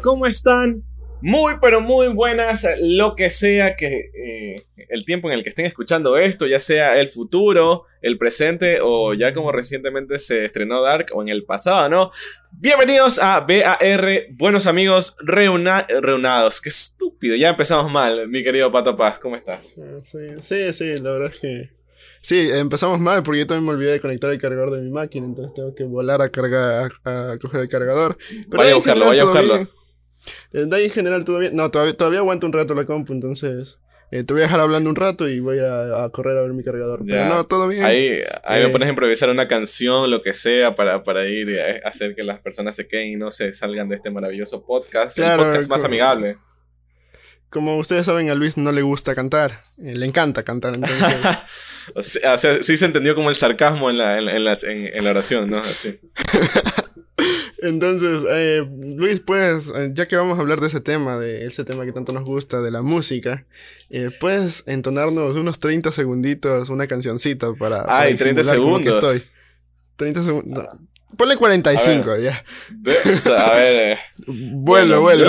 Hola, 0.00 0.12
¿cómo 0.12 0.26
están? 0.26 0.82
Muy, 1.20 1.54
pero 1.60 1.82
muy 1.82 2.08
buenas, 2.08 2.66
lo 2.80 3.14
que 3.14 3.28
sea 3.28 3.76
que 3.76 4.10
eh, 4.14 4.64
el 4.88 5.04
tiempo 5.04 5.28
en 5.28 5.34
el 5.34 5.42
que 5.42 5.50
estén 5.50 5.66
escuchando 5.66 6.16
esto, 6.16 6.46
ya 6.46 6.58
sea 6.58 6.98
el 6.98 7.08
futuro, 7.08 7.84
el 8.00 8.16
presente 8.16 8.78
o 8.82 9.12
ya 9.12 9.34
como 9.34 9.52
recientemente 9.52 10.18
se 10.18 10.46
estrenó 10.46 10.80
Dark 10.80 11.08
o 11.12 11.20
en 11.20 11.28
el 11.28 11.44
pasado, 11.44 11.90
¿no? 11.90 12.12
Bienvenidos 12.50 13.18
a 13.18 13.40
BAR, 13.40 14.08
buenos 14.30 14.66
amigos 14.66 15.16
reunados. 15.20 16.62
Qué 16.62 16.70
estúpido, 16.70 17.36
ya 17.36 17.50
empezamos 17.50 17.92
mal, 17.92 18.26
mi 18.28 18.42
querido 18.42 18.72
Pato 18.72 18.96
Paz, 18.96 19.18
¿cómo 19.18 19.36
estás? 19.36 19.74
Sí, 20.02 20.20
sí, 20.40 20.72
sí, 20.72 20.98
la 20.98 21.10
verdad 21.10 21.32
es 21.34 21.40
que... 21.40 21.70
Sí, 22.22 22.50
empezamos 22.52 23.00
mal 23.00 23.22
porque 23.22 23.40
yo 23.40 23.46
también 23.46 23.66
me 23.66 23.72
olvidé 23.72 23.92
de 23.92 24.00
conectar 24.00 24.30
el 24.30 24.38
cargador 24.38 24.70
de 24.70 24.80
mi 24.80 24.90
máquina, 24.90 25.26
entonces 25.26 25.52
tengo 25.52 25.74
que 25.74 25.84
volar 25.84 26.22
a 26.22 26.30
cargar, 26.30 26.92
a, 27.04 27.36
coger 27.40 27.60
el 27.60 27.68
cargador. 27.68 28.16
vaya 28.48 28.72
a 28.72 28.76
buscarlo, 28.76 29.06
vaya 29.06 29.22
a 29.22 29.24
buscarlo. 29.26 29.79
De 30.52 30.76
ahí 30.76 30.84
en 30.84 30.90
general 30.90 31.24
todavía, 31.24 31.50
no, 31.52 31.70
todavía, 31.70 31.96
todavía 31.96 32.20
aguanto 32.20 32.46
un 32.46 32.52
rato 32.52 32.74
la 32.74 32.86
compu, 32.86 33.12
entonces 33.12 33.78
eh, 34.12 34.24
te 34.24 34.32
voy 34.32 34.42
a 34.42 34.46
dejar 34.46 34.58
hablando 34.58 34.90
un 34.90 34.96
rato 34.96 35.28
y 35.28 35.38
voy 35.38 35.58
a, 35.60 36.08
correr 36.10 36.36
a 36.36 36.42
ver 36.42 36.52
mi 36.52 36.64
cargador. 36.64 37.02
Pero 37.06 37.26
no, 37.26 37.44
todo 37.44 37.68
bien. 37.68 37.84
Ahí, 37.84 38.20
ahí 38.42 38.62
me 38.62 38.68
eh, 38.68 38.72
pones 38.72 38.86
a 38.86 38.90
improvisar 38.90 39.30
una 39.30 39.46
canción, 39.46 40.10
lo 40.10 40.20
que 40.20 40.34
sea, 40.34 40.74
para, 40.74 41.04
para 41.04 41.28
ir 41.28 41.60
a 41.60 41.88
hacer 41.88 42.16
que 42.16 42.24
las 42.24 42.40
personas 42.40 42.74
se 42.74 42.88
queden 42.88 43.08
y 43.08 43.16
no 43.16 43.30
se 43.30 43.52
salgan 43.52 43.88
de 43.88 43.96
este 43.96 44.10
maravilloso 44.10 44.66
podcast. 44.66 45.16
el 45.18 45.36
podcast 45.36 45.70
más 45.70 45.84
amigable. 45.84 46.38
Como 47.50 47.78
ustedes 47.78 48.06
saben, 48.06 48.30
a 48.30 48.34
Luis 48.34 48.56
no 48.56 48.72
le 48.72 48.82
gusta 48.82 49.14
cantar, 49.14 49.52
le 49.76 50.06
encanta 50.06 50.42
cantar, 50.44 50.74
entonces... 50.74 51.38
o, 51.94 52.02
sea, 52.02 52.62
sí 52.62 52.76
se 52.76 52.84
entendió 52.84 53.14
como 53.14 53.28
el 53.28 53.36
sarcasmo 53.36 53.90
en 53.90 53.98
la, 53.98 54.18
en, 54.18 54.28
en, 54.28 54.96
en 54.96 55.04
la 55.04 55.10
oración, 55.10 55.50
¿no? 55.50 55.58
Así. 55.58 56.00
Entonces, 57.62 58.20
eh, 58.30 58.66
Luis, 58.96 59.20
pues, 59.20 59.70
eh, 59.74 59.90
ya 59.92 60.06
que 60.08 60.16
vamos 60.16 60.38
a 60.38 60.40
hablar 60.42 60.60
de 60.60 60.68
ese 60.68 60.80
tema, 60.80 61.18
de 61.18 61.46
ese 61.46 61.64
tema 61.64 61.84
que 61.84 61.92
tanto 61.92 62.12
nos 62.12 62.24
gusta, 62.24 62.60
de 62.60 62.70
la 62.70 62.82
música, 62.82 63.46
eh, 63.90 64.10
puedes 64.18 64.64
entonarnos 64.66 65.36
unos 65.36 65.60
30 65.60 65.92
segunditos, 65.92 66.68
una 66.68 66.86
cancioncita 66.86 67.52
para... 67.58 67.84
Ay, 67.88 68.14
30 68.14 68.44
segundos. 68.44 68.82
Que 68.82 68.88
estoy. 68.90 69.22
30 69.96 70.22
segundos. 70.22 70.66
Ponle 71.16 71.36
45 71.36 72.16
ya. 72.18 72.44
A 73.36 73.54
ver. 73.54 73.98
vuelo, 74.26 75.00
vuelo. 75.00 75.26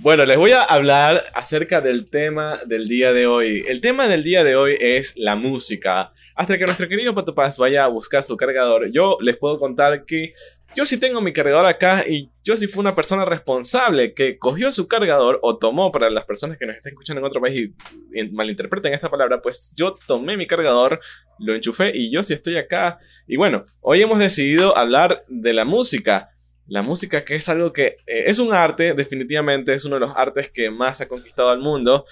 Bueno, 0.00 0.24
les 0.26 0.36
voy 0.36 0.52
a 0.52 0.62
hablar 0.62 1.24
acerca 1.34 1.80
del 1.80 2.08
tema 2.08 2.60
del 2.66 2.84
día 2.84 3.12
de 3.12 3.26
hoy. 3.26 3.64
El 3.66 3.80
tema 3.80 4.06
del 4.06 4.22
día 4.22 4.44
de 4.44 4.54
hoy 4.54 4.76
es 4.80 5.14
la 5.16 5.34
música. 5.34 6.12
Hasta 6.38 6.56
que 6.56 6.66
nuestro 6.66 6.86
querido 6.86 7.16
Pato 7.16 7.34
Paz 7.34 7.58
vaya 7.58 7.82
a 7.82 7.88
buscar 7.88 8.22
su 8.22 8.36
cargador, 8.36 8.92
yo 8.92 9.18
les 9.20 9.36
puedo 9.36 9.58
contar 9.58 10.04
que 10.04 10.30
yo 10.76 10.86
sí 10.86 11.00
tengo 11.00 11.20
mi 11.20 11.32
cargador 11.32 11.66
acá 11.66 12.04
y 12.06 12.30
yo 12.44 12.56
sí 12.56 12.68
fui 12.68 12.78
una 12.78 12.94
persona 12.94 13.24
responsable 13.24 14.14
que 14.14 14.38
cogió 14.38 14.70
su 14.70 14.86
cargador 14.86 15.40
o 15.42 15.58
tomó 15.58 15.90
para 15.90 16.10
las 16.10 16.26
personas 16.26 16.56
que 16.56 16.64
nos 16.64 16.76
están 16.76 16.92
escuchando 16.92 17.18
en 17.18 17.26
otro 17.26 17.40
país 17.40 17.72
y 18.14 18.28
malinterpreten 18.28 18.94
esta 18.94 19.10
palabra, 19.10 19.42
pues 19.42 19.74
yo 19.76 19.96
tomé 20.06 20.36
mi 20.36 20.46
cargador, 20.46 21.00
lo 21.40 21.56
enchufé 21.56 21.90
y 21.92 22.12
yo 22.12 22.22
sí 22.22 22.34
estoy 22.34 22.56
acá. 22.56 23.00
Y 23.26 23.36
bueno, 23.36 23.64
hoy 23.80 24.02
hemos 24.02 24.20
decidido 24.20 24.78
hablar 24.78 25.18
de 25.26 25.52
la 25.52 25.64
música. 25.64 26.30
La 26.68 26.82
música 26.82 27.24
que 27.24 27.34
es 27.34 27.48
algo 27.48 27.72
que 27.72 27.96
eh, 28.06 28.26
es 28.26 28.38
un 28.38 28.52
arte, 28.52 28.94
definitivamente 28.94 29.74
es 29.74 29.84
uno 29.84 29.96
de 29.96 30.02
los 30.02 30.12
artes 30.14 30.52
que 30.54 30.70
más 30.70 31.00
ha 31.00 31.08
conquistado 31.08 31.48
al 31.48 31.58
mundo. 31.58 32.04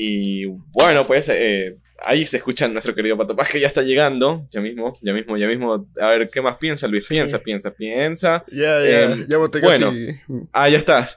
Y 0.00 0.46
bueno, 0.46 1.04
pues 1.08 1.28
eh, 1.28 1.76
ahí 2.04 2.24
se 2.24 2.36
escucha 2.36 2.68
nuestro 2.68 2.94
querido 2.94 3.18
Pato 3.18 3.34
Paz 3.34 3.48
que 3.48 3.58
ya 3.58 3.66
está 3.66 3.82
llegando. 3.82 4.46
Ya 4.52 4.60
mismo, 4.60 4.96
ya 5.02 5.12
mismo, 5.12 5.36
ya 5.36 5.48
mismo. 5.48 5.88
A 6.00 6.06
ver, 6.10 6.30
¿qué 6.32 6.40
más 6.40 6.56
piensa 6.56 6.86
Luis? 6.86 7.08
Piensa, 7.08 7.40
piensa, 7.40 7.74
piensa. 7.74 8.44
Ya, 8.46 8.80
ya, 8.80 9.02
em, 9.02 9.26
ya 9.26 9.38
boté 9.38 9.58
Bueno, 9.58 9.92
ah, 10.52 10.68
ya 10.68 10.78
estás. 10.78 11.16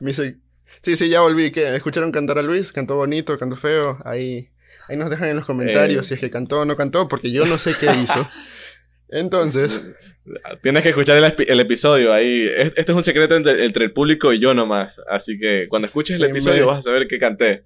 Sí, 0.81 0.95
sí, 0.95 1.09
ya 1.09 1.21
volví. 1.21 1.51
¿Qué? 1.51 1.75
¿Escucharon 1.75 2.11
cantar 2.11 2.39
a 2.39 2.41
Luis? 2.41 2.71
¿Cantó 2.71 2.95
bonito? 2.95 3.37
¿Cantó 3.37 3.55
feo? 3.55 3.99
Ahí, 4.03 4.49
ahí 4.89 4.97
nos 4.97 5.11
dejan 5.11 5.29
en 5.29 5.35
los 5.35 5.45
comentarios 5.45 6.05
eh. 6.05 6.07
si 6.07 6.13
es 6.15 6.19
que 6.19 6.31
cantó 6.31 6.61
o 6.61 6.65
no 6.65 6.75
cantó, 6.75 7.07
porque 7.07 7.31
yo 7.31 7.45
no 7.45 7.59
sé 7.59 7.73
qué 7.79 7.85
hizo. 7.85 8.27
Entonces. 9.09 9.79
Tienes 10.63 10.81
que 10.81 10.89
escuchar 10.89 11.17
el, 11.17 11.59
episodio 11.59 12.13
ahí. 12.13 12.47
Este 12.57 12.81
es 12.81 12.89
un 12.89 13.03
secreto 13.03 13.35
entre, 13.35 13.63
el 13.63 13.93
público 13.93 14.33
y 14.33 14.39
yo 14.39 14.55
nomás. 14.55 14.99
Así 15.07 15.37
que 15.37 15.67
cuando 15.69 15.85
escuches 15.85 16.15
el 16.15 16.23
episodio 16.23 16.65
vas 16.65 16.79
a 16.79 16.83
saber 16.83 17.07
qué 17.07 17.19
canté. 17.19 17.65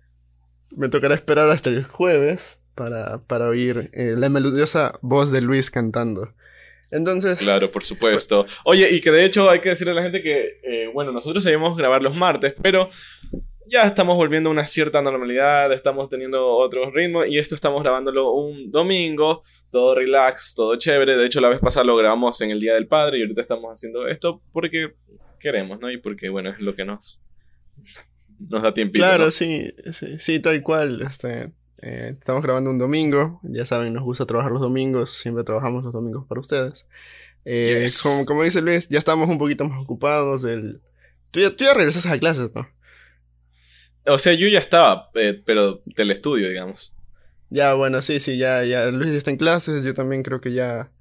Me 0.75 0.89
tocará 0.89 1.15
esperar 1.15 1.49
hasta 1.49 1.69
el 1.69 1.83
jueves 1.83 2.59
para, 2.75 3.19
para 3.19 3.47
oír 3.47 3.89
eh, 3.93 4.15
la 4.17 4.29
melodiosa 4.29 4.99
voz 5.01 5.31
de 5.31 5.41
Luis 5.41 5.71
cantando. 5.71 6.33
Entonces. 6.91 7.39
Claro, 7.39 7.71
por 7.71 7.83
supuesto. 7.83 8.45
Oye, 8.63 8.89
y 8.91 9.01
que 9.01 9.11
de 9.11 9.25
hecho 9.25 9.49
hay 9.49 9.61
que 9.61 9.69
decirle 9.69 9.93
a 9.93 9.95
la 9.95 10.03
gente 10.03 10.21
que, 10.21 10.59
eh, 10.63 10.89
bueno, 10.93 11.11
nosotros 11.11 11.43
debíamos 11.43 11.75
grabar 11.77 12.01
los 12.01 12.15
martes, 12.15 12.53
pero 12.61 12.89
ya 13.67 13.83
estamos 13.83 14.15
volviendo 14.15 14.49
a 14.49 14.51
una 14.51 14.65
cierta 14.65 15.01
normalidad, 15.01 15.71
estamos 15.73 16.09
teniendo 16.09 16.45
otros 16.47 16.93
ritmos 16.93 17.27
y 17.27 17.39
esto 17.39 17.55
estamos 17.55 17.81
grabándolo 17.81 18.31
un 18.31 18.71
domingo, 18.71 19.43
todo 19.71 19.95
relax, 19.95 20.53
todo 20.55 20.75
chévere. 20.75 21.17
De 21.17 21.25
hecho, 21.25 21.41
la 21.41 21.49
vez 21.49 21.59
pasada 21.59 21.85
lo 21.85 21.97
grabamos 21.97 22.39
en 22.41 22.51
el 22.51 22.59
Día 22.59 22.75
del 22.75 22.87
Padre 22.87 23.17
y 23.17 23.21
ahorita 23.21 23.41
estamos 23.41 23.73
haciendo 23.73 24.07
esto 24.07 24.41
porque 24.51 24.93
queremos, 25.39 25.79
¿no? 25.79 25.91
Y 25.91 25.97
porque, 25.97 26.29
bueno, 26.29 26.49
es 26.51 26.59
lo 26.59 26.75
que 26.75 26.85
nos, 26.85 27.19
nos 28.39 28.63
da 28.63 28.73
tiempo. 28.73 28.93
Claro, 28.93 29.31
sí, 29.31 29.73
sí, 29.91 30.19
sí, 30.19 30.39
tal 30.39 30.61
cual. 30.61 31.01
Este, 31.01 31.51
eh, 31.81 32.15
estamos 32.19 32.41
grabando 32.41 32.69
un 32.71 32.79
domingo, 32.79 33.39
ya 33.43 33.65
saben, 33.65 33.93
nos 33.93 34.03
gusta 34.03 34.25
trabajar 34.25 34.51
los 34.51 34.61
domingos, 34.61 35.11
siempre 35.11 35.43
trabajamos 35.43 35.83
los 35.83 35.93
domingos 35.93 36.25
para 36.27 36.41
ustedes. 36.41 36.87
Eh, 37.45 37.85
como, 38.25 38.43
dice 38.43 38.61
Luis, 38.61 38.89
ya 38.89 38.97
estamos 38.97 39.29
un 39.29 39.37
poquito 39.37 39.65
más 39.65 39.79
ocupados. 39.79 40.41
Del... 40.41 40.81
Tú, 41.31 41.39
ya, 41.39 41.55
tú 41.55 41.63
ya 41.63 41.73
regresas 41.73 42.05
a 42.07 42.17
clases, 42.17 42.51
¿no? 42.55 42.67
O 44.07 44.17
sea, 44.17 44.33
yo 44.33 44.47
ya 44.47 44.59
estaba, 44.59 45.09
eh, 45.15 45.41
pero 45.45 45.81
del 45.85 46.11
estudio, 46.11 46.49
digamos. 46.49 46.95
Ya, 47.49 47.73
bueno, 47.73 48.01
sí, 48.01 48.19
sí, 48.19 48.37
ya, 48.37 48.63
ya. 48.63 48.87
Luis 48.87 49.11
ya 49.11 49.17
está 49.17 49.31
en 49.31 49.37
clases, 49.37 49.83
yo 49.83 49.93
también 49.93 50.23
creo 50.23 50.41
que 50.41 50.53
ya, 50.53 50.91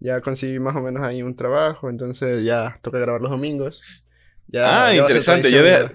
ya 0.00 0.20
conseguí 0.20 0.58
más 0.58 0.76
o 0.76 0.82
menos 0.82 1.02
ahí 1.02 1.22
un 1.22 1.36
trabajo, 1.36 1.88
entonces 1.88 2.44
ya 2.44 2.78
toca 2.82 2.98
grabar 2.98 3.20
los 3.20 3.30
domingos. 3.30 4.02
Ya, 4.48 4.86
ah, 4.86 4.94
interesante, 4.94 5.50
ya, 5.50 5.92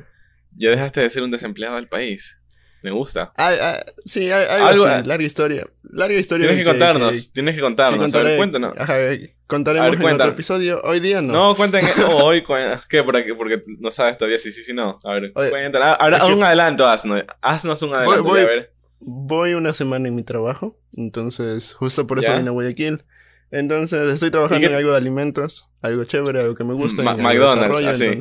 ya 0.57 0.71
dejaste 0.71 1.01
de 1.01 1.09
ser 1.09 1.23
un 1.23 1.31
desempleado 1.31 1.75
del 1.75 1.87
país. 1.87 2.39
Me 2.83 2.91
gusta. 2.91 3.33
Ah, 3.35 3.83
sí, 4.05 4.31
hay, 4.31 4.45
algo 4.61 4.85
así, 4.85 5.07
larga 5.07 5.25
historia. 5.25 5.67
Larga 5.83 6.15
historia. 6.15 6.47
Tienes 6.47 6.63
que, 6.63 6.69
contarnos, 6.69 7.33
tienes 7.33 7.55
que 7.55 7.61
contarnos. 7.61 8.13
a 8.13 8.21
ver, 8.21 8.37
cuéntanos. 8.37 8.73
contaremos 9.47 9.99
en 9.99 10.05
otro 10.05 10.29
episodio. 10.29 10.81
Hoy 10.83 10.99
día 10.99 11.21
no. 11.21 11.33
No, 11.33 11.55
cuenten. 11.55 11.83
Oh, 12.07 12.25
hoy, 12.25 12.43
¿qué? 12.89 13.03
Porque, 13.03 13.33
porque 13.35 13.63
no 13.79 13.89
sabes 13.89 14.17
todavía 14.17 14.37
si 14.37 14.51
sí, 14.51 14.63
sí, 14.63 14.73
no. 14.73 14.99
A 15.03 15.13
ver, 15.13 15.33
cuéntanos. 15.33 15.97
Ahora, 15.99 16.25
un 16.27 16.43
adelanto, 16.43 16.87
haznos. 16.87 17.23
Haznos 17.41 17.81
un 17.81 17.95
adelanto. 17.95 18.23
Voy, 18.23 18.41
a 18.41 18.45
ver. 18.45 18.73
voy 18.99 19.53
una 19.55 19.73
semana 19.73 20.07
en 20.07 20.15
mi 20.15 20.23
trabajo. 20.23 20.79
Entonces, 20.95 21.73
justo 21.73 22.05
por 22.05 22.19
eso 22.19 22.35
vine 22.37 22.49
a 22.49 22.51
Guayaquil. 22.51 23.03
Entonces, 23.49 24.11
estoy 24.11 24.29
trabajando 24.29 24.67
en 24.67 24.75
algo 24.75 24.91
de 24.91 24.97
alimentos. 24.97 25.71
Algo 25.81 26.03
chévere, 26.03 26.41
algo 26.41 26.55
que 26.55 26.63
me 26.63 26.73
gusta. 26.73 27.01
McDonald's, 27.01 27.83
así. 27.85 28.19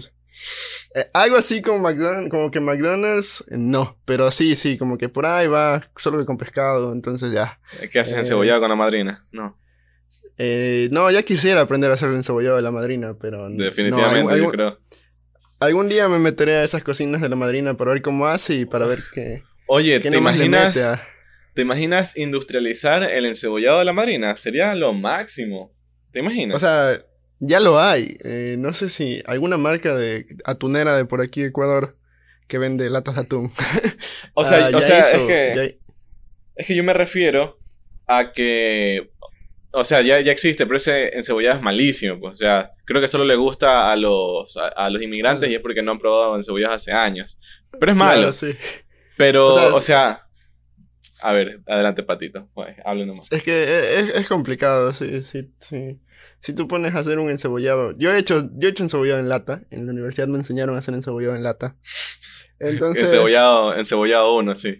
Eh, 0.97 1.11
algo 1.13 1.37
así 1.37 1.61
como 1.61 1.79
McDonald's, 1.81 2.31
como 2.31 2.51
que 2.51 2.59
McDonald's, 2.59 3.45
no, 3.51 3.99
pero 4.07 4.31
sí, 4.31 4.57
sí, 4.57 4.79
como 4.79 4.97
que 4.97 5.11
por 5.11 5.27
ahí 5.27 5.47
va, 5.47 5.91
solo 5.95 6.17
que 6.17 6.25
con 6.25 6.39
pescado, 6.39 6.91
entonces 6.95 7.33
ya. 7.33 7.61
¿Qué 7.93 8.01
haces 8.01 8.15
en 8.15 8.21
eh, 8.21 8.25
cebollado 8.25 8.61
con 8.61 8.71
la 8.71 8.77
madrina? 8.77 9.27
No. 9.31 9.59
Eh, 10.39 10.89
no, 10.93 11.11
ya 11.11 11.23
quisiera 11.23 11.61
aprender 11.61 11.91
a 11.91 11.95
hacer 11.95 12.09
el 12.09 12.15
encebollado 12.15 12.57
de 12.57 12.63
la 12.63 12.71
madrina, 12.71 13.15
pero... 13.21 13.47
Definitivamente, 13.51 14.39
yo 14.39 14.49
creo. 14.49 14.81
Algún 15.61 15.91
día 15.91 16.09
me 16.09 16.19
meteré 16.19 16.57
a 16.57 16.65
esas 16.65 16.83
cocinas 16.83 17.21
de 17.21 17.29
la 17.29 17.37
madrina 17.37 17.77
para 17.77 17.93
ver 17.93 18.01
cómo 18.01 18.27
hace 18.27 18.55
y 18.55 18.65
para 18.65 18.87
ver 18.87 19.03
qué... 19.13 19.43
Oye, 19.67 20.01
¿te 20.01 20.17
imaginas... 20.17 20.79
¿Te 21.53 21.63
imaginas 21.63 22.17
industrializar 22.17 23.03
el 23.03 23.27
encebollado 23.27 23.81
de 23.81 23.85
la 23.85 23.93
madrina? 23.93 24.35
Sería 24.37 24.75
lo 24.75 24.95
máximo. 24.95 25.75
¿Te 26.11 26.21
imaginas? 26.21 26.57
O 26.57 26.59
sea, 26.59 27.03
ya 27.39 27.61
lo 27.61 27.81
hay. 27.81 28.17
Eh, 28.25 28.57
no 28.59 28.73
sé 28.73 28.89
si 28.89 29.23
alguna 29.27 29.57
marca 29.57 29.95
de 29.95 30.27
atunera 30.45 30.97
de 30.97 31.05
por 31.05 31.21
aquí 31.21 31.43
Ecuador 31.43 31.97
que 32.49 32.59
vende 32.59 32.91
latas 32.91 33.17
de 33.17 33.21
atún. 33.23 33.51
o 34.35 34.45
sea, 34.45 34.67
ah, 34.73 34.77
o 34.77 34.83
sea 34.83 35.01
es 35.01 35.23
que. 35.27 35.79
Es 36.55 36.67
que 36.67 36.75
yo 36.75 36.85
me 36.85 36.95
refiero 36.95 37.59
a 38.07 38.33
que. 38.33 39.11
O 39.73 39.85
sea, 39.85 40.01
ya, 40.01 40.21
ya 40.21 40.33
existe, 40.33 40.65
pero 40.65 40.79
ese 40.79 41.09
encebollado 41.17 41.57
es 41.57 41.63
malísimo. 41.63 42.19
Pues. 42.19 42.33
O 42.33 42.37
sea, 42.37 42.73
creo 42.85 43.01
que 43.01 43.09
solo 43.09 43.25
le 43.25 43.37
gusta 43.37 43.91
a 43.93 43.97
los, 43.97 44.57
a, 44.57 44.89
los 44.89 45.03
inmigrantes 45.03 45.51
y 45.51 45.55
es 45.55 45.61
porque 45.61 45.83
no 45.83 45.93
han 45.93 45.99
probado 45.99 46.37
encebollados 46.37 46.77
hace 46.77 46.93
años. 46.93 47.39
Pero 47.79 47.93
es 47.93 47.99
malo. 47.99 48.33
sí. 48.33 48.57
Pero, 49.19 49.49
o 49.49 49.81
sea, 49.81 50.27
a 51.21 51.33
ver, 51.33 51.61
adelante, 51.67 52.03
Patito. 52.03 52.49
hable 52.85 53.07
nomás. 53.07 53.31
Es 53.33 53.43
que 53.43 53.99
es, 53.99 54.09
es 54.15 54.29
complicado, 54.29 54.93
sí, 54.93 55.23
sí, 55.23 55.51
sí. 55.59 55.99
Si 56.47 56.53
tú 56.53 56.69
pones 56.69 56.95
a 56.95 57.01
hacer 57.01 57.19
un 57.19 57.29
encebollado, 57.29 57.91
yo 57.99 58.13
he 58.13 58.19
hecho, 58.19 58.49
yo 58.55 58.69
he 58.69 58.71
hecho 58.71 58.85
encebollado 58.85 59.19
en 59.19 59.29
lata, 59.29 59.63
en 59.71 59.85
la 59.85 59.91
universidad 59.91 60.29
me 60.29 60.39
enseñaron 60.39 60.77
a 60.77 60.79
hacer 60.79 60.95
encebollado 60.95 61.35
en 61.35 61.43
lata. 61.43 61.75
Entonces... 62.61 63.03
encebollado, 63.03 63.75
encebollado 63.75 64.33
uno, 64.37 64.55
sí. 64.55 64.79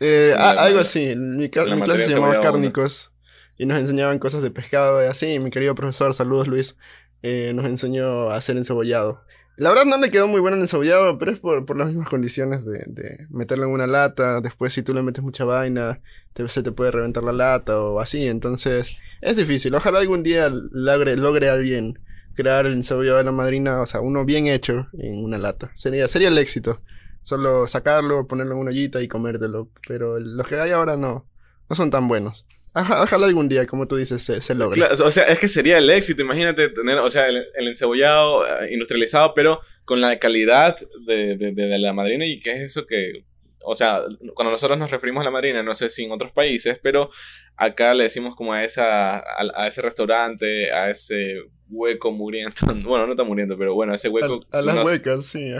Eh, 0.00 0.34
algo 0.34 0.78
así, 0.78 1.14
mi, 1.14 1.50
clase 1.50 2.06
se 2.06 2.14
llamaba 2.14 2.40
cárnicos 2.40 3.12
y 3.58 3.66
nos 3.66 3.78
enseñaban 3.78 4.18
cosas 4.18 4.40
de 4.40 4.50
pescado 4.50 5.04
y 5.04 5.06
así, 5.08 5.38
mi 5.40 5.50
querido 5.50 5.74
profesor, 5.74 6.14
saludos 6.14 6.48
Luis, 6.48 6.78
eh, 7.20 7.52
nos 7.54 7.66
enseñó 7.66 8.30
a 8.30 8.36
hacer 8.36 8.56
encebollado. 8.56 9.20
La 9.58 9.70
verdad 9.70 9.86
no 9.86 9.98
le 9.98 10.12
quedó 10.12 10.28
muy 10.28 10.40
bueno 10.40 10.56
el 10.56 10.62
encebollado, 10.62 11.18
pero 11.18 11.32
es 11.32 11.40
por, 11.40 11.66
por 11.66 11.76
las 11.76 11.88
mismas 11.88 12.08
condiciones 12.08 12.64
de, 12.64 12.84
de, 12.86 13.26
meterlo 13.28 13.64
en 13.64 13.72
una 13.72 13.88
lata. 13.88 14.40
Después, 14.40 14.72
si 14.72 14.84
tú 14.84 14.94
le 14.94 15.02
metes 15.02 15.24
mucha 15.24 15.44
vaina, 15.44 16.00
te, 16.32 16.46
se 16.46 16.62
te 16.62 16.70
puede 16.70 16.92
reventar 16.92 17.24
la 17.24 17.32
lata 17.32 17.80
o 17.80 17.98
así. 17.98 18.28
Entonces, 18.28 18.98
es 19.20 19.36
difícil. 19.36 19.74
Ojalá 19.74 19.98
algún 19.98 20.22
día 20.22 20.48
logre, 20.48 21.16
logre 21.16 21.48
alguien 21.50 21.98
crear 22.36 22.66
el 22.66 22.74
encebollado 22.74 23.18
de 23.18 23.24
la 23.24 23.32
madrina, 23.32 23.80
o 23.80 23.86
sea, 23.86 24.00
uno 24.00 24.24
bien 24.24 24.46
hecho 24.46 24.86
en 24.92 25.24
una 25.24 25.38
lata. 25.38 25.72
Sería, 25.74 26.06
sería 26.06 26.28
el 26.28 26.38
éxito. 26.38 26.80
Solo 27.24 27.66
sacarlo, 27.66 28.28
ponerlo 28.28 28.54
en 28.54 28.60
una 28.60 28.70
ollita 28.70 29.02
y 29.02 29.08
comértelo. 29.08 29.70
Pero 29.88 30.20
los 30.20 30.46
que 30.46 30.54
hay 30.54 30.70
ahora 30.70 30.96
no, 30.96 31.26
no 31.68 31.74
son 31.74 31.90
tan 31.90 32.06
buenos. 32.06 32.46
Ojalá 32.74 33.26
algún 33.26 33.48
día, 33.48 33.66
como 33.66 33.86
tú 33.86 33.96
dices, 33.96 34.22
se, 34.22 34.40
se 34.40 34.54
logre. 34.54 34.82
o 34.84 35.10
sea, 35.10 35.24
es 35.24 35.38
que 35.38 35.48
sería 35.48 35.78
el 35.78 35.90
éxito. 35.90 36.22
Imagínate 36.22 36.68
tener, 36.68 36.98
o 36.98 37.10
sea, 37.10 37.26
el, 37.26 37.46
encebollado 37.56 38.46
eh, 38.46 38.72
industrializado, 38.72 39.32
pero 39.34 39.60
con 39.84 40.00
la 40.00 40.18
calidad 40.18 40.76
de, 41.06 41.36
de, 41.36 41.78
la 41.78 41.92
madrina. 41.92 42.26
¿Y 42.26 42.40
qué 42.40 42.52
es 42.52 42.62
eso 42.62 42.86
que.? 42.86 43.24
O 43.64 43.74
sea, 43.74 44.02
cuando 44.34 44.52
nosotros 44.52 44.78
nos 44.78 44.90
referimos 44.90 45.22
a 45.22 45.24
la 45.24 45.30
madrina, 45.30 45.62
no 45.62 45.74
sé 45.74 45.90
si 45.90 46.04
en 46.04 46.12
otros 46.12 46.30
países, 46.32 46.78
pero 46.82 47.10
acá 47.56 47.92
le 47.92 48.04
decimos 48.04 48.36
como 48.36 48.52
a, 48.52 48.64
esa, 48.64 49.18
a, 49.18 49.66
ese 49.66 49.82
restaurante, 49.82 50.72
a 50.72 50.90
ese 50.90 51.42
hueco 51.68 52.12
muriendo. 52.12 52.54
Bueno, 52.88 53.06
no 53.06 53.12
está 53.12 53.24
muriendo, 53.24 53.58
pero 53.58 53.74
bueno, 53.74 53.94
ese 53.94 54.08
hueco. 54.08 54.40
A, 54.52 54.62
las 54.62 54.84
huecas, 54.84 55.26
sí. 55.26 55.52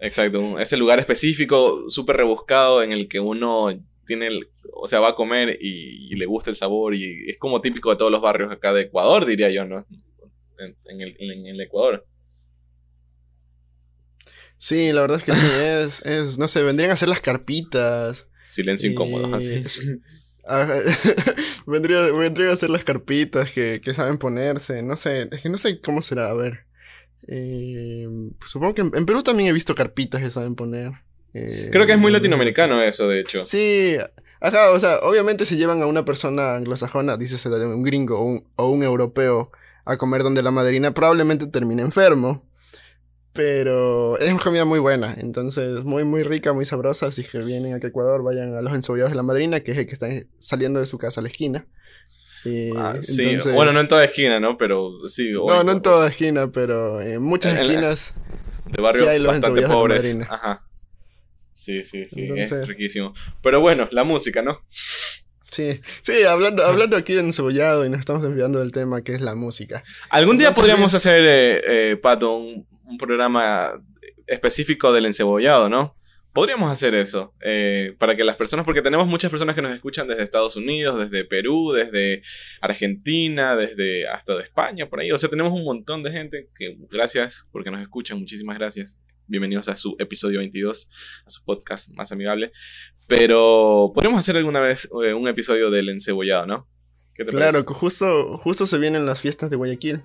Exacto, 0.00 0.58
ese 0.58 0.76
lugar 0.76 0.98
específico, 0.98 1.84
súper 1.88 2.16
rebuscado, 2.16 2.82
en 2.82 2.90
el 2.90 3.06
que 3.06 3.20
uno 3.20 3.68
tiene 4.06 4.26
el, 4.26 4.48
o 4.82 4.88
sea, 4.88 4.98
va 4.98 5.10
a 5.10 5.14
comer 5.14 5.56
y, 5.60 6.12
le 6.16 6.26
gusta 6.26 6.50
el 6.50 6.56
sabor 6.56 6.96
y 6.96 7.30
es 7.30 7.38
como 7.38 7.60
típico 7.60 7.90
de 7.90 7.96
todos 7.96 8.10
los 8.10 8.20
barrios 8.20 8.50
acá 8.50 8.72
de 8.72 8.82
Ecuador, 8.82 9.24
diría 9.26 9.48
yo, 9.48 9.64
¿no? 9.64 9.86
En, 10.58 11.00
el, 11.00 11.60
Ecuador. 11.60 12.04
Sí, 14.58 14.92
la 14.92 15.02
verdad 15.02 15.18
es 15.18 15.24
que 15.24 15.34
sí, 15.34 15.46
es, 15.62 16.02
es, 16.04 16.36
no 16.36 16.48
sé, 16.48 16.64
vendrían 16.64 16.90
a 16.90 16.96
ser 16.96 17.08
las 17.08 17.20
carpitas. 17.20 18.28
Silencio 18.42 18.90
incómodo, 18.90 19.32
así. 19.36 19.62
vendría, 21.66 22.10
vendrían 22.10 22.50
a 22.50 22.56
ser 22.56 22.70
las 22.70 22.82
carpitas 22.82 23.52
que, 23.52 23.80
que, 23.80 23.94
saben 23.94 24.18
ponerse, 24.18 24.82
no 24.82 24.96
sé, 24.96 25.28
es 25.30 25.42
que 25.42 25.48
no 25.48 25.58
sé 25.58 25.80
cómo 25.80 26.02
será, 26.02 26.28
a 26.28 26.34
ver. 26.34 26.66
Eh, 27.28 28.08
supongo 28.48 28.74
que 28.74 28.80
en 28.80 29.06
Perú 29.06 29.22
también 29.22 29.48
he 29.48 29.52
visto 29.52 29.76
carpitas 29.76 30.20
que 30.20 30.30
saben 30.30 30.56
poner. 30.56 30.90
Creo 31.32 31.86
que 31.86 31.92
es 31.92 31.98
muy 31.98 32.10
eh, 32.10 32.14
latinoamericano 32.14 32.82
eso, 32.82 33.08
de 33.08 33.20
hecho. 33.20 33.44
Sí, 33.44 33.96
ajá, 34.42 34.70
o 34.70 34.78
sea, 34.78 34.98
obviamente 34.98 35.44
si 35.44 35.56
llevan 35.56 35.80
a 35.82 35.86
una 35.86 36.04
persona 36.04 36.56
anglosajona, 36.56 37.16
dices 37.16 37.44
un 37.46 37.82
gringo 37.82 38.18
o 38.18 38.24
un, 38.24 38.44
o 38.56 38.68
un 38.68 38.82
europeo 38.82 39.50
a 39.84 39.96
comer 39.96 40.22
donde 40.22 40.42
la 40.42 40.50
madrina, 40.50 40.92
probablemente 40.92 41.46
termine 41.46 41.82
enfermo. 41.82 42.46
Pero 43.32 44.18
es 44.18 44.30
una 44.30 44.42
comida 44.42 44.66
muy 44.66 44.78
buena, 44.78 45.16
entonces 45.18 45.84
muy 45.84 46.04
muy 46.04 46.22
rica, 46.22 46.52
muy 46.52 46.66
sabrosa. 46.66 47.10
Si 47.10 47.24
que 47.24 47.38
vienen 47.38 47.72
a 47.72 47.76
Ecuador, 47.78 48.22
vayan 48.22 48.54
a 48.54 48.60
los 48.60 48.74
encebollados 48.74 49.10
de 49.10 49.16
la 49.16 49.22
madrina, 49.22 49.60
que 49.60 49.72
es 49.72 49.78
el 49.78 49.86
que 49.86 49.92
están 49.92 50.28
saliendo 50.38 50.80
de 50.80 50.86
su 50.86 50.98
casa 50.98 51.20
a 51.20 51.22
la 51.22 51.30
esquina. 51.30 51.66
Ah, 52.76 52.96
sí, 53.00 53.38
bueno, 53.54 53.72
no 53.72 53.80
en 53.80 53.88
toda 53.88 54.04
esquina, 54.04 54.40
¿no? 54.40 54.58
Pero 54.58 55.08
sí. 55.08 55.32
No, 55.32 55.62
no 55.62 55.72
en 55.72 55.80
toda 55.80 56.08
esquina, 56.08 56.50
pero 56.50 57.00
en 57.00 57.22
muchas 57.22 57.58
esquinas. 57.58 58.14
De 58.66 58.82
barrios 58.82 59.22
bastante 59.24 59.62
pobres. 59.62 60.18
Ajá. 60.28 60.66
Sí, 61.62 61.84
sí, 61.84 62.06
sí, 62.08 62.28
es 62.36 62.66
riquísimo. 62.66 63.14
Pero 63.40 63.60
bueno, 63.60 63.88
la 63.92 64.02
música, 64.02 64.42
¿no? 64.42 64.64
Sí, 64.68 65.80
sí, 66.00 66.24
hablando, 66.24 66.64
hablando 66.64 66.96
aquí 66.96 67.12
de 67.12 67.20
encebollado 67.20 67.86
y 67.86 67.88
nos 67.88 68.00
estamos 68.00 68.20
desviando 68.20 68.58
del 68.58 68.72
tema 68.72 69.04
que 69.04 69.12
es 69.12 69.20
la 69.20 69.36
música. 69.36 69.84
Algún 70.10 70.38
día 70.38 70.52
podríamos 70.52 70.92
hacer, 70.92 71.20
eh, 71.20 71.62
eh, 71.92 71.96
Pato, 71.98 72.36
un, 72.36 72.66
programa 72.98 73.80
específico 74.26 74.92
del 74.92 75.06
encebollado, 75.06 75.68
¿no? 75.68 75.96
Podríamos 76.32 76.72
hacer 76.72 76.96
eso, 76.96 77.32
eh, 77.40 77.94
para 77.98 78.16
que 78.16 78.24
las 78.24 78.36
personas, 78.36 78.66
porque 78.66 78.82
tenemos 78.82 79.06
muchas 79.06 79.30
personas 79.30 79.54
que 79.54 79.62
nos 79.62 79.72
escuchan 79.72 80.08
desde 80.08 80.24
Estados 80.24 80.56
Unidos, 80.56 80.98
desde 80.98 81.24
Perú, 81.24 81.72
desde 81.72 82.22
Argentina, 82.60 83.54
desde 83.54 84.08
hasta 84.08 84.34
de 84.34 84.42
España, 84.42 84.88
por 84.88 84.98
ahí. 85.00 85.12
O 85.12 85.18
sea, 85.18 85.30
tenemos 85.30 85.52
un 85.52 85.64
montón 85.64 86.02
de 86.02 86.10
gente 86.10 86.48
que, 86.56 86.76
gracias 86.90 87.48
porque 87.52 87.70
nos 87.70 87.80
escuchan, 87.80 88.18
muchísimas 88.18 88.58
gracias 88.58 89.00
bienvenidos 89.26 89.68
a 89.68 89.76
su 89.76 89.96
episodio 89.98 90.40
22, 90.40 90.90
a 91.26 91.30
su 91.30 91.44
podcast 91.44 91.90
más 91.90 92.12
amigable. 92.12 92.52
Pero 93.08 93.92
podríamos 93.94 94.18
hacer 94.18 94.36
alguna 94.36 94.60
vez 94.60 94.88
eh, 95.04 95.14
un 95.14 95.28
episodio 95.28 95.70
del 95.70 95.88
encebollado, 95.88 96.46
¿no? 96.46 96.68
claro, 97.28 97.64
que 97.64 97.74
justo, 97.74 98.38
justo 98.38 98.66
se 98.66 98.78
vienen 98.78 99.06
las 99.06 99.20
fiestas 99.20 99.50
de 99.50 99.56
Guayaquil. 99.56 100.02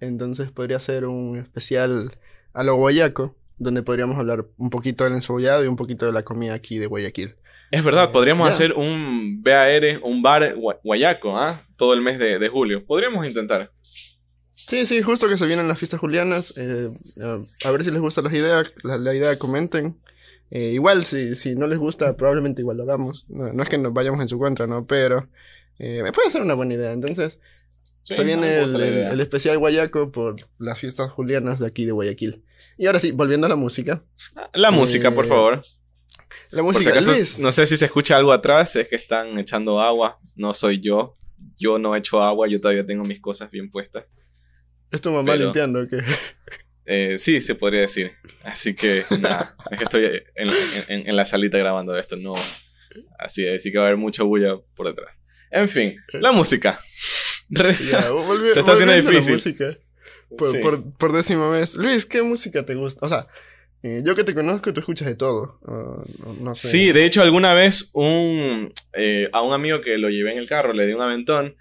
Entonces 0.00 0.50
podría 0.50 0.78
ser 0.78 1.06
un 1.06 1.36
especial 1.38 2.12
a 2.52 2.62
lo 2.62 2.76
guayaco, 2.76 3.36
donde 3.58 3.82
podríamos 3.82 4.18
hablar 4.18 4.46
un 4.56 4.70
poquito 4.70 5.04
del 5.04 5.14
encebollado 5.14 5.64
y 5.64 5.68
un 5.68 5.76
poquito 5.76 6.06
de 6.06 6.12
la 6.12 6.22
comida 6.22 6.54
aquí 6.54 6.78
de 6.78 6.86
Guayaquil. 6.86 7.36
Es 7.70 7.82
verdad, 7.82 8.12
podríamos 8.12 8.48
hacer 8.48 8.74
un 8.74 9.42
BAR, 9.42 9.82
un 10.02 10.22
bar 10.22 10.54
guayaco, 10.82 11.36
¿ah? 11.36 11.66
Todo 11.76 11.94
el 11.94 12.02
mes 12.02 12.18
de, 12.18 12.38
de 12.38 12.48
julio. 12.48 12.84
Podríamos 12.86 13.26
intentar. 13.26 13.72
Sí, 14.66 14.86
sí, 14.86 15.02
justo 15.02 15.28
que 15.28 15.36
se 15.36 15.46
vienen 15.46 15.68
las 15.68 15.78
fiestas 15.78 16.00
julianas. 16.00 16.54
Eh, 16.56 16.90
a 17.64 17.70
ver 17.70 17.84
si 17.84 17.90
les 17.90 18.00
gusta 18.00 18.22
la 18.22 18.34
idea, 18.34 18.64
la, 18.82 19.14
idea 19.14 19.38
comenten. 19.38 19.96
Eh, 20.50 20.70
igual, 20.72 21.04
si, 21.04 21.34
si 21.34 21.54
no 21.54 21.66
les 21.66 21.78
gusta, 21.78 22.14
probablemente 22.14 22.62
igual 22.62 22.78
lo 22.78 22.84
hagamos. 22.84 23.26
No, 23.28 23.62
es 23.62 23.68
que 23.68 23.76
nos 23.76 23.92
vayamos 23.92 24.20
en 24.20 24.28
su 24.28 24.38
contra, 24.38 24.66
¿no? 24.66 24.86
Pero 24.86 25.28
eh, 25.78 26.02
puede 26.14 26.30
ser 26.30 26.40
una 26.40 26.54
buena 26.54 26.74
idea. 26.74 26.92
Entonces, 26.92 27.40
se 28.02 28.24
viene 28.24 28.60
el, 28.60 29.20
especial 29.20 29.58
guayaco 29.58 30.10
por 30.10 30.36
las 30.58 30.78
fiestas 30.78 31.10
julianas 31.10 31.60
de 31.60 31.66
aquí 31.66 31.84
de 31.84 31.92
Guayaquil. 31.92 32.42
Y 32.78 32.86
ahora 32.86 33.00
sí, 33.00 33.12
volviendo 33.12 33.46
a 33.46 33.50
la 33.50 33.56
música. 33.56 34.02
La 34.54 34.70
música, 34.70 35.10
por 35.10 35.26
favor. 35.26 35.62
La 36.50 36.62
música. 36.62 36.94
no 37.40 37.52
sé 37.52 37.66
si 37.66 37.76
se 37.76 37.84
escucha 37.84 38.16
algo 38.16 38.32
atrás, 38.32 38.76
es 38.76 38.88
que 38.88 38.96
están 38.96 39.36
echando 39.38 39.80
agua. 39.80 40.18
No 40.36 40.54
soy 40.54 40.80
yo. 40.80 41.16
Yo 41.56 41.78
no 41.78 41.94
echo 41.94 42.22
agua, 42.22 42.48
yo 42.48 42.60
todavía 42.60 42.86
tengo 42.86 43.04
mis 43.04 43.20
cosas 43.20 43.50
bien 43.50 43.70
puestas. 43.70 44.06
¿Es 44.94 45.00
tu 45.00 45.10
mamá 45.10 45.34
limpiando 45.34 45.88
que 45.88 45.98
eh, 46.86 47.16
sí, 47.18 47.40
se 47.40 47.54
podría 47.54 47.82
decir. 47.82 48.12
Así 48.42 48.74
que 48.74 49.02
nada, 49.20 49.56
es 49.70 49.78
que 49.78 49.84
estoy 49.84 50.22
en, 50.34 51.16
la 51.16 51.24
salita 51.24 51.58
grabando 51.58 51.96
esto, 51.96 52.16
no. 52.16 52.34
Así, 53.18 53.46
así 53.48 53.72
que 53.72 53.78
va 53.78 53.84
a 53.84 53.86
haber 53.88 53.98
mucha 53.98 54.22
bulla 54.22 54.56
por 54.76 54.86
detrás. 54.86 55.22
En 55.50 55.68
fin, 55.68 55.96
la 56.12 56.32
música. 56.32 56.78
se 57.48 57.96
está 58.60 58.72
haciendo 58.72 58.94
difícil. 58.94 59.56
Por, 60.98 61.12
décima 61.12 61.48
vez. 61.48 61.74
Luis, 61.74 62.06
¿qué 62.06 62.22
música 62.22 62.64
te 62.64 62.74
gusta? 62.74 63.06
O 63.06 63.08
sea, 63.08 63.24
eh, 63.82 64.02
yo 64.04 64.14
que 64.14 64.24
te 64.24 64.34
conozco, 64.34 64.72
tú 64.72 64.80
escuchas 64.80 65.08
de 65.08 65.14
todo. 65.14 65.60
no, 66.40 66.54
sé. 66.54 66.68
Sí, 66.68 66.92
de 66.92 67.04
hecho, 67.04 67.22
alguna 67.22 67.54
vez 67.54 67.90
un, 67.92 68.72
eh, 68.92 69.28
a 69.32 69.42
un 69.42 69.54
amigo 69.54 69.80
que 69.80 69.96
lo 69.96 70.10
llevé 70.10 70.32
en 70.32 70.38
el 70.38 70.48
carro 70.48 70.72
le 70.72 70.86
di 70.86 70.92
un 70.92 71.02
aventón. 71.02 71.56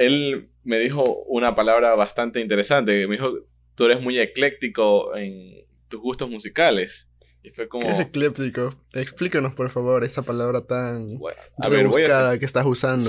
Él 0.00 0.50
me 0.64 0.78
dijo 0.78 1.22
una 1.24 1.54
palabra 1.54 1.94
bastante 1.94 2.40
interesante. 2.40 3.06
Me 3.06 3.16
dijo, 3.16 3.32
tú 3.74 3.84
eres 3.84 4.00
muy 4.00 4.18
ecléctico 4.18 5.14
en 5.16 5.66
tus 5.88 6.00
gustos 6.00 6.30
musicales. 6.30 7.10
Y 7.42 7.50
fue 7.50 7.68
como... 7.68 7.86
¿Qué 7.86 7.94
es 7.94 8.00
ecléctico? 8.00 8.74
Explícanos, 8.92 9.54
por 9.54 9.70
favor, 9.70 10.04
esa 10.04 10.22
palabra 10.22 10.66
tan 10.66 11.18
rebuscada 11.58 12.38
que 12.38 12.44
estás 12.44 12.66
usando. 12.66 13.08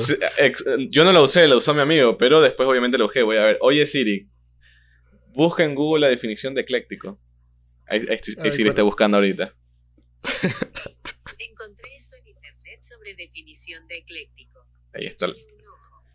yo 0.90 1.04
no 1.04 1.12
la 1.12 1.22
usé, 1.22 1.48
la 1.48 1.58
usó 1.58 1.74
mi 1.74 1.82
amigo, 1.82 2.18
pero 2.18 2.42
después 2.42 2.68
obviamente 2.68 2.98
lo 2.98 3.06
busqué. 3.06 3.24
Voy 3.24 3.38
a 3.38 3.44
ver. 3.44 3.58
Oye, 3.62 3.86
Siri, 3.86 4.30
busca 5.34 5.64
en 5.64 5.76
Google 5.76 6.02
la 6.02 6.08
definición 6.08 6.54
de 6.54 6.62
ecléctico. 6.62 7.20
Ahí, 7.88 8.06
Siri 8.52 8.70
está 8.70 8.84
buscando 8.84 9.18
ahorita. 9.18 9.54
Encontré 11.38 11.96
esto 11.98 12.16
en 12.22 12.28
internet 12.28 12.80
sobre 12.82 13.16
definición 13.16 13.86
de 13.88 13.98
ecléctico. 13.98 14.66
Ahí 14.94 15.08
está. 15.08 15.28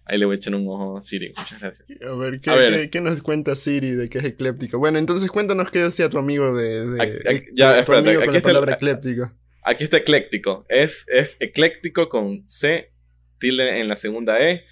Ahí 0.08 0.18
le 0.18 0.24
voy 0.24 0.34
a 0.34 0.36
echar 0.36 0.54
un 0.54 0.66
ojo 0.68 0.96
a 0.96 1.00
Siri. 1.00 1.32
Muchas 1.36 1.60
gracias. 1.60 1.88
A 2.08 2.14
ver, 2.14 2.40
¿qué, 2.40 2.88
¿qué, 2.90 3.00
nos 3.00 3.20
cuenta 3.22 3.56
Siri 3.56 3.90
de 3.90 4.08
que 4.08 4.18
es 4.18 4.24
ecléptico? 4.24 4.78
Bueno, 4.78 4.98
entonces 4.98 5.30
cuéntanos 5.30 5.70
qué 5.70 5.80
decía 5.80 6.08
tu 6.08 6.18
amigo 6.18 6.54
de. 6.54 7.02
aquí, 7.28 7.48
ya, 7.54 7.80
espérate, 7.80 8.10
aquí 8.10 8.36
está 8.36 8.48
palabra 8.48 8.74
ecléptico. 8.74 9.32
Aquí 9.64 9.82
está 9.82 9.96
ecléctico. 9.96 10.64
Es, 10.68 11.06
es 11.08 11.36
ecléctico 11.40 12.08
con 12.08 12.46
C, 12.46 12.92
tilde 13.40 13.80
en 13.80 13.88
la 13.88 13.96
segunda 13.96 14.40
E 14.40 14.64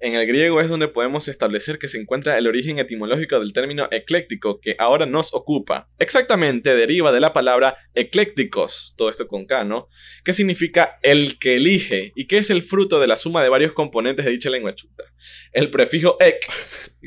en 0.00 0.14
el 0.14 0.26
griego 0.26 0.60
es 0.62 0.68
donde 0.68 0.88
podemos 0.88 1.28
establecer 1.28 1.78
que 1.78 1.86
se 1.86 2.00
encuentra 2.00 2.38
el 2.38 2.46
origen 2.46 2.78
etimológico 2.78 3.38
del 3.38 3.52
término 3.52 3.86
ecléctico 3.90 4.58
que 4.58 4.74
ahora 4.78 5.04
nos 5.04 5.34
ocupa. 5.34 5.88
Exactamente 5.98 6.74
deriva 6.74 7.12
de 7.12 7.20
la 7.20 7.34
palabra 7.34 7.76
eclécticos, 7.94 8.94
todo 8.96 9.10
esto 9.10 9.28
con 9.28 9.44
K, 9.44 9.64
¿no? 9.64 9.88
Que 10.24 10.32
significa 10.32 10.98
el 11.02 11.38
que 11.38 11.56
elige 11.56 12.12
y 12.16 12.26
que 12.26 12.38
es 12.38 12.48
el 12.48 12.62
fruto 12.62 12.98
de 12.98 13.06
la 13.06 13.18
suma 13.18 13.42
de 13.42 13.50
varios 13.50 13.72
componentes 13.72 14.24
de 14.24 14.30
dicha 14.30 14.48
lengua 14.48 14.74
chuta. 14.74 15.04
El 15.52 15.70
prefijo 15.70 16.16
ec, 16.18 16.46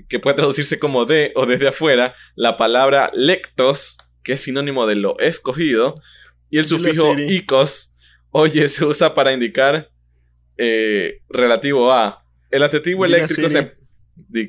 que 0.08 0.20
puede 0.20 0.38
traducirse 0.38 0.78
como 0.78 1.06
de 1.06 1.32
o 1.36 1.48
desde 1.48 1.70
afuera, 1.70 2.16
la 2.36 2.58
palabra 2.58 3.10
lectos, 3.16 3.98
que 4.24 4.34
es 4.34 4.42
sinónimo 4.42 4.86
de 4.86 4.96
lo 4.96 5.18
escogido, 5.18 6.00
y 6.52 6.60
el 6.60 6.68
sufijo 6.68 7.18
icos, 7.18 7.96
oye, 8.30 8.70
se 8.70 8.86
usa 8.86 9.16
para 9.16 9.34
indicar 9.34 9.90
eh, 10.58 11.22
relativo 11.30 11.92
a 11.92 12.23
el 12.54 12.64
adjetivo 12.64 13.06
eléctrico 13.06 13.50
se... 13.50 13.78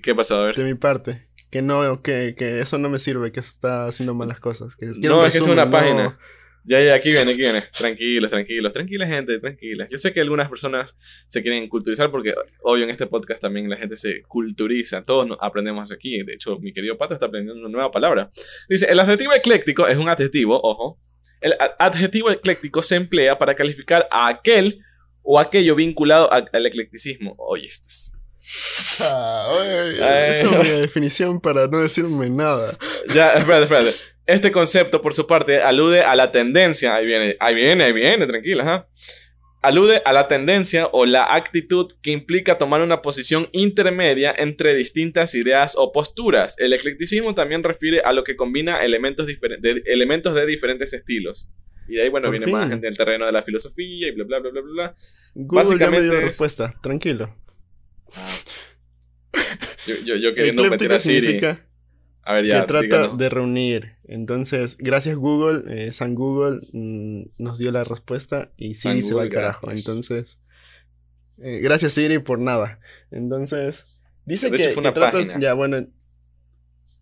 ¿Qué 0.03 0.15
pasó? 0.15 0.43
A 0.43 0.47
ver. 0.47 0.55
De 0.57 0.65
mi 0.65 0.75
parte. 0.75 1.29
que 1.51 1.63
no, 1.63 2.03
que, 2.03 2.35
que 2.37 2.61
eso 2.61 2.79
no 2.79 2.89
me 2.91 2.99
sirve, 2.99 3.33
que 3.33 3.41
está 3.41 3.87
haciendo 3.87 4.15
malas 4.15 4.41
cosas. 4.41 4.77
Que 4.77 4.87
No, 4.87 5.25
es 5.27 5.33
que 5.33 5.39
es 5.39 5.47
una 5.47 5.65
no- 5.65 5.71
página. 5.71 6.19
Ya, 6.67 6.81
ya, 6.83 6.95
aquí 6.95 7.11
viene, 7.11 7.33
aquí 7.33 7.41
viene. 7.41 7.63
Tranquilos, 7.77 8.31
tranquilos, 8.31 8.73
tranquila 8.73 9.07
gente, 9.07 9.39
tranquila. 9.39 9.87
Yo 9.91 9.99
sé 9.99 10.15
que 10.15 10.21
algunas 10.23 10.49
personas 10.49 10.97
se 11.29 11.43
quieren 11.43 11.69
culturizar 11.69 12.11
porque, 12.11 12.35
obvio, 12.63 12.85
en 12.85 12.91
este 12.91 13.07
podcast 13.07 13.43
también 13.43 13.69
la 13.69 13.77
gente 13.77 13.99
se 13.99 14.23
culturiza. 14.23 15.03
Todos 15.03 15.27
no- 15.27 15.37
aprendemos 15.43 15.93
aquí. 15.93 16.23
De 16.23 16.33
hecho, 16.33 16.59
mi 16.61 16.73
querido 16.73 16.97
Pato 16.97 17.13
está 17.15 17.27
aprendiendo 17.27 17.61
una 17.61 17.69
nueva 17.71 17.91
palabra. 17.91 18.31
Dice, 18.69 18.87
el 18.91 18.99
adjetivo 18.99 19.35
ecléctico 19.35 19.87
es 19.89 19.99
un 19.99 20.09
adjetivo, 20.09 20.59
ojo. 20.63 20.99
El 21.43 21.53
adjetivo 21.79 22.31
ecléctico 22.31 22.81
se 22.81 22.97
emplea 22.97 23.37
para 23.39 23.55
calificar 23.55 24.09
a 24.11 24.29
aquel 24.29 24.81
o 25.25 25.41
aquello 25.41 25.75
vinculado 25.75 26.33
a- 26.33 26.45
al 26.53 26.67
eclecticismo. 26.67 27.35
Oye, 27.39 27.67
estás... 27.67 28.13
Ah, 29.01 29.49
oye, 29.59 29.91
esa 30.41 30.61
es 30.61 30.73
mi 30.75 30.81
definición 30.83 31.41
para 31.41 31.67
no 31.67 31.81
decirme 31.81 32.29
nada. 32.31 32.77
Ya, 33.13 33.33
espérate, 33.33 33.65
espérate. 33.65 33.95
Este 34.27 34.53
concepto, 34.53 35.03
por 35.03 35.13
su 35.15 35.27
parte, 35.27 35.61
alude 35.61 36.03
a 36.03 36.15
la 36.15 36.31
tendencia. 36.31 36.95
Ahí 36.95 37.07
viene, 37.07 37.37
ahí 37.41 37.55
viene, 37.55 37.85
ahí 37.85 37.93
viene, 37.93 38.27
tranquila, 38.27 38.63
ajá. 38.63 38.89
Alude 39.63 40.03
a 40.05 40.13
la 40.13 40.29
tendencia 40.29 40.89
o 40.93 41.07
la 41.07 41.35
actitud 41.35 41.91
que 42.03 42.11
implica 42.11 42.59
tomar 42.59 42.83
una 42.83 43.01
posición 43.01 43.49
intermedia 43.53 44.35
entre 44.37 44.75
distintas 44.75 45.35
ideas 45.35 45.75
o 45.77 45.91
posturas. 45.91 46.57
El 46.59 46.75
eclecticismo 46.75 47.35
también 47.35 47.63
refiere 47.63 48.03
a 48.05 48.13
lo 48.13 48.25
que 48.25 48.37
combina 48.37 48.83
elementos, 48.85 49.27
diferen- 49.27 49.61
de, 49.63 49.83
elementos 49.87 50.35
de 50.35 50.45
diferentes 50.47 50.93
estilos. 50.93 51.49
Y 51.89 51.95
de 51.97 52.03
ahí, 52.03 52.09
bueno, 52.09 52.25
Por 52.27 52.33
viene 52.33 52.47
fin. 52.47 52.55
más 52.55 52.69
gente 52.71 52.87
del 52.87 52.97
terreno 52.97 53.27
de 53.27 53.33
la 53.33 53.43
filosofía 53.43 54.09
y 54.09 54.13
bla, 54.13 54.25
bla, 54.25 54.39
bla, 54.41 54.51
bla, 54.51 54.61
bla. 54.63 54.95
Google 55.35 55.79
ya 55.79 55.91
me 55.91 56.01
dio 56.01 56.07
Básicamente 56.07 56.07
la 56.15 56.19
es- 56.21 56.25
respuesta, 56.25 56.75
tranquilo. 56.83 57.37
Yo, 59.87 59.95
yo, 60.05 60.17
yo 60.17 60.35
queriendo 60.35 60.65
meter 60.71 60.93
a 60.93 60.99
Siri. 60.99 61.21
significa 61.21 61.67
A 62.23 62.35
ver, 62.35 62.47
ya, 62.47 62.61
que 62.63 62.67
trata 62.69 62.83
díganos. 62.85 63.19
de 63.19 63.29
reunir. 63.29 63.93
Entonces, 64.05 64.77
gracias 64.79 65.17
Google, 65.17 65.65
eh, 65.87 65.93
San 65.93 66.15
Google 66.15 66.61
mm, 66.73 67.23
nos 67.39 67.59
dio 67.59 67.71
la 67.73 67.85
respuesta 67.85 68.53
y 68.57 68.75
San 68.75 68.93
Siri 68.97 69.03
se 69.09 69.15
va 69.15 69.23
al 69.23 69.29
Google, 69.29 69.41
carajo. 69.41 69.67
gracias. 69.67 69.87
Entonces, 69.87 70.39
eh, 71.43 71.61
gracias 71.61 71.93
Siri 71.93 72.19
por 72.19 72.39
nada. 72.39 72.81
Entonces, 73.11 73.97
dice 74.25 74.51
De 74.51 74.57
que, 74.57 74.65
hecho, 74.65 74.75
fue 74.75 74.81
una 74.83 74.91
que 74.95 75.01
trata- 75.01 75.13
página. 75.19 75.39
ya 75.39 75.53
bueno, 75.55 75.87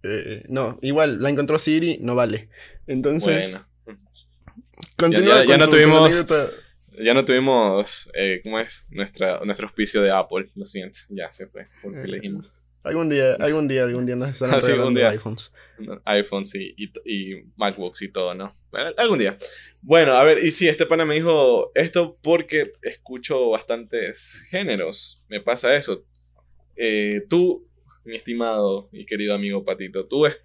eh, 0.04 0.44
no, 0.48 0.78
igual 0.82 1.20
la 1.22 1.30
encontró 1.30 1.58
Siri, 1.58 1.98
no 2.00 2.14
vale. 2.16 2.48
Entonces, 2.88 3.50
Bueno. 3.52 3.66
Continúa 4.96 5.36
ya- 5.38 5.40
ya 5.42 5.46
con 5.46 5.58
no 5.60 5.68
tuvimos-. 5.68 6.26
Ya 6.98 7.14
no 7.14 7.24
tuvimos, 7.24 8.10
eh, 8.14 8.40
¿cómo 8.44 8.60
es? 8.60 8.86
Nuestra, 8.90 9.40
nuestro 9.44 9.66
auspicio 9.66 10.02
de 10.02 10.10
Apple, 10.10 10.50
lo 10.54 10.66
siento, 10.66 11.00
ya 11.08 11.32
se 11.32 11.46
fue, 11.46 11.66
porque 11.82 12.06
le 12.06 12.16
dijimos 12.16 12.68
Algún 12.84 13.08
día, 13.08 13.34
algún 13.36 13.66
día, 13.68 13.84
algún 13.84 14.04
día 14.06 14.16
nos 14.16 14.28
estarán 14.42 14.60
sí, 14.60 14.72
día. 14.94 15.08
iPhones. 15.10 15.52
iPhones 16.04 16.54
y, 16.56 16.74
y, 16.76 16.92
y 17.06 17.44
MacBooks 17.56 18.02
y 18.02 18.08
todo, 18.08 18.34
¿no? 18.34 18.54
Algún 18.98 19.20
día. 19.20 19.38
Bueno, 19.80 20.12
a 20.14 20.24
ver, 20.24 20.44
y 20.44 20.50
sí, 20.50 20.68
este 20.68 20.84
pana 20.84 21.04
me 21.06 21.14
dijo 21.14 21.70
esto 21.74 22.18
porque 22.22 22.72
escucho 22.82 23.50
bastantes 23.50 24.46
géneros, 24.50 25.20
me 25.28 25.40
pasa 25.40 25.74
eso. 25.76 26.04
Eh, 26.76 27.22
tú, 27.30 27.68
mi 28.04 28.16
estimado 28.16 28.88
y 28.92 29.06
querido 29.06 29.34
amigo 29.34 29.64
Patito, 29.64 30.06
tú 30.06 30.26
es... 30.26 30.38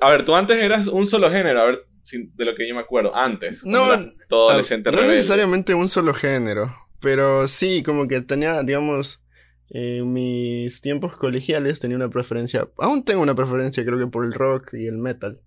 A 0.00 0.10
ver, 0.10 0.24
tú 0.24 0.34
antes 0.34 0.56
eras 0.58 0.86
un 0.86 1.06
solo 1.06 1.30
género, 1.30 1.60
a 1.60 1.66
ver, 1.66 1.78
de 2.12 2.44
lo 2.44 2.54
que 2.54 2.68
yo 2.68 2.74
me 2.74 2.80
acuerdo, 2.80 3.14
antes. 3.14 3.64
No, 3.64 3.88
todo 4.28 4.50
adolescente 4.50 4.90
no 4.90 4.96
rebelde. 4.96 5.16
necesariamente 5.16 5.74
un 5.74 5.88
solo 5.88 6.14
género, 6.14 6.74
pero 7.00 7.48
sí, 7.48 7.82
como 7.82 8.06
que 8.08 8.20
tenía, 8.20 8.62
digamos, 8.62 9.22
en 9.70 10.12
mis 10.12 10.80
tiempos 10.80 11.16
colegiales 11.16 11.80
tenía 11.80 11.96
una 11.96 12.10
preferencia, 12.10 12.68
aún 12.78 13.04
tengo 13.04 13.22
una 13.22 13.34
preferencia 13.34 13.84
creo 13.84 13.98
que 13.98 14.06
por 14.06 14.24
el 14.24 14.34
rock 14.34 14.74
y 14.74 14.86
el 14.86 14.98
metal. 14.98 15.40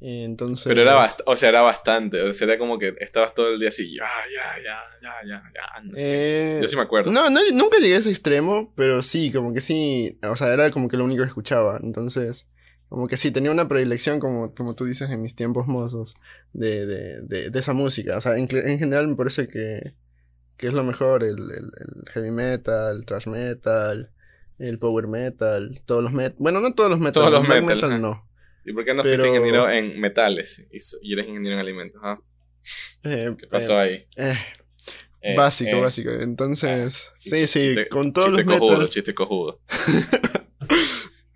Eh, 0.00 0.24
Entonces... 0.24 0.66
Pero 0.66 0.82
era 0.82 0.94
bastante, 0.94 1.22
o 1.26 1.36
sea, 1.36 1.48
era 1.48 1.62
bastante, 1.62 2.22
o 2.22 2.32
sea, 2.32 2.48
era 2.48 2.58
como 2.58 2.76
que 2.78 2.94
estabas 2.98 3.34
todo 3.34 3.52
el 3.52 3.60
día 3.60 3.68
así, 3.68 3.94
ya, 3.94 4.04
ya, 4.34 4.62
ya, 4.62 4.80
ya, 5.00 5.14
ya, 5.28 5.42
ya, 5.54 5.80
no 5.82 5.96
sé 5.96 6.02
qué. 6.02 6.58
Eh, 6.58 6.60
Yo 6.60 6.68
sí 6.68 6.76
me 6.76 6.82
acuerdo. 6.82 7.12
No, 7.12 7.30
no, 7.30 7.40
nunca 7.54 7.78
llegué 7.78 7.94
a 7.94 7.98
ese 7.98 8.10
extremo, 8.10 8.72
pero 8.76 9.00
sí, 9.02 9.30
como 9.30 9.54
que 9.54 9.60
sí, 9.60 10.18
o 10.22 10.34
sea, 10.34 10.52
era 10.52 10.70
como 10.72 10.88
que 10.88 10.96
lo 10.96 11.04
único 11.04 11.22
que 11.22 11.28
escuchaba. 11.28 11.78
Entonces, 11.82 12.48
como 12.92 13.08
que 13.08 13.16
sí, 13.16 13.30
tenía 13.30 13.50
una 13.50 13.68
predilección, 13.68 14.20
como, 14.20 14.54
como 14.54 14.74
tú 14.74 14.84
dices, 14.84 15.10
en 15.10 15.22
mis 15.22 15.34
tiempos 15.34 15.66
mozos, 15.66 16.14
de, 16.52 16.86
de, 16.86 17.20
de, 17.22 17.50
de 17.50 17.58
esa 17.58 17.72
música. 17.72 18.16
O 18.18 18.20
sea, 18.20 18.36
en, 18.36 18.46
en 18.52 18.78
general 18.78 19.08
me 19.08 19.16
parece 19.16 19.48
que, 19.48 19.94
que 20.56 20.66
es 20.68 20.72
lo 20.74 20.84
mejor, 20.84 21.24
el, 21.24 21.38
el, 21.38 21.70
el 21.78 22.08
heavy 22.12 22.30
metal, 22.30 22.96
el 22.98 23.04
thrash 23.06 23.26
metal, 23.26 24.10
el 24.58 24.78
power 24.78 25.06
metal, 25.08 25.80
todos 25.86 26.02
los 26.02 26.12
metal. 26.12 26.36
Bueno, 26.38 26.60
no 26.60 26.74
todos 26.74 26.90
los 26.90 26.98
metal, 27.00 27.14
Todos 27.22 27.32
los 27.32 27.48
metal, 27.48 27.64
metal 27.64 28.00
no. 28.00 28.28
¿Y 28.64 28.72
por 28.72 28.84
qué 28.84 28.94
no 28.94 29.02
pero- 29.02 29.16
fuiste 29.24 29.36
ingeniero 29.36 29.68
en 29.70 29.98
metales 30.00 30.64
y, 31.02 31.12
eres 31.14 31.26
ingeniero 31.26 31.54
en 31.56 31.60
alimentos? 31.60 32.00
ah? 32.04 32.20
Eh, 33.04 33.34
¿Qué 33.38 33.46
pasó 33.48 33.78
ahí? 33.78 34.06
eh, 34.16 34.38
Eh, 35.20 35.36
básico, 35.36 35.70
eh, 35.70 35.80
básico. 35.80 36.10
Entonces, 36.10 37.08
ah, 37.08 37.14
sí, 37.18 37.46
sí, 37.46 37.60
chiste- 37.74 37.88
con 37.88 38.12
todos 38.12 38.28
chiste 38.34 38.44
los 38.44 38.54
cojudo, 38.58 38.72
metals. 38.72 38.90
chiste 38.92 39.14
cojudo. 39.14 39.60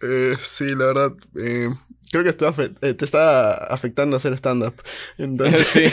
Eh, 0.03 0.35
sí, 0.43 0.75
la 0.75 0.87
verdad, 0.87 1.13
eh, 1.41 1.69
creo 2.11 2.23
que 2.23 2.29
está 2.31 2.53
eh, 2.83 2.95
te 2.95 3.05
está 3.05 3.55
afectando 3.55 4.17
hacer 4.17 4.33
stand-up. 4.35 4.75
Entonces, 5.19 5.67
Sí, 5.67 5.85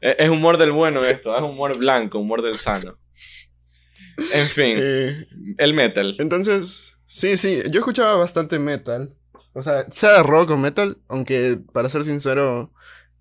es 0.00 0.30
humor 0.30 0.56
del 0.58 0.72
bueno 0.72 1.04
esto, 1.04 1.36
es 1.36 1.42
humor 1.42 1.76
blanco, 1.78 2.18
humor 2.18 2.42
del 2.42 2.56
sano. 2.58 2.98
En 4.34 4.48
fin, 4.48 4.76
eh, 4.80 5.26
el 5.58 5.74
metal. 5.74 6.14
entonces, 6.18 6.96
sí, 7.06 7.36
sí, 7.36 7.62
yo 7.70 7.80
escuchaba 7.80 8.14
bastante 8.16 8.58
metal. 8.58 9.14
O 9.52 9.62
sea, 9.62 9.90
sea 9.90 10.22
rock 10.22 10.50
o 10.50 10.56
metal, 10.56 10.98
aunque 11.08 11.58
para 11.72 11.88
ser 11.88 12.04
sincero, 12.04 12.70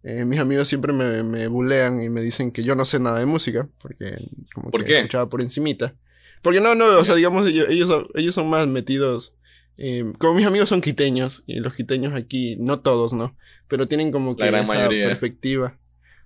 eh, 0.04 0.26
mis 0.26 0.40
amigos 0.40 0.68
siempre 0.68 0.94
me, 0.94 1.24
me 1.24 1.48
bulean 1.48 2.04
y 2.04 2.10
me 2.10 2.22
dicen 2.22 2.52
que 2.52 2.64
yo 2.64 2.76
no 2.76 2.86
sé 2.86 3.00
nada 3.00 3.20
de 3.20 3.26
música, 3.26 3.68
porque 3.82 4.16
como 4.54 4.70
¿Por 4.72 4.82
que 4.82 4.88
qué? 4.88 4.98
escuchaba 5.00 5.28
por 5.30 5.42
encimita. 5.42 5.96
Porque 6.42 6.62
no, 6.62 6.76
no, 6.76 6.86
o 6.98 7.04
sea, 7.04 7.16
digamos, 7.16 7.48
ellos, 7.48 8.06
ellos 8.16 8.36
son 8.36 8.50
más 8.50 8.68
metidos. 8.68 9.34
Eh, 9.80 10.06
como 10.20 10.36
mis 10.36 10.46
amigos 10.46 10.70
son 10.70 10.82
quiteños, 10.82 11.44
y 11.48 11.60
los 11.60 11.74
quiteños 11.74 12.14
aquí, 12.14 12.56
no 12.58 12.80
todos, 12.82 13.14
¿no? 13.14 13.36
Pero 13.68 13.88
tienen 13.88 14.12
como 14.12 14.36
que 14.36 14.44
La 14.44 14.52
gran 14.52 14.64
esa 14.66 14.74
mayoría. 14.74 15.06
perspectiva. 15.08 15.80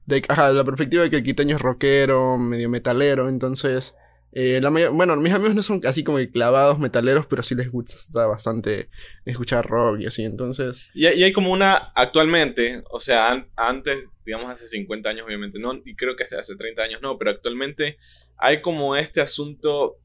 De, 0.06 0.22
ajá, 0.28 0.52
la 0.52 0.64
perspectiva 0.66 1.04
de 1.04 1.10
que 1.10 1.18
el 1.18 1.24
quiteño 1.24 1.56
es 1.56 1.62
rockero, 1.62 2.38
medio 2.38 2.70
metalero, 2.70 3.30
entonces. 3.30 3.96
eh, 4.36 4.60
la 4.62 4.70
bueno, 4.72 5.16
mis 5.18 5.32
amigos 5.32 5.54
no 5.56 5.62
son 5.62 5.80
así 5.86 6.04
como 6.04 6.18
clavados 6.32 6.80
metaleros, 6.80 7.28
pero 7.28 7.44
sí 7.44 7.54
les 7.54 7.72
gusta 7.72 8.26
bastante 8.26 8.90
escuchar 9.26 9.66
rock 9.68 10.00
y 10.02 10.08
así, 10.08 10.24
entonces. 10.26 10.86
Y, 10.96 11.06
hay- 11.06 11.20
y 11.20 11.24
hay 11.24 11.32
como 11.32 11.52
una, 11.52 11.76
actualmente, 11.96 12.84
o 12.90 13.00
sea, 13.00 13.32
an- 13.32 13.48
antes, 13.56 14.10
digamos 14.26 14.50
hace 14.50 14.68
50 14.68 15.10
años 15.10 15.26
obviamente 15.28 15.60
no, 15.60 15.74
y 15.86 15.96
creo 15.96 16.16
que 16.16 16.24
hace, 16.24 16.36
hace 16.38 16.56
30 16.56 16.82
años 16.82 17.00
no, 17.04 17.18
pero 17.20 17.30
actualmente 17.32 17.98
hay 18.38 18.62
como 18.62 18.96
este 18.96 19.22
asunto 19.22 19.98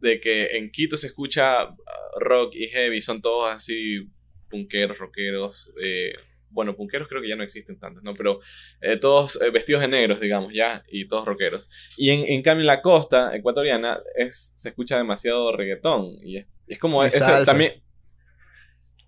de 0.00 0.20
que 0.20 0.56
en 0.56 0.70
Quito 0.70 0.96
se 0.96 1.06
escucha 1.08 1.60
ah, 1.62 1.76
rock 2.20 2.54
y 2.54 2.66
heavy, 2.68 3.00
son 3.00 3.20
todos 3.20 3.54
así 3.54 4.08
punqueros, 4.48 4.98
rockeros, 4.98 5.70
eh, 5.82 6.12
bueno, 6.52 6.74
punqueros 6.74 7.06
creo 7.08 7.22
que 7.22 7.28
ya 7.28 7.36
no 7.36 7.44
existen 7.44 7.78
tantos, 7.78 8.02
¿no? 8.02 8.12
Pero 8.14 8.40
eh, 8.80 8.96
todos 8.96 9.40
eh, 9.40 9.50
vestidos 9.50 9.82
de 9.82 9.88
negros, 9.88 10.18
digamos, 10.20 10.52
ya, 10.52 10.82
y 10.90 11.06
todos 11.06 11.24
rockeros. 11.24 11.68
Y 11.96 12.10
en, 12.10 12.24
en 12.26 12.42
cambio 12.42 12.62
en 12.62 12.66
la 12.66 12.82
costa 12.82 13.36
ecuatoriana 13.36 14.00
es, 14.16 14.54
se 14.56 14.70
escucha 14.70 14.96
demasiado 14.96 15.56
reggaetón, 15.56 16.16
y 16.24 16.38
es, 16.38 16.46
es 16.66 16.78
como 16.80 17.02
salsa. 17.26 17.44
también... 17.44 17.72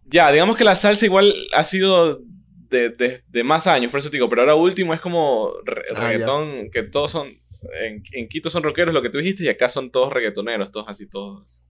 Ya, 0.04 0.30
digamos 0.30 0.56
que 0.56 0.64
la 0.64 0.74
salsa 0.76 1.04
igual 1.06 1.32
ha 1.54 1.64
sido 1.64 2.20
de, 2.68 2.90
de- 2.90 3.22
de 3.26 3.44
más 3.44 3.66
años, 3.66 3.90
por 3.90 3.98
eso 4.00 4.10
te 4.10 4.16
digo, 4.16 4.28
pero 4.28 4.42
ahora 4.42 4.54
último 4.54 4.94
es 4.94 5.00
como 5.00 5.52
re- 5.64 5.84
Ah, 5.94 6.08
reggaetón, 6.08 6.70
que 6.70 6.82
todos 6.82 7.10
son, 7.10 7.36
en, 7.84 8.02
en 8.12 8.28
Quito 8.28 8.50
son 8.50 8.62
rockeros, 8.62 8.94
lo 8.94 9.02
que 9.02 9.10
tú 9.10 9.18
dijiste, 9.18 9.44
y 9.44 9.48
acá 9.48 9.68
son 9.68 9.90
todos 9.90 10.12
reggaetoneros, 10.12 10.70
todos 10.70 10.88
así, 10.88 11.08
todos, 11.08 11.62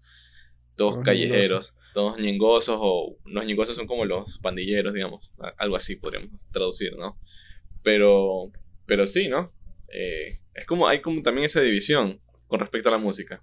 todos 0.77 0.95
Todos 0.95 1.05
callejeros, 1.05 1.75
todos 1.95 2.19
ñengosos, 2.19 2.77
o 2.81 3.17
los 3.25 3.45
ñengosos 3.45 3.77
son 3.77 3.87
como 3.87 4.05
los 4.05 4.39
pandilleros, 4.39 4.95
digamos, 4.95 5.31
algo 5.59 5.77
así 5.77 5.97
podríamos 5.97 6.31
traducir, 6.51 6.97
¿no? 6.97 7.19
Pero, 7.83 8.51
pero 8.87 9.07
sí, 9.07 9.29
¿no? 9.29 9.53
Eh, 9.93 10.41
es 10.55 10.67
como, 10.67 10.89
hay 10.89 11.01
como 11.03 11.23
también 11.23 11.45
esa 11.45 11.61
división 11.61 12.21
con 12.47 12.61
respecto 12.61 12.89
a 12.89 12.93
la 12.93 12.99
música. 12.99 13.43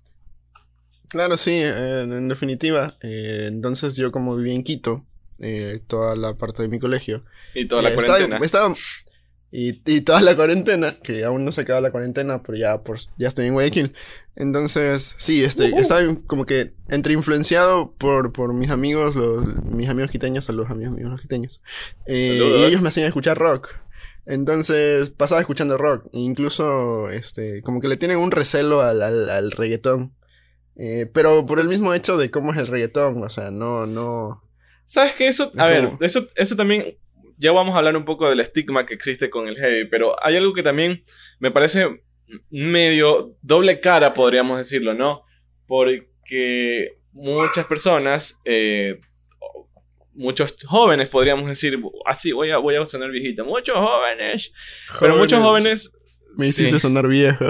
Claro, 1.09 1.37
sí, 1.37 1.51
eh, 1.53 2.01
en 2.03 2.27
definitiva. 2.27 2.97
eh, 3.01 3.45
entonces 3.47 3.95
yo 3.95 4.11
como 4.11 4.35
viví 4.35 4.53
en 4.53 4.63
Quito, 4.63 5.05
eh, 5.39 5.79
toda 5.87 6.15
la 6.15 6.35
parte 6.37 6.61
de 6.63 6.67
mi 6.69 6.79
colegio. 6.79 7.25
Y 7.55 7.67
toda 7.67 7.81
la 7.81 7.89
estaba- 7.89 8.05
cuarentena. 8.07 8.45
estaba- 8.45 8.73
y, 9.51 9.81
y 9.85 10.01
toda 10.01 10.21
la 10.21 10.35
cuarentena, 10.35 10.93
que 11.03 11.23
aún 11.23 11.45
no 11.45 11.51
se 11.51 11.61
acaba 11.61 11.81
la 11.81 11.91
cuarentena, 11.91 12.43
pero 12.43 12.57
ya, 12.57 12.83
por, 12.83 12.99
ya 13.17 13.27
estoy 13.27 13.47
en 13.47 13.53
Guayaquil. 13.53 13.93
Entonces, 14.35 15.15
sí, 15.17 15.43
este, 15.43 15.77
estaba 15.79 16.01
como 16.27 16.45
que 16.45 16.73
entre 16.87 17.13
influenciado 17.13 17.93
por, 17.97 18.31
por 18.31 18.53
mis 18.53 18.69
amigos, 18.69 19.15
los, 19.15 19.45
mis 19.65 19.89
amigos 19.89 20.11
quiteños, 20.11 20.49
a 20.49 20.53
los 20.53 20.69
amigos 20.69 21.21
quiteños. 21.21 21.61
Eh, 22.05 22.37
Saludos. 22.37 22.59
y 22.59 22.63
ellos 22.65 22.81
me 22.81 22.89
hacían 22.89 23.07
escuchar 23.07 23.37
rock. 23.37 23.69
Entonces 24.25 25.09
pasaba 25.09 25.41
escuchando 25.41 25.77
rock. 25.77 26.05
e 26.13 26.19
Incluso, 26.19 27.09
este, 27.09 27.61
como 27.61 27.81
que 27.81 27.87
le 27.87 27.97
tienen 27.97 28.17
un 28.17 28.31
recelo 28.31 28.81
al, 28.81 29.01
al, 29.01 29.29
al 29.29 29.51
reggaetón. 29.51 30.13
Eh, 30.75 31.09
pero 31.11 31.43
por 31.43 31.59
el 31.59 31.67
mismo 31.67 31.93
hecho 31.93 32.15
de 32.15 32.31
cómo 32.31 32.53
es 32.53 32.59
el 32.59 32.67
reggaetón, 32.67 33.21
o 33.21 33.29
sea, 33.29 33.51
no, 33.51 33.85
no. 33.85 34.41
¿Sabes 34.85 35.13
qué? 35.13 35.27
Eso, 35.27 35.51
a 35.57 35.65
ver, 35.67 35.91
eso, 35.99 36.25
eso 36.35 36.55
también, 36.55 36.95
ya 37.39 37.53
vamos 37.53 37.73
a 37.73 37.77
hablar 37.77 37.95
un 37.95 38.03
poco 38.03 38.29
del 38.29 38.41
estigma 38.41 38.85
que 38.85 38.93
existe 38.93 39.29
con 39.29 39.47
el 39.47 39.55
heavy, 39.55 39.85
pero 39.85 40.15
hay 40.23 40.35
algo 40.35 40.53
que 40.53 40.61
también 40.61 41.03
me 41.39 41.51
parece 41.51 42.03
medio 42.49 43.37
doble 43.41 43.79
cara, 43.79 44.13
podríamos 44.13 44.57
decirlo, 44.57 44.93
¿no? 44.93 45.23
Porque 45.65 46.97
muchas 47.13 47.65
personas, 47.65 48.39
eh, 48.43 48.99
muchos 50.13 50.57
jóvenes, 50.65 51.07
podríamos 51.07 51.47
decir, 51.47 51.81
así 52.05 52.33
voy 52.33 52.51
a, 52.51 52.57
voy 52.57 52.75
a 52.75 52.85
sonar 52.85 53.09
viejita, 53.09 53.45
muchos 53.45 53.77
jóvenes, 53.77 54.51
pero 54.99 55.15
muchos 55.15 55.41
jóvenes... 55.41 55.93
Me 56.37 56.47
hiciste 56.47 56.77
sonar 56.77 57.07
viejo. 57.07 57.45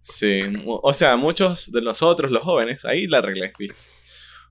Sí, 0.00 0.42
o 0.66 0.92
sea, 0.92 1.14
muchos 1.14 1.70
de 1.70 1.80
nosotros, 1.80 2.32
los 2.32 2.42
jóvenes, 2.42 2.84
ahí 2.84 3.06
la 3.06 3.18
arreglé, 3.18 3.52
¿viste? 3.56 3.84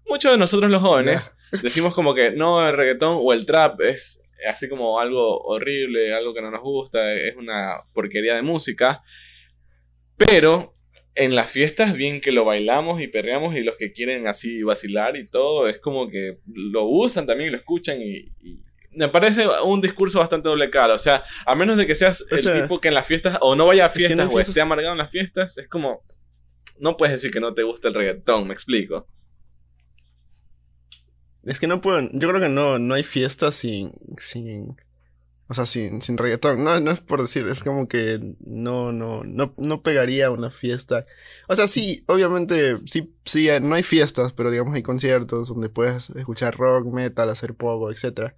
Muchos 0.07 0.31
de 0.31 0.37
nosotros 0.37 0.71
los 0.71 0.81
jóvenes 0.81 1.35
decimos 1.61 1.93
como 1.93 2.15
que 2.15 2.31
no, 2.31 2.65
el 2.67 2.75
reggaetón 2.75 3.17
o 3.21 3.33
el 3.33 3.45
trap 3.45 3.81
es 3.81 4.21
así 4.49 4.69
como 4.69 4.99
algo 4.99 5.39
horrible, 5.41 6.13
algo 6.13 6.33
que 6.33 6.41
no 6.41 6.51
nos 6.51 6.61
gusta, 6.61 7.13
es 7.13 7.35
una 7.35 7.81
porquería 7.93 8.35
de 8.35 8.41
música. 8.41 9.01
Pero 10.17 10.75
en 11.15 11.35
las 11.35 11.49
fiestas, 11.49 11.93
bien 11.93 12.21
que 12.21 12.31
lo 12.31 12.45
bailamos 12.45 13.01
y 13.01 13.07
perreamos 13.07 13.55
y 13.55 13.61
los 13.61 13.75
que 13.77 13.91
quieren 13.91 14.27
así 14.27 14.63
vacilar 14.63 15.17
y 15.17 15.25
todo, 15.25 15.67
es 15.67 15.79
como 15.79 16.09
que 16.09 16.37
lo 16.53 16.85
usan 16.85 17.25
también 17.25 17.49
y 17.49 17.51
lo 17.51 17.57
escuchan 17.57 18.01
y, 18.01 18.31
me 18.93 19.07
parece 19.07 19.45
un 19.63 19.79
discurso 19.79 20.19
bastante 20.19 20.49
doble 20.49 20.69
cara. 20.69 20.93
O 20.93 20.99
sea, 20.99 21.23
a 21.45 21.55
menos 21.55 21.77
de 21.77 21.87
que 21.87 21.95
seas 21.95 22.25
el 22.29 22.61
tipo 22.61 22.81
que 22.81 22.89
en 22.89 22.93
las 22.93 23.07
fiestas 23.07 23.37
o 23.39 23.55
no 23.55 23.67
vaya 23.67 23.85
a 23.85 23.89
fiestas 23.89 24.27
o 24.29 24.37
esté 24.37 24.59
amargado 24.59 24.91
en 24.91 24.97
las 24.97 25.09
fiestas, 25.09 25.57
es 25.57 25.69
como, 25.69 26.03
no 26.77 26.97
puedes 26.97 27.13
decir 27.13 27.31
que 27.31 27.39
no 27.39 27.53
te 27.53 27.63
gusta 27.63 27.87
el 27.87 27.93
reggaetón, 27.93 28.47
me 28.47 28.53
explico. 28.53 29.07
Es 31.43 31.59
que 31.59 31.67
no 31.67 31.81
puedo, 31.81 32.01
yo 32.11 32.29
creo 32.29 32.39
que 32.39 32.49
no, 32.49 32.77
no 32.77 32.93
hay 32.93 33.03
fiestas 33.03 33.55
sin, 33.55 33.91
sin, 34.17 34.75
o 35.51 35.53
sea, 35.53 35.65
sin, 35.65 36.01
sin 36.01 36.17
reggaetón. 36.17 36.63
No, 36.63 36.79
no 36.79 36.91
es 36.91 37.01
por 37.01 37.19
decir, 37.21 37.47
es 37.47 37.63
como 37.63 37.87
que 37.87 38.35
no, 38.39 38.91
no, 38.91 39.23
no, 39.23 39.53
no 39.57 39.81
pegaría 39.83 40.31
una 40.31 40.49
fiesta. 40.49 41.05
O 41.49 41.55
sea, 41.55 41.67
sí, 41.67 42.05
obviamente, 42.07 42.77
sí, 42.85 43.13
sí, 43.25 43.49
no 43.61 43.75
hay 43.75 43.83
fiestas, 43.83 44.33
pero 44.33 44.51
digamos 44.51 44.75
hay 44.75 44.83
conciertos 44.83 45.49
donde 45.49 45.67
puedes 45.69 46.09
escuchar 46.11 46.55
rock, 46.57 46.85
metal, 46.93 47.29
hacer 47.29 47.55
poco, 47.55 47.91
etc. 47.91 48.33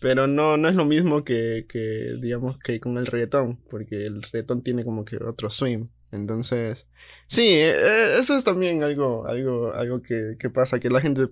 Pero 0.00 0.26
no, 0.26 0.56
no 0.56 0.68
es 0.68 0.74
lo 0.74 0.84
mismo 0.84 1.24
que, 1.24 1.66
que, 1.68 2.14
digamos, 2.20 2.58
que 2.58 2.78
con 2.80 2.98
el 2.98 3.06
reggaetón, 3.06 3.56
porque 3.70 4.06
el 4.06 4.22
reggaetón 4.22 4.62
tiene 4.62 4.84
como 4.84 5.04
que 5.04 5.16
otro 5.16 5.50
swing. 5.50 5.88
Entonces, 6.12 6.86
sí, 7.26 7.42
e, 7.48 7.70
e, 7.70 8.18
eso 8.20 8.36
es 8.36 8.44
también 8.44 8.82
algo, 8.82 9.26
algo, 9.26 9.72
algo 9.72 10.02
que, 10.02 10.36
que 10.38 10.50
pasa, 10.50 10.78
que 10.78 10.90
la 10.90 11.00
gente 11.00 11.28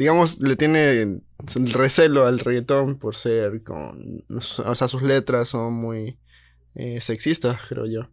digamos, 0.00 0.40
le 0.40 0.56
tiene 0.56 1.20
recelo 1.74 2.24
al 2.24 2.38
reggaetón 2.38 2.98
por 2.98 3.14
ser 3.14 3.62
con, 3.62 4.24
o 4.30 4.74
sea, 4.74 4.88
sus 4.88 5.02
letras 5.02 5.50
son 5.50 5.74
muy 5.74 6.18
eh, 6.74 7.02
sexistas, 7.02 7.60
creo 7.68 7.84
yo. 7.84 8.08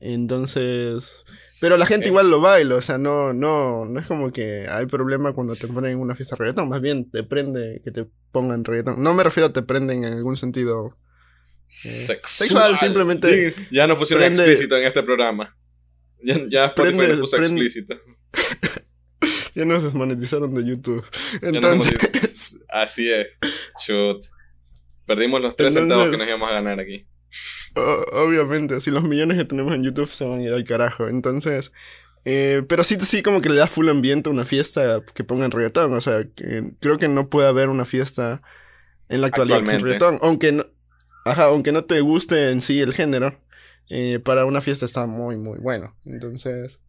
Entonces, 0.00 1.24
pero 1.60 1.76
la 1.76 1.86
gente 1.86 2.08
igual 2.08 2.28
lo 2.28 2.40
baila, 2.40 2.74
o 2.74 2.82
sea, 2.82 2.98
no, 2.98 3.32
no, 3.32 3.84
no 3.84 4.00
es 4.00 4.06
como 4.06 4.32
que 4.32 4.66
hay 4.68 4.86
problema 4.86 5.32
cuando 5.32 5.54
te 5.54 5.68
ponen 5.68 5.92
en 5.92 6.00
una 6.00 6.16
fiesta 6.16 6.34
de 6.34 6.40
reggaetón, 6.40 6.68
más 6.68 6.80
bien 6.80 7.08
te 7.08 7.22
prende 7.22 7.80
que 7.84 7.92
te 7.92 8.08
pongan 8.32 8.64
reggaetón. 8.64 9.00
No 9.00 9.14
me 9.14 9.22
refiero 9.22 9.46
a 9.46 9.52
te 9.52 9.62
prenden 9.62 10.02
en 10.02 10.14
algún 10.14 10.36
sentido 10.36 10.98
eh, 11.84 12.18
sexual. 12.24 12.76
simplemente. 12.78 13.54
ya 13.70 13.86
nos 13.86 13.98
pusieron 13.98 14.24
explícito 14.24 14.76
en 14.76 14.84
este 14.86 15.04
programa. 15.04 15.56
Ya, 16.20 16.40
ya 16.50 16.74
prende, 16.74 17.16
puso 17.16 17.36
explícito. 17.36 17.94
Ya 19.54 19.64
nos 19.64 19.82
desmonetizaron 19.82 20.54
de 20.54 20.64
YouTube. 20.64 21.04
Entonces. 21.42 22.64
Así 22.68 23.10
es. 23.10 23.26
Shoot. 23.84 24.24
Perdimos 25.06 25.40
los 25.40 25.56
tres 25.56 25.74
centavos 25.74 26.10
que 26.10 26.16
nos 26.16 26.28
íbamos 26.28 26.50
a 26.50 26.54
ganar 26.54 26.78
aquí. 26.78 27.06
obviamente, 28.12 28.80
si 28.80 28.90
los 28.90 29.02
millones 29.04 29.36
que 29.36 29.44
tenemos 29.44 29.74
en 29.74 29.82
YouTube 29.82 30.08
se 30.08 30.24
van 30.24 30.40
a 30.40 30.42
ir 30.42 30.52
al 30.52 30.64
carajo. 30.64 31.08
Entonces. 31.08 31.72
Eh, 32.24 32.62
pero 32.68 32.84
sí, 32.84 32.96
sí, 33.00 33.22
como 33.22 33.40
que 33.40 33.48
le 33.48 33.56
da 33.56 33.66
full 33.66 33.88
ambiente 33.88 34.28
a 34.28 34.32
una 34.32 34.44
fiesta 34.44 35.02
que 35.14 35.24
pongan 35.24 35.50
reggaetón. 35.50 35.92
O 35.94 36.00
sea, 36.00 36.26
creo 36.80 36.98
que 36.98 37.08
no 37.08 37.28
puede 37.30 37.48
haber 37.48 37.68
una 37.68 37.84
fiesta 37.84 38.42
en 39.08 39.22
la 39.22 39.28
actualidad 39.28 39.64
sin 39.64 39.80
reggaetón. 39.80 40.18
Aunque 40.20 40.52
no, 40.52 40.66
ajá, 41.24 41.44
aunque 41.44 41.72
no 41.72 41.84
te 41.84 42.00
guste 42.00 42.50
en 42.50 42.60
sí 42.60 42.80
el 42.80 42.92
género, 42.92 43.40
eh, 43.88 44.18
para 44.18 44.44
una 44.44 44.60
fiesta 44.60 44.84
está 44.84 45.06
muy, 45.06 45.36
muy 45.36 45.58
bueno. 45.58 45.96
Entonces. 46.04 46.80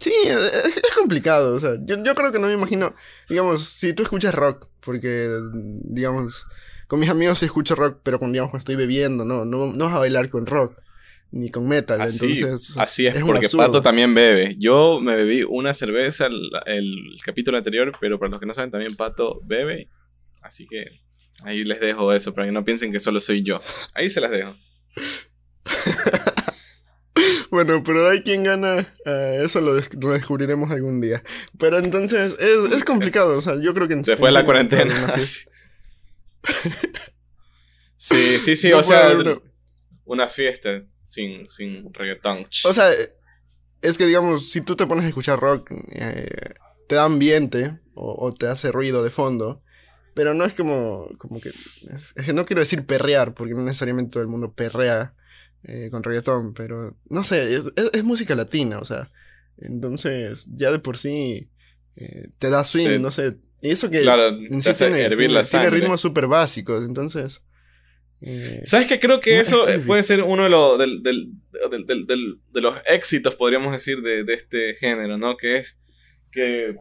Sí, 0.00 0.12
es, 0.24 0.82
complicado. 0.94 1.54
O 1.54 1.60
sea, 1.60 1.76
yo, 1.80 2.02
yo, 2.02 2.14
creo 2.14 2.32
que 2.32 2.38
no 2.38 2.48
me 2.48 2.54
imagino. 2.54 2.94
Digamos, 3.28 3.64
si 3.64 3.92
tú 3.92 4.02
escuchas 4.02 4.34
rock, 4.34 4.68
porque, 4.84 5.30
digamos, 5.52 6.46
con 6.86 7.00
mis 7.00 7.08
amigos 7.08 7.42
escucho 7.42 7.74
rock, 7.74 8.00
pero 8.02 8.18
con, 8.18 8.32
digamos, 8.32 8.54
estoy 8.54 8.76
bebiendo, 8.76 9.24
no, 9.24 9.44
no, 9.44 9.72
no 9.72 9.84
vas 9.84 9.94
a 9.94 9.98
bailar 9.98 10.28
con 10.28 10.46
rock. 10.46 10.80
Ni 11.32 11.50
con 11.50 11.66
metal, 11.66 12.00
así, 12.00 12.38
entonces. 12.40 12.76
Así 12.78 13.06
es, 13.06 13.22
porque 13.24 13.48
Pato 13.48 13.82
también 13.82 14.14
bebe. 14.14 14.54
Yo 14.58 15.00
me 15.00 15.16
bebí 15.16 15.42
una 15.42 15.74
cerveza 15.74 16.26
el, 16.26 16.50
el 16.66 17.16
capítulo 17.24 17.58
anterior, 17.58 17.92
pero 18.00 18.18
para 18.18 18.30
los 18.30 18.40
que 18.40 18.46
no 18.46 18.54
saben, 18.54 18.70
también 18.70 18.94
Pato 18.94 19.40
bebe. 19.44 19.88
Así 20.40 20.66
que 20.68 21.00
ahí 21.42 21.64
les 21.64 21.80
dejo 21.80 22.12
eso, 22.12 22.32
para 22.32 22.46
que 22.46 22.52
no 22.52 22.64
piensen 22.64 22.92
que 22.92 23.00
solo 23.00 23.18
soy 23.18 23.42
yo. 23.42 23.60
Ahí 23.92 24.08
se 24.08 24.20
las 24.20 24.30
dejo. 24.30 24.54
Bueno, 27.56 27.82
pero 27.82 28.06
hay 28.10 28.22
quien 28.22 28.42
gana, 28.42 28.86
eh, 29.06 29.40
eso 29.42 29.62
lo, 29.62 29.76
descubriremos 29.76 30.70
algún 30.70 31.00
día. 31.00 31.22
Pero 31.58 31.78
entonces, 31.78 32.36
es, 32.38 32.84
complicado, 32.84 33.38
o 33.38 33.40
sea, 33.40 33.54
yo 33.58 33.72
creo 33.72 33.88
que... 33.88 33.94
Después 33.94 34.20
de 34.20 34.32
la 34.32 34.44
cuarentena. 34.44 34.94
sí, 37.96 38.38
sí, 38.40 38.56
sí, 38.56 38.72
o 38.74 38.82
sea, 38.82 39.16
una... 40.04 40.28
fiesta 40.28 40.84
sin, 41.02 41.48
sin 41.48 41.94
reggaetón. 41.94 42.44
O 42.66 42.74
sea, 42.74 42.90
es 43.80 43.96
que 43.96 44.04
digamos, 44.04 44.50
si 44.50 44.60
tú 44.60 44.76
te 44.76 44.86
pones 44.86 45.06
a 45.06 45.08
escuchar 45.08 45.40
rock, 45.40 45.72
eh, 45.92 46.28
te 46.90 46.96
da 46.96 47.04
ambiente 47.04 47.80
o, 47.94 48.34
te 48.34 48.48
hace 48.48 48.70
ruido 48.70 49.02
de 49.02 49.08
fondo. 49.08 49.62
Pero 50.12 50.34
no 50.34 50.44
es 50.44 50.52
como, 50.52 51.08
como 51.16 51.40
que, 51.40 51.52
es 51.90 52.12
que 52.12 52.34
no 52.34 52.44
quiero 52.44 52.60
decir 52.60 52.84
perrear, 52.84 53.32
porque 53.32 53.54
no 53.54 53.62
necesariamente 53.62 54.12
todo 54.12 54.22
el 54.22 54.28
mundo 54.28 54.52
perrea 54.52 55.14
eh, 55.68 55.88
con 55.90 56.04
reggaetón, 56.04 56.54
pero 56.54 56.96
no 57.10 57.24
sé, 57.24 57.60
es, 57.92 58.04
música 58.04 58.36
latina, 58.36 58.78
o 58.78 58.84
sea, 58.84 59.10
entonces 59.58 60.46
ya 60.54 60.70
de 60.70 60.78
por 60.78 60.96
sí 60.96 61.50
eh, 61.96 62.28
te 62.38 62.50
da 62.50 62.62
swing, 62.62 63.00
no 63.00 63.10
sé, 63.10 63.34
y 63.60 63.70
eso 63.70 63.90
que 63.90 64.02
claro, 64.02 64.36
tiene, 64.36 64.60
tiene, 64.60 65.70
ritmos 65.70 66.00
súper 66.00 66.28
básicos, 66.28 66.84
entonces... 66.84 67.42
Eh, 68.20 68.62
¿Sabes 68.64 68.86
qué? 68.86 69.00
Creo 69.00 69.20
que 69.20 69.40
eso 69.40 69.66
puede 69.86 70.04
ser 70.04 70.22
uno 70.22 70.44
de, 70.44 70.50
los 70.50 70.78
de 70.78 72.60
los 72.60 72.74
éxitos, 72.86 73.34
podríamos 73.34 73.72
decir, 73.72 74.00
de, 74.02 74.22
de 74.22 74.34
este 74.34 74.74
género, 74.76 75.18
¿no? 75.18 75.36
Que 75.36 75.58
es 75.58 75.80
que 76.30 76.76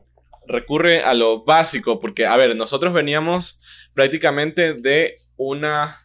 recurre 0.47 1.01
a 1.01 1.15
lo 1.15 1.43
básico, 1.43 1.99
porque, 1.99 2.27
a 2.27 2.37
ver, 2.37 2.55
nosotros 2.55 2.93
veníamos 2.93 3.61
prácticamente 3.95 4.75
de 4.75 5.17
una... 5.37 5.97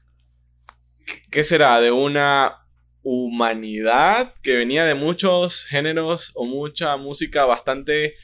¿Qué 1.30 1.44
será? 1.44 1.78
De 1.80 1.92
una 1.92 2.59
humanidad 3.02 4.34
que 4.42 4.56
venía 4.56 4.84
de 4.84 4.94
muchos 4.94 5.64
géneros 5.64 6.32
o 6.34 6.44
mucha 6.44 6.96
música 6.96 7.44
bastante, 7.44 8.14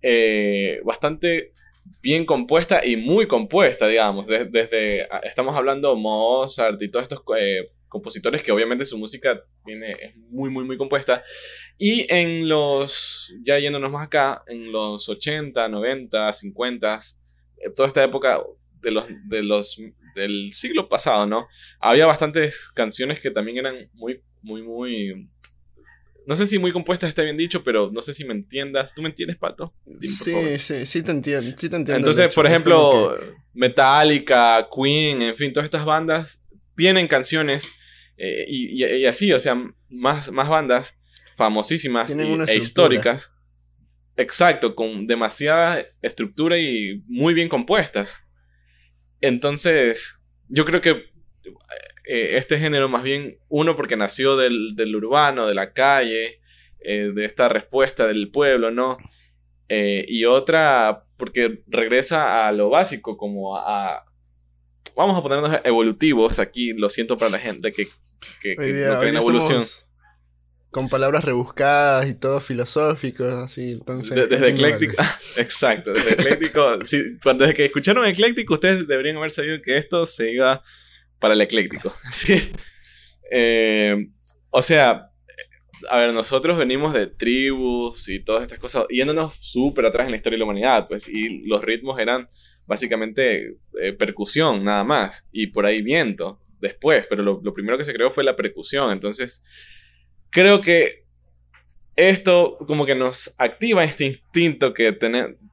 eh, 0.00 0.80
bastante 0.84 1.52
bien 2.00 2.24
compuesta 2.24 2.84
y 2.84 2.96
muy 2.96 3.26
compuesta, 3.26 3.88
digamos. 3.88 4.26
desde, 4.26 5.02
ah, 5.10 5.20
estamos 5.24 5.56
hablando 5.56 5.96
Mozart 5.96 6.80
y 6.82 6.88
todos 6.88 7.04
estos 7.04 7.22
eh, 7.38 7.70
compositores 7.88 8.42
que 8.42 8.52
obviamente 8.52 8.84
su 8.84 8.98
música 8.98 9.42
viene, 9.64 9.92
es 9.92 10.16
muy, 10.16 10.50
muy, 10.50 10.64
muy 10.64 10.76
compuesta. 10.76 11.22
Y 11.78 12.06
en 12.12 12.48
los, 12.48 13.34
ya 13.42 13.58
yéndonos 13.58 13.90
más 13.90 14.06
acá, 14.06 14.42
en 14.46 14.72
los 14.72 15.08
80, 15.08 15.68
90, 15.68 16.32
50, 16.32 16.98
toda 17.76 17.88
esta 17.88 18.04
época 18.04 18.40
de 18.80 18.90
los, 18.90 19.04
de 19.26 19.42
los 19.42 19.78
del 20.14 20.52
siglo 20.52 20.88
pasado, 20.88 21.26
¿no? 21.26 21.48
Había 21.80 22.06
bastantes 22.06 22.68
canciones 22.74 23.20
que 23.20 23.30
también 23.30 23.58
eran 23.58 23.90
muy, 23.94 24.22
muy, 24.42 24.62
muy... 24.62 25.28
No 26.26 26.36
sé 26.36 26.46
si 26.46 26.58
muy 26.58 26.70
compuestas 26.70 27.08
está 27.08 27.22
bien 27.22 27.36
dicho, 27.36 27.64
pero 27.64 27.90
no 27.90 28.00
sé 28.00 28.14
si 28.14 28.24
me 28.24 28.32
entiendas. 28.32 28.94
¿Tú 28.94 29.02
me 29.02 29.08
entiendes, 29.08 29.36
Pato? 29.36 29.74
sí, 30.00 30.58
sí, 30.58 30.86
sí 30.86 31.02
te 31.02 31.10
entiendo. 31.10 31.50
Sí 31.56 31.68
te 31.68 31.76
entiendo 31.76 31.96
Entonces, 31.98 32.32
por 32.32 32.46
ejemplo, 32.46 33.18
Metallica, 33.52 34.68
Queen, 34.74 35.22
en 35.22 35.36
fin, 35.36 35.52
todas 35.52 35.64
estas 35.64 35.84
bandas 35.84 36.42
tienen 36.76 37.08
canciones 37.08 37.74
eh, 38.16 38.44
y, 38.48 39.04
así, 39.06 39.32
o 39.32 39.40
sea, 39.40 39.60
más, 39.88 40.30
más 40.30 40.48
bandas 40.48 40.96
famosísimas 41.36 42.14
e 42.14 42.56
históricas. 42.56 43.32
Exacto, 44.16 44.74
con 44.74 45.06
demasiada 45.06 45.82
estructura 46.02 46.58
y 46.58 47.02
muy 47.06 47.34
bien 47.34 47.48
compuestas. 47.48 48.24
Entonces, 49.22 50.20
yo 50.48 50.66
creo 50.66 50.82
que 50.82 51.10
eh, 52.04 52.36
este 52.36 52.58
género 52.58 52.88
más 52.88 53.02
bien, 53.02 53.38
uno 53.48 53.76
porque 53.76 53.96
nació 53.96 54.36
del, 54.36 54.94
urbano, 54.94 55.46
de 55.46 55.54
la 55.54 55.72
calle, 55.72 56.40
eh, 56.80 57.12
de 57.14 57.24
esta 57.24 57.48
respuesta 57.48 58.06
del 58.06 58.30
pueblo, 58.30 58.70
¿no? 58.70 58.98
Eh, 59.68 60.04
y 60.08 60.24
otra 60.24 61.04
porque 61.16 61.62
regresa 61.68 62.46
a 62.46 62.52
lo 62.52 62.68
básico, 62.68 63.16
como 63.16 63.56
a, 63.56 64.04
vamos 64.96 65.16
a 65.16 65.22
ponernos 65.22 65.60
evolutivos 65.64 66.40
aquí, 66.40 66.72
lo 66.72 66.90
siento 66.90 67.16
para 67.16 67.30
la 67.30 67.38
gente 67.38 67.72
que, 67.72 67.86
que, 68.40 68.56
no 68.56 68.98
cree 68.98 69.10
en 69.10 69.16
evolución. 69.16 69.64
Con 70.72 70.88
palabras 70.88 71.24
rebuscadas 71.24 72.08
y 72.08 72.14
todo 72.14 72.40
filosófico, 72.40 73.24
así, 73.24 73.72
entonces... 73.72 74.28
desde 74.28 74.48
ecléctico, 74.48 74.94
exacto, 75.36 75.92
desde 75.92 76.14
ecléctico, 76.14 76.78
cuando, 77.22 77.44
desde 77.44 77.54
que 77.54 77.66
escucharon 77.66 78.04
ecléctico, 78.06 78.54
ustedes 78.54 78.88
deberían 78.88 79.18
haber 79.18 79.30
sabido 79.30 79.60
que 79.62 79.76
esto 79.76 80.06
se 80.06 80.32
iba 80.32 80.62
para 81.20 81.34
el 81.34 81.42
ecléctico, 81.42 81.94
¿sí? 82.10 82.52
Eh, 83.30 84.08
o 84.50 84.62
sea, 84.62 85.10
a 85.90 85.98
ver, 85.98 86.12
nosotros 86.12 86.56
venimos 86.58 86.92
de 86.94 87.06
tribus 87.06 88.08
y 88.08 88.20
todas 88.20 88.42
estas 88.42 88.58
cosas, 88.58 88.86
yéndonos 88.88 89.34
súper 89.40 89.86
atrás 89.86 90.06
en 90.06 90.12
la 90.12 90.16
historia 90.16 90.36
de 90.36 90.38
la 90.38 90.44
humanidad, 90.44 90.88
pues, 90.88 91.08
y 91.08 91.46
los 91.46 91.62
ritmos 91.62 91.98
eran 91.98 92.28
básicamente 92.66 93.56
eh, 93.80 93.92
percusión 93.92 94.64
nada 94.64 94.84
más, 94.84 95.28
y 95.32 95.48
por 95.48 95.66
ahí 95.66 95.82
viento 95.82 96.40
después, 96.62 97.06
pero 97.10 97.22
lo, 97.22 97.52
primero 97.52 97.76
que 97.76 97.84
se 97.84 97.92
creó 97.92 98.10
fue 98.10 98.24
la 98.24 98.36
percusión, 98.36 98.90
entonces 98.90 99.44
creo 100.32 100.60
que 100.60 101.04
esto 101.94 102.58
como 102.66 102.84
que 102.84 102.96
nos 102.96 103.34
activa 103.38 103.84
este 103.84 104.06
instinto 104.06 104.74
que 104.74 104.92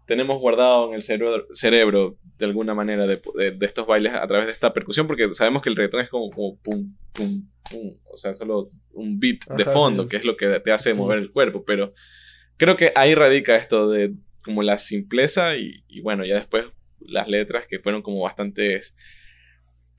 tenemos 0.08 0.40
guardado 0.40 0.90
en 0.90 0.96
el 0.96 1.04
cerebro, 1.04 1.46
cerebro 1.54 2.18
de 2.40 2.46
alguna 2.46 2.74
manera 2.74 3.06
de, 3.06 3.22
estos 3.62 3.86
bailes 3.86 4.14
a 4.14 4.26
través 4.26 4.48
de 4.48 4.54
esta 4.54 4.74
percusión, 4.74 5.06
porque 5.06 5.32
sabemos 5.34 5.62
que 5.62 5.70
el 5.70 5.76
reggaetón 5.76 6.00
es 6.00 6.10
como, 6.10 6.30
como 6.32 6.58
pum, 6.58 6.96
pum, 7.14 7.48
pum, 7.70 7.98
o 8.10 8.18
sea, 8.18 8.34
solo 8.34 8.70
un 8.94 9.20
beat 9.20 9.46
de 9.58 9.66
fondo, 9.66 10.08
que 10.08 10.16
es 10.16 10.24
lo 10.24 10.38
que 10.38 10.60
te 10.62 10.72
hace 10.72 10.94
mover 10.94 11.20
el 11.20 11.30
cuerpo, 11.30 11.64
pero 11.66 11.94
creo 12.56 12.78
que 12.78 12.94
ahí 12.96 13.14
radica 13.14 13.58
esto 13.58 13.90
de 13.90 14.14
como 14.42 14.64
la 14.64 14.80
simpleza 14.80 15.58
y, 15.58 15.84
bueno, 16.02 16.26
ya 16.26 16.36
después 16.36 16.66
las 17.02 17.28
letras 17.28 17.66
que 17.70 17.80
fueron 17.80 18.02
como 18.02 18.22
bastantes, 18.22 18.96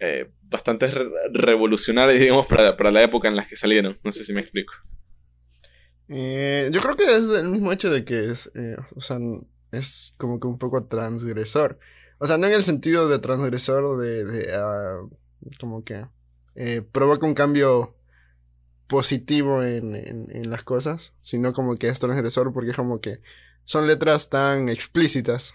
eh, 0.00 0.30
bastante 0.42 0.90
revolucionarias, 1.32 2.18
digamos, 2.18 2.46
para, 2.46 2.76
para, 2.76 2.90
la 2.90 3.02
época 3.02 3.28
en 3.28 3.36
las 3.36 3.46
que 3.46 3.56
salieron. 3.56 3.96
No 4.02 4.10
sé 4.12 4.24
si 4.24 4.32
me 4.32 4.40
explico. 4.40 4.72
Eh, 6.08 6.70
yo 6.72 6.80
creo 6.80 6.96
que 6.96 7.04
es 7.04 7.22
el 7.22 7.48
mismo 7.48 7.70
hecho 7.70 7.88
de 7.90 8.04
que 8.04 8.30
es, 8.30 8.50
eh, 8.56 8.76
o 8.96 9.00
sea, 9.00 9.18
es 9.70 10.12
como 10.18 10.40
que 10.40 10.48
un 10.48 10.58
poco 10.58 10.84
transgresor. 10.86 11.78
O 12.18 12.26
sea, 12.26 12.36
no 12.36 12.48
en 12.48 12.52
el 12.52 12.64
sentido 12.64 13.08
de 13.08 13.20
transgresor 13.20 14.00
de, 14.00 14.24
de 14.24 14.58
uh, 14.58 15.10
como 15.58 15.84
que 15.84 16.06
eh, 16.56 16.82
provoca 16.82 17.26
un 17.26 17.34
cambio 17.34 17.96
positivo 18.88 19.62
en, 19.62 19.94
en, 19.94 20.50
las 20.50 20.64
cosas, 20.64 21.14
sino 21.20 21.52
como 21.52 21.76
que 21.76 21.88
es 21.88 22.00
transgresor 22.00 22.52
porque 22.52 22.70
es 22.70 22.76
como 22.76 23.00
que 23.00 23.20
son 23.62 23.86
letras 23.86 24.30
tan 24.30 24.68
explícitas 24.68 25.54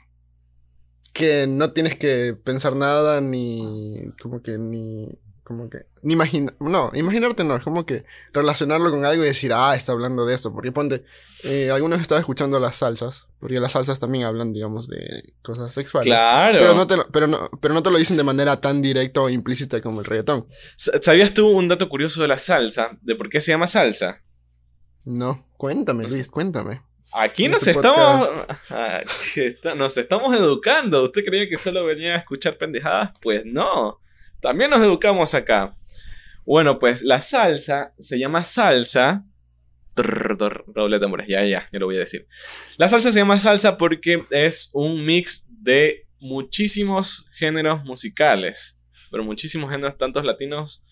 que 1.16 1.48
no 1.48 1.72
tienes 1.72 1.96
que 1.96 2.36
pensar 2.44 2.76
nada 2.76 3.22
ni 3.22 4.12
como 4.22 4.42
que 4.42 4.58
ni 4.58 5.18
como 5.46 5.70
que 5.70 5.86
ni 6.02 6.14
imaginar, 6.14 6.56
no, 6.60 6.92
imaginarte 6.94 7.44
no, 7.44 7.56
es 7.56 7.64
como 7.64 7.86
que 7.86 8.04
relacionarlo 8.34 8.92
con 8.92 9.06
algo 9.06 9.24
y 9.24 9.28
decir, 9.28 9.54
ah, 9.54 9.76
está 9.76 9.94
hablando 9.94 10.26
de 10.26 10.34
esto, 10.34 10.52
porque 10.52 10.74
ponte, 10.74 11.06
eh, 11.44 11.72
algunos 11.72 12.02
están 12.02 12.20
escuchando 12.20 12.60
las 12.60 12.78
salsas, 12.78 13.28
porque 13.40 13.60
las 13.60 13.72
salsas 13.72 14.00
también 14.00 14.26
hablan, 14.26 14.52
digamos, 14.52 14.90
de 14.90 15.34
cosas 15.42 15.74
sexuales. 15.74 16.08
Claro. 16.08 16.58
Pero 16.60 16.76
no 16.76 16.88
te 16.88 16.98
lo, 16.98 17.08
pero 17.12 17.28
no, 17.28 17.50
pero 17.62 17.74
no 17.74 17.82
te 17.82 17.92
lo 17.92 17.98
dicen 17.98 18.18
de 18.18 18.24
manera 18.24 18.60
tan 18.60 18.82
directa 18.82 19.22
o 19.22 19.30
implícita 19.30 19.82
como 19.82 20.02
el 20.02 20.06
reggaetón. 20.06 20.48
¿Sabías 20.76 21.34
tú 21.34 21.48
un 21.48 21.70
dato 21.70 21.88
curioso 21.88 22.22
de 22.22 22.28
la 22.28 22.40
salsa? 22.40 22.98
¿De 23.04 23.16
por 23.16 23.30
qué 23.30 23.40
se 23.40 23.52
llama 23.52 23.68
salsa? 23.68 24.22
No, 25.06 25.48
cuéntame, 25.58 26.08
Luis, 26.10 26.28
cuéntame. 26.28 26.82
Aquí 27.16 27.48
nos 27.48 27.66
este 27.66 27.72
estamos. 27.72 28.30
Nos 29.78 29.98
estamos 29.98 30.38
educando. 30.38 31.04
¿Usted 31.04 31.24
creía 31.24 31.50
que 31.50 31.58
solo 31.58 31.86
venía 31.86 32.16
a 32.16 32.18
escuchar 32.20 32.58
pendejadas? 32.58 33.12
Pues 33.22 33.44
no. 33.46 34.00
También 34.42 34.70
nos 34.70 34.82
educamos 34.82 35.34
acá. 35.34 35.76
Bueno, 36.46 36.78
pues 36.78 37.04
la 37.04 37.22
salsa 37.22 37.94
se 38.00 38.20
llama 38.20 38.44
salsa. 38.44 39.26
Doble 39.96 41.00
tambores, 41.00 41.28
ya, 41.28 41.44
ya, 41.46 41.70
ya 41.72 41.80
lo 41.80 41.86
voy 41.86 41.96
a 41.96 42.02
decir. 42.02 42.28
La 42.78 42.90
salsa 42.90 43.12
se 43.12 43.20
llama 43.20 43.40
salsa 43.40 43.78
porque 43.78 44.24
es 44.30 44.70
un 44.74 45.06
mix 45.06 45.48
de 45.50 46.08
muchísimos 46.20 47.28
géneros 47.34 47.84
musicales. 47.86 48.78
Pero 49.10 49.24
muchísimos 49.24 49.72
géneros, 49.72 49.98
tantos 49.98 50.26
latinos 50.26 50.86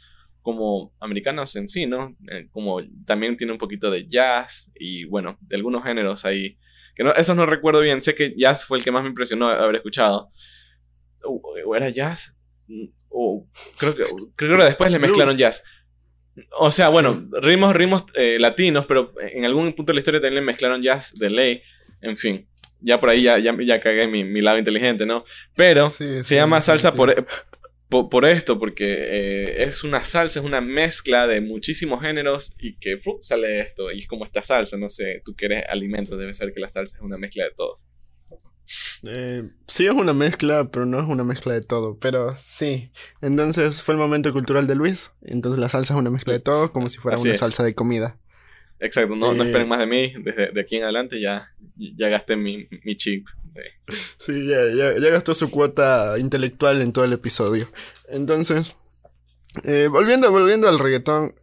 como 0.43 0.93
americanos 0.99 1.55
en 1.55 1.67
sí, 1.67 1.87
¿no? 1.87 2.15
Eh, 2.29 2.47
como 2.51 2.81
también 3.05 3.35
tiene 3.35 3.53
un 3.53 3.57
poquito 3.57 3.89
de 3.89 4.05
jazz 4.05 4.71
y 4.75 5.05
bueno, 5.05 5.37
de 5.41 5.55
algunos 5.55 5.83
géneros 5.83 6.25
ahí. 6.25 6.59
Que 6.95 7.03
no, 7.03 7.11
esos 7.13 7.35
no 7.35 7.47
recuerdo 7.47 7.81
bien, 7.81 8.03
sé 8.03 8.13
que 8.13 8.35
jazz 8.37 8.65
fue 8.65 8.77
el 8.77 8.83
que 8.83 8.91
más 8.91 9.01
me 9.01 9.09
impresionó 9.09 9.47
haber 9.47 9.77
escuchado. 9.77 10.29
¿O 11.23 11.75
era 11.75 11.89
jazz? 11.89 12.37
o 13.09 13.47
creo 13.77 13.95
que, 13.95 14.03
creo 14.35 14.57
que 14.57 14.63
después 14.63 14.91
le 14.91 14.99
mezclaron 14.99 15.37
jazz. 15.37 15.63
O 16.59 16.71
sea, 16.71 16.89
bueno, 16.89 17.29
ritmos, 17.31 17.75
ritmos 17.75 18.05
eh, 18.15 18.37
latinos, 18.39 18.85
pero 18.85 19.13
en 19.19 19.45
algún 19.45 19.71
punto 19.73 19.91
de 19.91 19.95
la 19.95 19.99
historia 19.99 20.19
también 20.19 20.43
le 20.43 20.45
mezclaron 20.45 20.81
jazz 20.81 21.13
de 21.13 21.29
ley. 21.29 21.61
En 22.01 22.17
fin, 22.17 22.45
ya 22.81 22.99
por 22.99 23.09
ahí 23.09 23.21
ya, 23.21 23.37
ya, 23.37 23.55
ya 23.63 23.79
cagué 23.79 24.07
mi, 24.07 24.23
mi 24.23 24.41
lado 24.41 24.57
inteligente, 24.57 25.05
¿no? 25.05 25.23
Pero 25.55 25.89
se 25.89 26.35
llama 26.35 26.59
salsa 26.61 26.93
por, 26.93 27.15
por, 28.09 28.25
esto, 28.25 28.59
porque 28.59 28.85
eh, 28.85 29.63
es 29.63 29.83
una 29.83 30.03
salsa, 30.03 30.39
es 30.39 30.45
una 30.45 30.61
mezcla 30.61 31.27
de 31.27 31.41
muchísimos 31.41 32.01
géneros 32.01 32.55
y 32.59 32.77
que 32.77 32.99
sale 33.21 33.61
esto. 33.61 33.91
Y 33.91 33.99
es 33.99 34.07
como 34.07 34.25
esta 34.25 34.41
salsa, 34.41 34.77
no 34.77 34.89
sé, 34.89 35.21
tú 35.23 35.35
que 35.35 35.45
eres 35.45 35.63
alimento, 35.69 36.17
debes 36.17 36.37
saber 36.37 36.53
que 36.53 36.59
la 36.59 36.69
salsa 36.69 36.97
es 36.97 37.03
una 37.03 37.17
mezcla 37.17 37.43
de 37.43 37.51
todos. 37.55 37.89
Eh, 39.05 39.43
sí 39.67 39.85
es 39.85 39.93
una 39.93 40.13
mezcla, 40.13 40.69
pero 40.71 40.85
no 40.85 40.99
es 40.99 41.05
una 41.05 41.23
mezcla 41.23 41.53
de 41.53 41.61
todo. 41.61 41.97
Pero 41.99 42.35
sí. 42.37 42.91
Entonces 43.21 43.81
fue 43.81 43.93
el 43.93 43.99
momento 43.99 44.33
cultural 44.33 44.65
de 44.65 44.75
Luis. 44.75 45.11
Entonces 45.21 45.59
la 45.59 45.69
salsa 45.69 45.93
es 45.93 45.99
una 45.99 46.09
mezcla 46.09 46.33
de 46.33 46.39
todo, 46.39 46.71
como 46.71 46.89
si 46.89 46.97
fuera 46.97 47.19
una 47.19 47.35
salsa 47.35 47.63
de 47.63 47.75
comida. 47.75 48.19
Exacto, 48.79 49.15
no, 49.15 49.33
no 49.33 49.43
eh, 49.43 49.47
esperen 49.47 49.67
más 49.67 49.79
de 49.79 49.87
mí. 49.87 50.13
Desde 50.23 50.51
de 50.51 50.61
aquí 50.61 50.77
en 50.77 50.83
adelante 50.83 51.21
ya, 51.21 51.53
ya 51.75 52.09
gasté 52.09 52.35
mi, 52.35 52.67
mi 52.83 52.95
chip. 52.95 53.27
Sí, 54.17 54.47
ya, 54.47 54.67
ya, 54.73 55.09
gastó 55.09 55.33
su 55.33 55.51
cuota 55.51 56.17
intelectual 56.17 56.81
en 56.81 56.93
todo 56.93 57.05
el 57.05 57.13
episodio. 57.13 57.67
Entonces, 58.09 58.77
eh, 59.63 59.87
volviendo, 59.91 60.31
volviendo 60.31 60.67
al 60.69 60.79
reggaetón, 60.79 61.35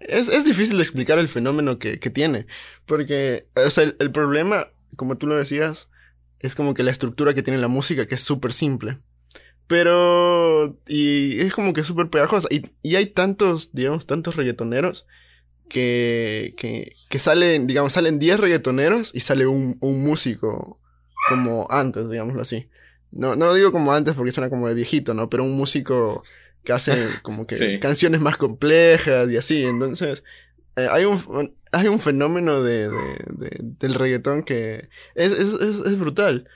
es, 0.00 0.28
es, 0.28 0.44
difícil 0.44 0.80
explicar 0.80 1.18
el 1.18 1.28
fenómeno 1.28 1.78
que, 1.78 1.98
que 1.98 2.10
tiene. 2.10 2.46
Porque, 2.86 3.48
o 3.54 3.70
sea, 3.70 3.84
el, 3.84 3.96
el 3.98 4.10
problema 4.10 4.68
como 4.98 5.16
tú 5.16 5.26
lo 5.26 5.36
decías, 5.36 5.88
es 6.40 6.54
como 6.54 6.74
que 6.74 6.82
la 6.82 6.90
estructura 6.90 7.32
que 7.32 7.42
tiene 7.42 7.58
la 7.58 7.68
música, 7.68 8.06
que 8.06 8.16
es 8.16 8.20
súper 8.20 8.52
simple. 8.52 8.98
Pero, 9.66 10.78
y 10.86 11.40
es 11.40 11.54
como 11.54 11.72
que 11.72 11.84
súper 11.84 12.10
pegajosa. 12.10 12.48
Y, 12.50 12.62
y, 12.82 12.96
hay 12.96 13.06
tantos, 13.06 13.72
digamos, 13.72 14.06
tantos 14.06 14.36
reggaetoneros 14.36 15.06
que, 15.68 16.54
que, 16.56 16.92
que 17.08 17.18
salen, 17.18 17.66
digamos, 17.66 17.92
salen 17.92 18.18
10 18.18 18.40
reggaetoneros 18.40 19.14
y 19.14 19.20
sale 19.20 19.46
un, 19.46 19.76
un 19.80 20.02
músico 20.04 20.78
como 21.28 21.66
antes, 21.70 22.08
digámoslo 22.10 22.42
así. 22.42 22.68
No, 23.10 23.36
no 23.36 23.54
digo 23.54 23.72
como 23.72 23.92
antes 23.92 24.14
porque 24.14 24.32
suena 24.32 24.50
como 24.50 24.68
de 24.68 24.74
viejito, 24.74 25.14
¿no? 25.14 25.30
Pero 25.30 25.44
un 25.44 25.56
músico 25.56 26.22
que 26.64 26.72
hace 26.72 26.92
como 27.22 27.46
que 27.46 27.78
canciones 27.80 28.20
más 28.20 28.36
complejas 28.36 29.30
y 29.30 29.36
así. 29.36 29.64
Entonces, 29.64 30.24
eh, 30.76 30.88
hay 30.90 31.04
un, 31.04 31.54
hay 31.72 31.88
un 31.88 31.98
fenómeno 31.98 32.62
de, 32.62 32.88
de, 32.88 33.56
del 33.60 33.94
reggaetón 33.94 34.42
que 34.42 34.88
es, 35.14 35.32
es, 35.32 35.54
es, 35.54 35.98
brutal. 35.98 36.48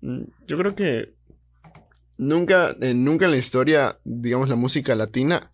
Mm, 0.00 0.22
yo 0.46 0.58
creo 0.58 0.74
que 0.74 1.14
nunca, 2.18 2.76
eh, 2.80 2.94
nunca 2.94 3.26
en 3.26 3.30
la 3.32 3.36
historia, 3.38 3.98
digamos, 4.04 4.48
la 4.48 4.56
música 4.56 4.94
latina 4.94 5.50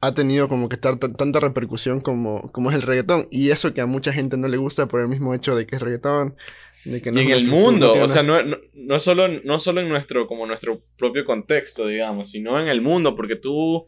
ha 0.00 0.12
tenido 0.14 0.48
como 0.48 0.68
que 0.68 0.76
tanta 0.76 1.40
repercusión 1.40 2.00
como, 2.00 2.50
como 2.52 2.70
es 2.70 2.76
el 2.76 2.82
reggaetón. 2.82 3.26
Y 3.30 3.50
eso 3.50 3.74
que 3.74 3.80
a 3.80 3.86
mucha 3.86 4.12
gente 4.12 4.36
no 4.36 4.48
le 4.48 4.56
gusta 4.56 4.86
por 4.86 5.00
el 5.00 5.08
mismo 5.08 5.34
hecho 5.34 5.54
de 5.54 5.66
que 5.66 5.76
es 5.76 5.82
reggaetón. 5.82 6.36
De 6.84 7.02
que 7.02 7.10
y 7.10 7.18
en 7.18 7.30
el 7.30 7.46
mundo, 7.46 7.92
o 7.92 8.08
sea, 8.08 8.22
no, 8.22 8.42
no, 8.42 8.56
no, 8.72 9.00
solo, 9.00 9.28
no 9.28 9.60
solo 9.60 9.82
en 9.82 9.90
nuestro, 9.90 10.26
como 10.26 10.46
nuestro 10.46 10.82
propio 10.96 11.26
contexto, 11.26 11.86
digamos, 11.86 12.30
sino 12.30 12.58
en 12.58 12.68
el 12.68 12.80
mundo, 12.80 13.14
porque 13.14 13.36
tú 13.36 13.86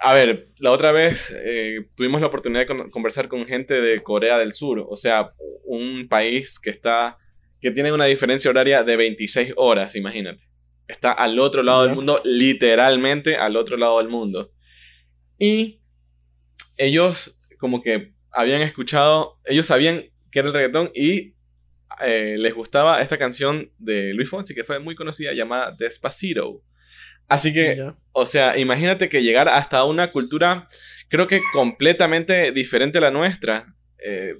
a 0.00 0.14
ver, 0.14 0.46
la 0.58 0.70
otra 0.70 0.92
vez 0.92 1.36
eh, 1.44 1.86
tuvimos 1.94 2.20
la 2.20 2.28
oportunidad 2.28 2.66
de 2.66 2.90
conversar 2.90 3.28
con 3.28 3.44
gente 3.44 3.74
de 3.74 4.00
Corea 4.00 4.38
del 4.38 4.54
Sur, 4.54 4.86
o 4.88 4.96
sea, 4.96 5.32
un 5.64 6.06
país 6.08 6.58
que 6.58 6.70
está, 6.70 7.18
que 7.60 7.70
tiene 7.70 7.92
una 7.92 8.06
diferencia 8.06 8.50
horaria 8.50 8.82
de 8.82 8.96
26 8.96 9.54
horas, 9.56 9.94
imagínate. 9.96 10.44
Está 10.88 11.12
al 11.12 11.38
otro 11.38 11.62
lado 11.62 11.84
del 11.84 11.94
mundo, 11.94 12.20
literalmente 12.24 13.36
al 13.36 13.56
otro 13.56 13.76
lado 13.76 13.98
del 13.98 14.08
mundo. 14.08 14.50
Y 15.40 15.80
ellos 16.76 17.40
como 17.58 17.82
que 17.82 18.12
habían 18.30 18.62
escuchado, 18.62 19.38
ellos 19.46 19.66
sabían 19.66 20.04
que 20.30 20.38
era 20.38 20.48
el 20.48 20.54
reggaetón 20.54 20.90
y 20.94 21.34
eh, 22.00 22.36
les 22.38 22.54
gustaba 22.54 23.02
esta 23.02 23.18
canción 23.18 23.72
de 23.78 24.14
Luis 24.14 24.28
Fonsi 24.28 24.54
que 24.54 24.64
fue 24.64 24.78
muy 24.78 24.94
conocida 24.94 25.32
llamada 25.32 25.74
Despacito. 25.76 26.62
Así 27.26 27.52
que, 27.52 27.92
o 28.12 28.26
sea, 28.26 28.58
imagínate 28.58 29.08
que 29.08 29.22
llegar 29.22 29.48
hasta 29.48 29.84
una 29.84 30.10
cultura, 30.10 30.66
creo 31.08 31.26
que 31.26 31.40
completamente 31.52 32.50
diferente 32.50 32.98
a 32.98 33.02
la 33.02 33.10
nuestra. 33.10 33.74
Eh, 34.04 34.34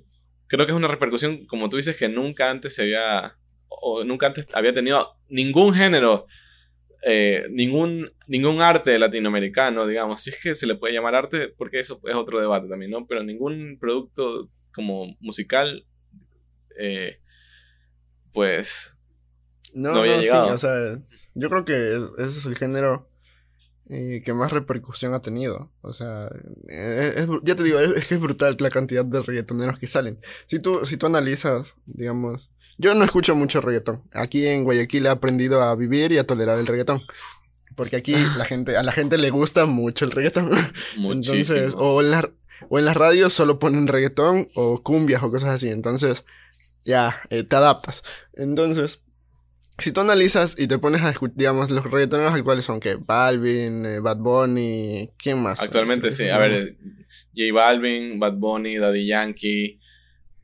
creo 0.49 0.67
que 0.67 0.73
es 0.73 0.77
una 0.77 0.89
repercusión, 0.89 1.47
como 1.47 1.69
tú 1.69 1.77
dices, 1.77 1.97
que 1.97 2.09
nunca 2.09 2.51
antes 2.51 2.75
se 2.75 2.83
había 2.83 3.37
o 3.69 4.05
nunca 4.05 4.27
antes 4.27 4.47
había 4.53 4.75
tenido 4.75 5.17
ningún 5.29 5.73
género, 5.73 6.27
eh, 7.03 7.45
ningún, 7.51 8.11
ningún 8.29 8.61
arte 8.63 8.99
latinoamericano, 8.99 9.87
digamos, 9.87 10.21
si 10.23 10.31
es 10.31 10.39
que 10.43 10.55
se 10.55 10.67
le 10.67 10.75
puede 10.77 10.95
llamar 10.95 11.15
arte, 11.15 11.49
porque 11.57 11.81
eso 11.81 12.01
es 12.05 12.15
otro 12.15 12.41
debate 12.41 12.69
también, 12.69 12.91
¿no? 12.91 13.07
Pero 13.07 13.23
ningún 13.23 13.79
producto 13.81 14.49
como 14.75 15.17
musical, 15.21 15.87
eh, 16.79 17.19
pues 18.33 18.95
No, 19.75 19.91
No 19.91 19.95
no, 19.95 20.01
había 20.01 20.17
sí, 20.17 20.23
llegado. 20.23 20.55
o 20.55 20.59
sea, 20.59 20.99
yo 21.35 21.49
creo 21.49 21.65
que 21.65 21.75
ese 22.19 22.39
es 22.39 22.47
el 22.47 22.57
género 22.57 23.09
eh, 23.89 24.23
que 24.25 24.33
más 24.35 24.53
repercusión 24.53 25.15
ha 25.15 25.23
tenido. 25.23 25.73
O 25.81 25.93
sea, 25.93 26.31
es 26.69 27.27
ya 27.43 27.57
te 27.57 27.63
digo, 27.65 27.81
es, 27.81 27.91
es 27.91 28.07
que 28.07 28.15
es 28.15 28.21
brutal 28.21 28.57
la 28.61 28.71
cantidad 28.71 29.05
de 29.05 29.23
reggaetoneros 29.23 29.79
que 29.79 29.89
salen. 29.89 30.19
Si 30.47 30.61
tú, 30.61 30.85
si 30.85 30.97
tú 30.97 31.07
analizas, 31.07 31.77
digamos, 31.87 32.51
yo 32.81 32.95
no 32.95 33.05
escucho 33.05 33.35
mucho 33.35 33.61
reggaetón. 33.61 34.03
Aquí 34.13 34.47
en 34.47 34.65
Guayaquil 34.65 35.07
he 35.07 35.09
aprendido 35.11 35.63
a 35.63 35.75
vivir 35.77 36.13
y 36.13 36.19
a 36.19 36.27
tolerar 36.27 36.59
el 36.59 36.67
reggaetón. 36.67 37.01
Porque 37.77 37.97
aquí 37.97 38.15
la 38.39 38.45
gente, 38.45 38.77
a 38.77 38.83
la 38.83 38.93
gente 38.93 39.19
le 39.19 39.31
gusta 39.31 39.67
mucho 39.67 40.05
el 40.05 40.11
reggaetón. 40.11 40.51
muchísimo. 40.97 41.57
Entonces, 41.59 41.75
o 41.77 42.01
en, 42.03 42.11
la- 42.11 42.31
o 42.69 42.79
en 42.79 42.85
las 42.85 42.97
radios 42.97 43.33
solo 43.33 43.59
ponen 43.59 43.87
reggaetón 43.87 44.47
o 44.55 44.83
cumbias 44.83 45.23
o 45.23 45.31
cosas 45.31 45.51
así. 45.51 45.69
Entonces, 45.69 46.25
ya, 46.85 47.21
eh, 47.31 47.43
te 47.43 47.57
adaptas. 47.57 48.03
Entonces, 48.35 49.03
si 49.79 49.93
tú 49.93 50.01
analizas 50.03 50.57
y 50.59 50.67
te 50.67 50.79
pones 50.79 51.01
a 51.03 51.11
escuchar, 51.11 51.37
digamos, 51.37 51.71
los 51.71 51.85
reggaetoneros 51.85 52.35
actuales 52.35 52.65
son 52.67 52.81
que 52.81 52.97
Balvin, 52.97 53.87
eh, 53.87 54.01
Bad 54.01 54.19
Bunny, 54.19 55.11
¿quién 55.17 55.43
más? 55.43 55.63
Actualmente 55.63 56.13
sí, 56.13 56.29
a 56.29 56.37
ver, 56.39 56.77
J 57.35 57.53
Balvin, 57.55 58.19
Bad 58.21 58.35
Bunny, 58.35 58.77
Daddy 58.77 59.07
Yankee. 59.07 59.81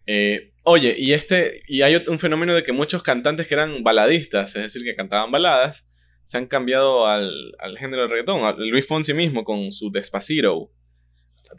eh, 0.06 0.52
oye, 0.66 0.94
y 0.98 1.12
este, 1.14 1.62
y 1.66 1.82
hay 1.82 1.96
un 2.08 2.18
fenómeno 2.18 2.54
de 2.54 2.62
que 2.64 2.72
muchos 2.72 3.02
cantantes 3.02 3.46
que 3.46 3.54
eran 3.54 3.82
baladistas, 3.82 4.54
es 4.56 4.62
decir, 4.62 4.82
que 4.84 4.94
cantaban 4.96 5.30
baladas, 5.30 5.86
se 6.24 6.38
han 6.38 6.46
cambiado 6.46 7.06
al, 7.06 7.32
al 7.58 7.78
género 7.78 8.02
del 8.02 8.10
reggaetón. 8.10 8.42
Luis 8.70 8.86
Fonsi 8.86 9.14
mismo 9.14 9.44
con 9.44 9.70
su 9.72 9.90
Despacito. 9.92 10.70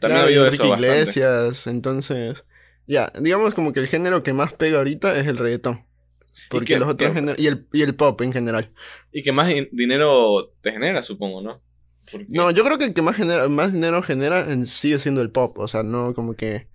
Claro, 0.00 0.16
ha 0.16 0.20
y 0.20 0.24
habido 0.34 0.44
Enrique 0.44 0.62
eso 0.62 0.70
bastante. 0.70 0.94
Iglesias, 0.98 1.66
entonces, 1.66 2.44
ya, 2.86 3.10
digamos 3.18 3.54
como 3.54 3.72
que 3.72 3.80
el 3.80 3.86
género 3.88 4.22
que 4.22 4.34
más 4.34 4.52
pega 4.52 4.78
ahorita 4.78 5.18
es 5.18 5.26
el 5.26 5.38
reggaetón. 5.38 5.86
Porque 6.50 6.74
que- 6.74 6.78
los 6.78 6.88
otros 6.88 7.14
géneros, 7.14 7.40
y 7.40 7.46
el, 7.46 7.66
y 7.72 7.82
el 7.82 7.94
pop 7.96 8.20
en 8.20 8.32
general. 8.32 8.70
Y 9.10 9.22
que 9.22 9.32
más 9.32 9.50
in- 9.50 9.68
dinero 9.72 10.52
te 10.60 10.70
genera, 10.72 11.02
supongo, 11.02 11.40
¿no? 11.42 11.62
Porque- 12.12 12.26
No, 12.28 12.50
yo 12.50 12.62
creo 12.64 12.78
que 12.78 12.84
el 12.84 12.94
que 12.94 13.02
más, 13.02 13.16
genera, 13.16 13.48
más 13.48 13.72
dinero 13.72 14.02
genera 14.02 14.40
en- 14.52 14.66
sigue 14.66 14.98
siendo 14.98 15.20
el 15.22 15.30
pop. 15.30 15.58
O 15.58 15.66
sea, 15.66 15.82
no 15.82 16.12
como 16.14 16.34
que. 16.34 16.68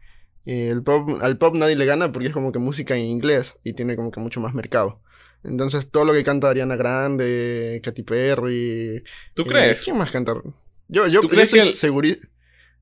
Eh, 0.45 0.69
el 0.69 0.84
pop, 0.84 1.10
al 1.21 1.38
pop 1.38 1.56
nadie 1.56 1.75
le 1.75 1.86
gana 1.86 2.12
porque 2.12 2.27
es 2.27 2.34
como 2.34 2.51
que 2.51 2.60
música 2.60 2.95
en 2.95 3.06
inglés 3.06 3.60
y 3.63 3.73
tiene 3.73 3.95
como 3.95 4.12
que 4.12 4.19
mucho 4.19 4.39
más 4.39 4.53
mercado. 4.53 5.01
Entonces, 5.43 5.89
todo 5.91 6.06
lo 6.06 6.13
que 6.13 6.23
canta 6.23 6.49
Ariana 6.49 6.75
Grande, 6.77 7.82
Katy 7.84 8.03
Perry. 8.03 9.03
¿Tú 9.34 9.41
eh, 9.43 9.45
crees? 9.45 9.84
¿Quién 9.84 9.97
más 9.97 10.12
canta? 10.12 10.34
Yo, 10.88 11.08
yo, 11.08 11.19
¿Tú 11.21 11.27
yo 11.27 11.34
crees 11.34 11.53
estoy 11.53 11.60
que 11.62 11.67
el- 11.67 11.73
seguri- 11.75 12.19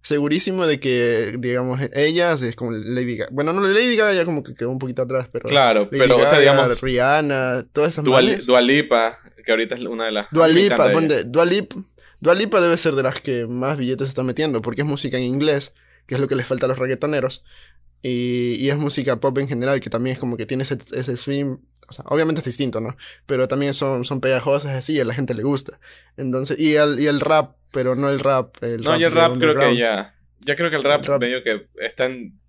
segurísimo 0.03 0.65
de 0.67 0.79
que, 0.79 1.35
digamos, 1.39 1.79
ellas 1.93 2.41
es 2.41 2.55
como 2.55 2.71
Lady 2.71 3.17
Gaga. 3.17 3.29
Bueno, 3.33 3.53
no, 3.53 3.61
Lady 3.61 3.95
Gaga 3.95 4.13
ya 4.13 4.25
como 4.25 4.43
que 4.43 4.53
quedó 4.53 4.69
un 4.69 4.79
poquito 4.79 5.01
atrás, 5.03 5.27
pero. 5.31 5.47
Claro, 5.47 5.81
Lady 5.91 5.97
pero, 5.99 6.17
o 6.17 6.25
sea, 6.25 6.39
digamos, 6.39 6.81
Rihanna, 6.81 7.65
todas 7.71 7.91
esas 7.91 8.03
Dua, 8.05 8.21
manes. 8.21 8.45
Dua 8.45 8.61
Lipa, 8.61 9.17
que 9.45 9.51
ahorita 9.51 9.75
es 9.75 9.81
una 9.85 10.05
de 10.05 10.11
las... 10.11 10.27
Dua 10.31 10.47
me 10.47 10.53
Lipa, 10.53 10.65
encanta 10.75 10.85
ella. 10.85 10.93
ponte, 10.93 11.23
Dua 11.25 11.45
Lip- 11.45 11.73
Dua 12.19 12.35
Lipa 12.35 12.61
debe 12.61 12.77
ser 12.77 12.93
de 12.93 13.03
las 13.03 13.19
que 13.21 13.47
más 13.47 13.77
billetes 13.77 14.07
está 14.07 14.21
metiendo, 14.23 14.61
porque 14.61 14.81
es 14.81 14.87
música 14.87 15.17
en 15.17 15.23
inglés, 15.23 15.73
que 16.07 16.15
es 16.15 16.21
lo 16.21 16.27
que 16.27 16.35
les 16.35 16.45
falta 16.47 16.65
a 16.65 16.69
los 16.69 16.77
reggaetoneros, 16.79 17.43
y, 18.01 18.55
y 18.55 18.69
es 18.69 18.77
música 18.77 19.19
pop 19.19 19.37
en 19.37 19.47
general, 19.47 19.79
que 19.79 19.89
también 19.89 20.13
es 20.15 20.19
como 20.19 20.35
que 20.37 20.45
tiene 20.45 20.63
ese, 20.63 20.77
ese 20.93 21.17
swing, 21.17 21.57
o 21.87 21.93
sea, 21.93 22.03
obviamente 22.07 22.39
es 22.39 22.45
distinto, 22.45 22.79
¿no? 22.79 22.95
Pero 23.25 23.47
también 23.47 23.73
son, 23.73 24.05
son 24.05 24.21
pegajosas 24.21 24.71
así, 24.75 24.93
y 24.93 24.99
a 24.99 25.05
la 25.05 25.13
gente 25.13 25.33
le 25.35 25.43
gusta. 25.43 25.79
Entonces, 26.17 26.59
y 26.59 26.75
el, 26.75 26.99
y 26.99 27.07
el 27.07 27.19
rap, 27.19 27.55
pero 27.71 27.95
no 27.95 28.09
el 28.09 28.19
rap. 28.19 28.55
El 28.63 28.81
No, 28.81 28.97
y 28.97 29.03
el 29.03 29.11
rap 29.11 29.37
creo 29.37 29.55
que 29.55 29.75
ya... 29.77 30.15
Ya 30.43 30.55
creo 30.55 30.71
que 30.71 30.77
el 30.77 30.83
rap, 30.83 31.01
El 31.01 31.07
rap. 31.07 31.21
medio 31.21 31.43
que 31.43 31.67
está 31.79 32.05
en... 32.05 32.39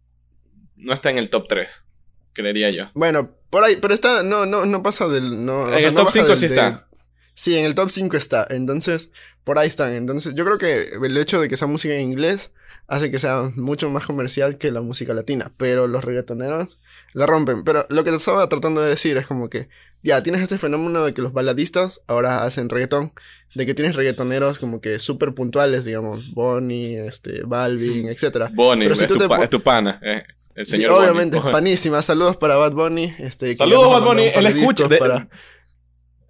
No 0.77 0.95
está 0.95 1.11
en 1.11 1.19
el 1.19 1.29
top 1.29 1.47
3, 1.49 1.85
creería 2.33 2.71
yo. 2.71 2.91
Bueno, 2.95 3.37
por 3.51 3.63
ahí, 3.65 3.77
pero 3.81 3.93
está, 3.93 4.23
no, 4.23 4.47
no, 4.47 4.65
no 4.65 4.83
pasa 4.83 5.07
del, 5.09 5.45
no, 5.45 5.65
o 5.65 5.73
En 5.73 5.79
sea, 5.81 5.89
el 5.89 5.95
no 5.95 6.01
top 6.01 6.07
baja 6.07 6.13
5 6.15 6.29
del- 6.29 6.39
sí 6.39 6.47
está. 6.47 6.89
Sí, 7.35 7.57
en 7.57 7.65
el 7.65 7.75
top 7.75 7.91
5 7.91 8.17
está. 8.17 8.47
Entonces, 8.51 9.11
por 9.45 9.59
ahí 9.59 9.69
están. 9.69 9.93
Entonces, 9.95 10.35
yo 10.35 10.45
creo 10.45 10.59
que 10.59 10.91
el 11.05 11.17
hecho 11.17 11.41
de 11.41 11.49
que 11.49 11.57
sea 11.57 11.67
música 11.67 11.95
en 11.95 12.01
inglés 12.03 12.53
hace 12.89 13.11
que 13.11 13.19
sea 13.19 13.51
mucho 13.57 13.89
más 13.91 14.05
comercial 14.05 14.59
que 14.59 14.71
la 14.71 14.81
música 14.83 15.15
latina. 15.15 15.51
Pero 15.57 15.87
los 15.87 16.05
reggaetoneros 16.05 16.79
la 17.15 17.27
rompen. 17.27 17.65
Pero 17.65 17.87
lo 17.89 18.05
que 18.05 18.11
te 18.11 18.17
estaba 18.17 18.49
tratando 18.49 18.81
de 18.83 18.91
decir 18.91 19.17
es 19.17 19.27
como 19.27 19.49
que, 19.49 19.69
ya, 20.03 20.23
tienes 20.23 20.43
este 20.43 20.59
fenómeno 20.59 21.05
de 21.05 21.15
que 21.15 21.23
los 21.23 21.33
baladistas 21.33 22.03
ahora 22.07 22.43
hacen 22.45 22.69
reggaetón. 22.69 23.13
De 23.55 23.67
que 23.67 23.75
tienes 23.75 23.97
reggaetoneros 23.97 24.59
como 24.59 24.81
que 24.81 24.99
súper 24.99 25.33
puntuales, 25.35 25.85
digamos, 25.85 26.33
Bonnie, 26.35 26.97
este, 27.07 27.43
Balvin, 27.45 28.09
etc. 28.09 28.49
Bonnie, 28.53 28.85
Pero 28.87 28.95
si 28.97 29.03
es, 29.05 29.09
tú 29.09 29.15
tu 29.15 29.21
te 29.21 29.29
pa- 29.29 29.37
po- 29.37 29.43
es 29.45 29.51
tu 29.51 29.63
pana, 29.63 30.01
eh, 30.03 30.23
el 30.55 30.67
Sí, 30.67 30.77
señor 30.77 30.93
Bonnie. 30.93 31.05
obviamente, 31.11 31.39
es 31.39 31.45
panísima. 31.45 32.03
Saludos 32.03 32.37
para 32.37 32.57
Bad 32.57 32.73
Bunny. 32.73 33.15
Este, 33.19 33.55
Saludos, 33.55 33.91
Bad 33.93 34.03
Bunny. 34.05 34.25
Él 34.35 34.47
escucha. 34.47 34.89
de- 34.89 34.97
para- 34.99 35.29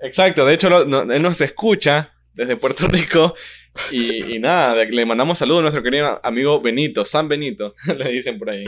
Exacto, 0.03 0.45
de 0.47 0.55
hecho 0.55 0.69
lo- 0.69 0.85
no- 0.85 1.03
él 1.13 1.23
nos 1.23 1.41
escucha 1.41 2.13
desde 2.35 2.57
Puerto 2.57 2.87
Rico 2.89 3.35
y, 3.91 4.35
y 4.35 4.39
nada, 4.39 4.75
le 4.85 5.07
mandamos 5.07 5.39
saludos 5.39 5.61
a 5.61 5.63
nuestro 5.63 5.83
querido 5.83 6.21
amigo 6.25 6.61
Benito, 6.61 7.05
San 7.05 7.29
Benito, 7.29 7.75
le 7.97 8.11
dicen 8.11 8.39
por 8.39 8.51
ahí. 8.51 8.65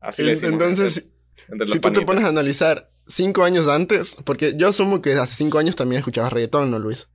Así 0.00 0.22
le 0.22 0.30
decimos 0.30 0.52
Entonces, 0.54 0.96
entre, 0.98 1.12
entre 1.52 1.58
los 1.58 1.70
si 1.70 1.80
tú 1.80 1.92
te 1.92 2.02
pones 2.06 2.24
a 2.24 2.28
analizar 2.28 2.90
cinco 3.06 3.44
años 3.44 3.66
antes, 3.68 4.16
porque 4.24 4.54
yo 4.56 4.68
asumo 4.68 5.00
que 5.02 5.14
hace 5.14 5.34
cinco 5.34 5.58
años 5.58 5.74
también 5.76 5.98
escuchabas 6.00 6.32
reggaetón, 6.32 6.70
¿no, 6.70 6.78
Luis? 6.78 7.08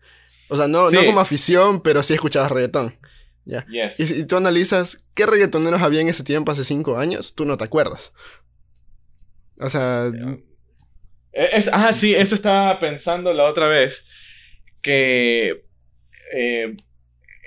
O 0.49 0.57
sea, 0.57 0.67
no, 0.67 0.89
no 0.91 1.05
como 1.05 1.19
afición, 1.19 1.81
pero 1.81 2.03
sí 2.03 2.13
escuchabas 2.13 2.51
reggaetón. 2.51 2.93
Ya. 3.45 3.65
Yes. 3.67 3.99
Y 3.99 4.07
si 4.07 4.25
tú 4.25 4.37
analizas 4.37 5.03
qué 5.15 5.25
reggaetoneros 5.25 5.81
había 5.81 6.01
en 6.01 6.07
ese 6.07 6.23
tiempo, 6.23 6.51
hace 6.51 6.63
cinco 6.63 6.97
años, 6.97 7.33
tú 7.35 7.45
no 7.45 7.57
te 7.57 7.63
acuerdas. 7.63 8.13
O 9.59 9.69
sea, 9.69 10.11
Es, 11.33 11.69
ah, 11.73 11.91
sí, 11.93 12.13
eso 12.13 12.35
estaba 12.35 12.79
pensando 12.79 13.33
la 13.33 13.45
otra 13.49 13.67
vez. 13.67 14.05
Que 14.81 15.63
eh, 16.33 16.75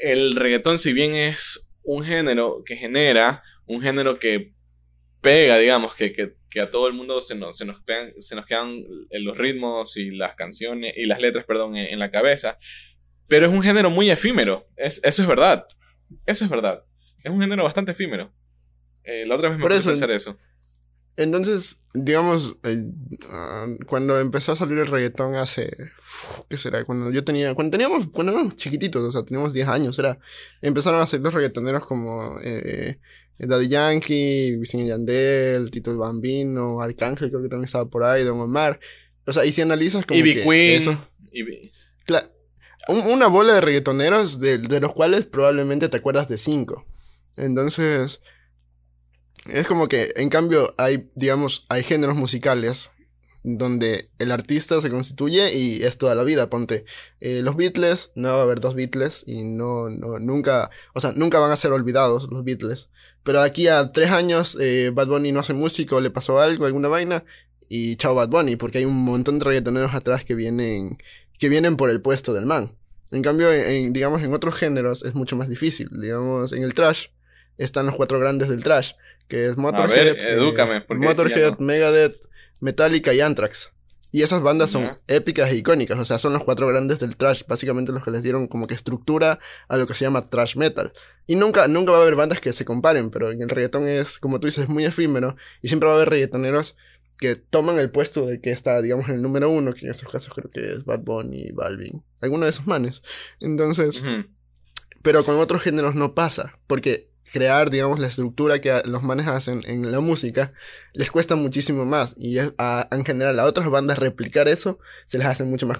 el 0.02 0.36
reggaetón, 0.36 0.78
si 0.78 0.92
bien 0.92 1.14
es 1.14 1.66
un 1.84 2.04
género 2.04 2.62
que 2.64 2.76
genera, 2.76 3.42
un 3.66 3.80
género 3.82 4.18
que 4.18 4.52
pega, 5.20 5.58
digamos, 5.58 5.94
que, 5.94 6.12
que, 6.12 6.34
que 6.50 6.60
a 6.60 6.70
todo 6.70 6.86
el 6.88 6.94
mundo 6.94 7.20
se 7.20 7.34
nos, 7.34 7.56
se, 7.56 7.64
nos 7.64 7.80
pegan- 7.84 8.14
se 8.20 8.34
nos 8.34 8.46
quedan 8.46 8.78
eh, 9.10 9.20
los 9.20 9.36
ritmos 9.38 9.96
y 9.96 10.10
las 10.10 10.34
canciones 10.34 10.94
y 10.96 11.06
las 11.06 11.20
letras, 11.20 11.44
perdón, 11.44 11.76
en, 11.76 11.86
en 11.86 11.98
la 11.98 12.10
cabeza. 12.10 12.58
Pero 13.28 13.46
es 13.46 13.52
un 13.52 13.62
género 13.62 13.90
muy 13.90 14.10
efímero. 14.10 14.68
Es, 14.76 15.02
eso 15.04 15.22
es 15.22 15.28
verdad. 15.28 15.66
Eso 16.26 16.44
es 16.44 16.50
verdad. 16.50 16.84
Es 17.22 17.30
un 17.30 17.40
género 17.40 17.64
bastante 17.64 17.92
efímero. 17.92 18.32
Eh, 19.04 19.24
la 19.26 19.34
otra 19.36 19.48
vez 19.48 19.58
me 19.58 19.64
puse 19.64 19.88
a 19.88 19.92
pensar 19.92 20.10
eso. 20.10 20.38
Entonces, 21.16 21.80
digamos, 21.94 22.56
eh, 22.64 22.84
ah, 23.30 23.66
cuando 23.86 24.18
empezó 24.20 24.52
a 24.52 24.56
salir 24.56 24.78
el 24.78 24.86
reggaetón 24.86 25.34
hace, 25.36 25.70
uf, 25.98 26.40
¿qué 26.48 26.58
será? 26.58 26.84
Cuando 26.84 27.10
yo 27.10 27.24
tenía, 27.24 27.54
cuando 27.54 27.70
teníamos, 27.72 28.08
cuando 28.08 28.32
éramos 28.32 28.56
chiquititos, 28.56 29.02
o 29.02 29.10
sea, 29.12 29.22
teníamos 29.24 29.52
10 29.52 29.66
años, 29.68 29.98
era, 29.98 30.18
empezaron 30.62 31.00
a 31.00 31.06
salir 31.06 31.24
los 31.24 31.34
reggaetoneros 31.34 31.86
como 31.86 32.38
eh, 32.42 32.98
Daddy 33.38 33.68
Yankee, 33.68 34.60
y 34.62 34.86
Yandel, 34.86 35.70
Tito 35.70 35.90
el 35.90 35.96
Bambino, 35.98 36.80
Arcángel 36.80 37.30
creo 37.30 37.42
que 37.42 37.48
también 37.48 37.64
estaba 37.66 37.86
por 37.88 38.04
ahí, 38.04 38.22
Don 38.24 38.40
Omar. 38.40 38.78
O 39.26 39.32
sea, 39.32 39.44
y 39.44 39.52
si 39.52 39.60
analizas 39.62 40.06
como 40.06 40.18
que 40.34 40.42
Queen. 40.44 40.82
eso- 40.82 40.98
un- 42.88 43.10
una 43.10 43.26
bola 43.26 43.54
de 43.54 43.60
reggaetoneros 43.60 44.38
de, 44.38 44.58
de 44.58 44.80
los 44.80 44.92
cuales 44.94 45.24
probablemente 45.26 45.88
te 45.88 45.96
acuerdas 45.96 46.28
de 46.28 46.38
cinco. 46.38 46.86
Entonces, 47.36 48.22
es 49.48 49.66
como 49.66 49.88
que, 49.88 50.12
en 50.16 50.28
cambio, 50.28 50.74
hay, 50.78 51.10
digamos, 51.14 51.64
hay 51.68 51.82
géneros 51.82 52.16
musicales 52.16 52.90
donde 53.42 54.10
el 54.18 54.32
artista 54.32 54.80
se 54.80 54.90
constituye 54.90 55.56
y 55.56 55.84
es 55.84 55.98
toda 55.98 56.14
la 56.14 56.24
vida. 56.24 56.50
Ponte, 56.50 56.84
eh, 57.20 57.42
los 57.42 57.56
Beatles, 57.56 58.12
no 58.16 58.32
va 58.32 58.40
a 58.40 58.42
haber 58.42 58.60
dos 58.60 58.74
Beatles 58.74 59.22
y 59.26 59.44
no, 59.44 59.88
no, 59.88 60.18
nunca, 60.18 60.70
o 60.94 61.00
sea, 61.00 61.12
nunca 61.12 61.38
van 61.38 61.52
a 61.52 61.56
ser 61.56 61.72
olvidados 61.72 62.28
los 62.30 62.44
Beatles. 62.44 62.90
Pero 63.22 63.40
de 63.40 63.46
aquí 63.46 63.68
a 63.68 63.92
tres 63.92 64.10
años, 64.10 64.56
eh, 64.60 64.90
Bad 64.92 65.08
Bunny 65.08 65.32
no 65.32 65.40
hace 65.40 65.52
música 65.52 65.96
o 65.96 66.00
le 66.00 66.10
pasó 66.10 66.40
algo, 66.40 66.66
alguna 66.66 66.88
vaina, 66.88 67.24
y 67.68 67.96
chao 67.96 68.14
Bad 68.14 68.28
Bunny, 68.28 68.56
porque 68.56 68.78
hay 68.78 68.84
un 68.84 69.04
montón 69.04 69.38
de 69.38 69.44
reggaetoneros 69.44 69.94
atrás 69.94 70.24
que 70.24 70.34
vienen, 70.34 70.98
que 71.38 71.48
vienen 71.48 71.76
por 71.76 71.90
el 71.90 72.00
puesto 72.00 72.32
del 72.34 72.46
man. 72.46 72.76
En 73.12 73.22
cambio, 73.22 73.52
en, 73.52 73.92
digamos, 73.92 74.22
en 74.22 74.34
otros 74.34 74.56
géneros 74.56 75.04
es 75.04 75.14
mucho 75.14 75.36
más 75.36 75.48
difícil. 75.48 75.88
Digamos, 75.92 76.52
en 76.52 76.64
el 76.64 76.74
trash 76.74 77.06
están 77.56 77.86
los 77.86 77.94
cuatro 77.94 78.18
grandes 78.18 78.48
del 78.48 78.62
trash, 78.62 78.92
que 79.28 79.46
es 79.46 79.56
Motorhead, 79.56 80.16
ver, 80.16 80.24
edúcame, 80.24 80.84
ya 80.88 80.94
Motorhead, 80.96 81.58
no. 81.58 81.66
Megadeth, 81.66 82.16
Metallica 82.60 83.12
y 83.14 83.20
Anthrax. 83.20 83.72
Y 84.12 84.22
esas 84.22 84.40
bandas 84.40 84.70
son 84.70 84.90
épicas 85.08 85.50
e 85.50 85.56
icónicas, 85.56 85.98
o 85.98 86.04
sea, 86.04 86.18
son 86.18 86.32
los 86.32 86.44
cuatro 86.44 86.66
grandes 86.66 87.00
del 87.00 87.16
trash, 87.16 87.42
básicamente 87.46 87.92
los 87.92 88.04
que 88.04 88.10
les 88.10 88.22
dieron 88.22 88.46
como 88.46 88.66
que 88.66 88.74
estructura 88.74 89.40
a 89.68 89.76
lo 89.76 89.86
que 89.86 89.94
se 89.94 90.04
llama 90.04 90.26
trash 90.26 90.56
metal. 90.56 90.92
Y 91.26 91.34
nunca, 91.34 91.68
nunca 91.68 91.92
va 91.92 91.98
a 91.98 92.02
haber 92.02 92.14
bandas 92.14 92.40
que 92.40 92.52
se 92.52 92.64
comparen, 92.64 93.10
pero 93.10 93.30
en 93.30 93.42
el 93.42 93.48
reggaetón 93.48 93.88
es, 93.88 94.18
como 94.18 94.40
tú 94.40 94.46
dices, 94.46 94.68
muy 94.68 94.84
efímero, 94.86 95.36
y 95.60 95.68
siempre 95.68 95.88
va 95.88 95.94
a 95.94 95.96
haber 95.96 96.08
reggaetoneros 96.08 96.76
que 97.18 97.36
toman 97.36 97.78
el 97.78 97.90
puesto 97.90 98.26
de 98.26 98.40
que 98.40 98.52
está, 98.52 98.80
digamos, 98.80 99.08
en 99.08 99.16
el 99.16 99.22
número 99.22 99.50
uno, 99.50 99.74
que 99.74 99.84
en 99.84 99.90
estos 99.90 100.10
casos 100.10 100.32
creo 100.34 100.50
que 100.50 100.72
es 100.72 100.84
Bad 100.84 101.00
Bunny, 101.00 101.50
Balvin, 101.52 102.04
alguno 102.20 102.44
de 102.44 102.50
esos 102.50 102.66
manes. 102.66 103.02
Entonces, 103.40 104.04
pero 105.02 105.24
con 105.24 105.36
otros 105.36 105.62
géneros 105.62 105.94
no 105.94 106.14
pasa, 106.14 106.58
porque 106.66 107.10
crear, 107.32 107.70
digamos, 107.70 107.98
la 107.98 108.06
estructura 108.06 108.60
que 108.60 108.82
los 108.84 109.02
manes 109.02 109.26
hacen 109.26 109.62
en 109.66 109.90
la 109.90 110.00
música 110.00 110.52
les 110.92 111.10
cuesta 111.10 111.34
muchísimo 111.34 111.84
más 111.84 112.14
y 112.16 112.38
en 112.38 113.04
general 113.04 113.38
a 113.40 113.44
otras 113.44 113.68
bandas 113.68 113.98
replicar 113.98 114.48
eso 114.48 114.78
se 115.04 115.18
les 115.18 115.26
hace 115.26 115.44
mucho 115.44 115.66
más 115.66 115.78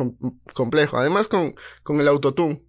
complejo. 0.52 0.98
Además 0.98 1.28
con, 1.28 1.54
con 1.82 2.00
el 2.00 2.08
autotune. 2.08 2.62